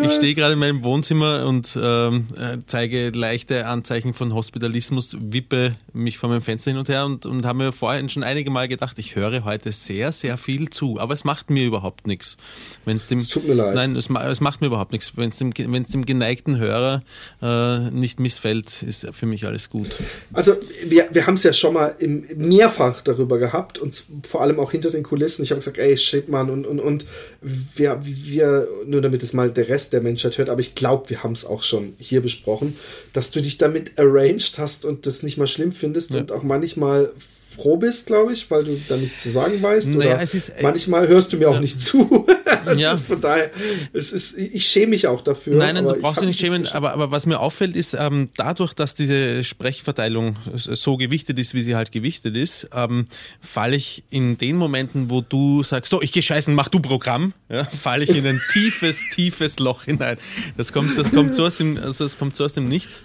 [0.03, 5.75] ich stehe gerade in meinem Wohnzimmer und ähm, äh, zeige leichte Anzeichen von Hospitalismus, wippe
[5.93, 8.67] mich vor meinem Fenster hin und her und, und habe mir vorhin schon einige Mal
[8.67, 12.37] gedacht, ich höre heute sehr, sehr viel zu, aber es macht mir überhaupt nichts.
[12.85, 13.75] Wenn's dem, es tut mir leid.
[13.75, 15.15] Nein, es, es macht mir überhaupt nichts.
[15.15, 17.03] Wenn es dem, wenn's dem geneigten Hörer
[17.41, 19.99] äh, nicht missfällt, ist für mich alles gut.
[20.33, 20.55] Also
[20.85, 24.71] wir, wir haben es ja schon mal im, mehrfach darüber gehabt und vor allem auch
[24.71, 25.43] hinter den Kulissen.
[25.43, 27.05] Ich habe gesagt, ey, shit, Mann, und, und, und
[27.41, 31.23] wir, wir, nur damit es mal der Rest der Menschheit hört, aber ich glaube, wir
[31.23, 32.77] haben es auch schon hier besprochen,
[33.13, 36.19] dass du dich damit arranged hast und das nicht mal schlimm findest ja.
[36.19, 37.11] und auch manchmal
[37.55, 39.89] froh bist, glaube ich, weil du da nichts zu sagen weißt.
[39.89, 41.49] Naja, oder ist, äh, manchmal hörst du mir ja.
[41.49, 42.25] auch nicht zu.
[42.77, 42.95] ja.
[42.95, 43.51] von daher,
[43.93, 45.57] es ist, ich schäme mich auch dafür.
[45.57, 48.73] Nein, nein, du brauchst dich nicht schämen, aber, aber was mir auffällt, ist, ähm, dadurch,
[48.73, 53.05] dass diese Sprechverteilung so gewichtet ist, wie sie halt gewichtet ist, ähm,
[53.41, 57.33] falle ich in den Momenten, wo du sagst, so, ich gehe scheißen, mach du Programm,
[57.49, 60.17] ja, falle ich in ein tiefes, tiefes Loch hinein.
[60.57, 63.03] Das kommt, das kommt so aus dem, also das kommt so aus dem Nichts.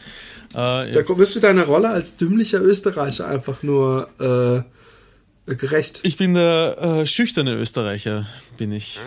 [0.57, 6.01] Äh, da bist du deiner Rolle als dümmlicher Österreicher einfach nur äh, gerecht.
[6.03, 8.27] Ich bin der äh, schüchterne Österreicher,
[8.57, 8.99] bin ich.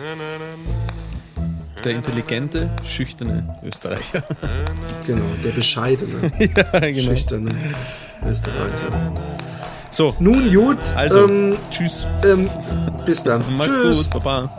[1.84, 4.22] Der intelligente, schüchterne Österreicher.
[5.06, 7.10] Genau, der bescheidene, ja, genau.
[7.10, 7.54] schüchterne
[8.24, 9.12] Österreicher.
[9.90, 10.14] So.
[10.20, 10.78] Nun gut.
[10.94, 12.06] Also, ähm, tschüss.
[12.24, 12.48] Ähm,
[13.06, 13.42] bis dann.
[13.56, 14.10] Mach's Tschüss.
[14.10, 14.22] gut.
[14.22, 14.56] Baba.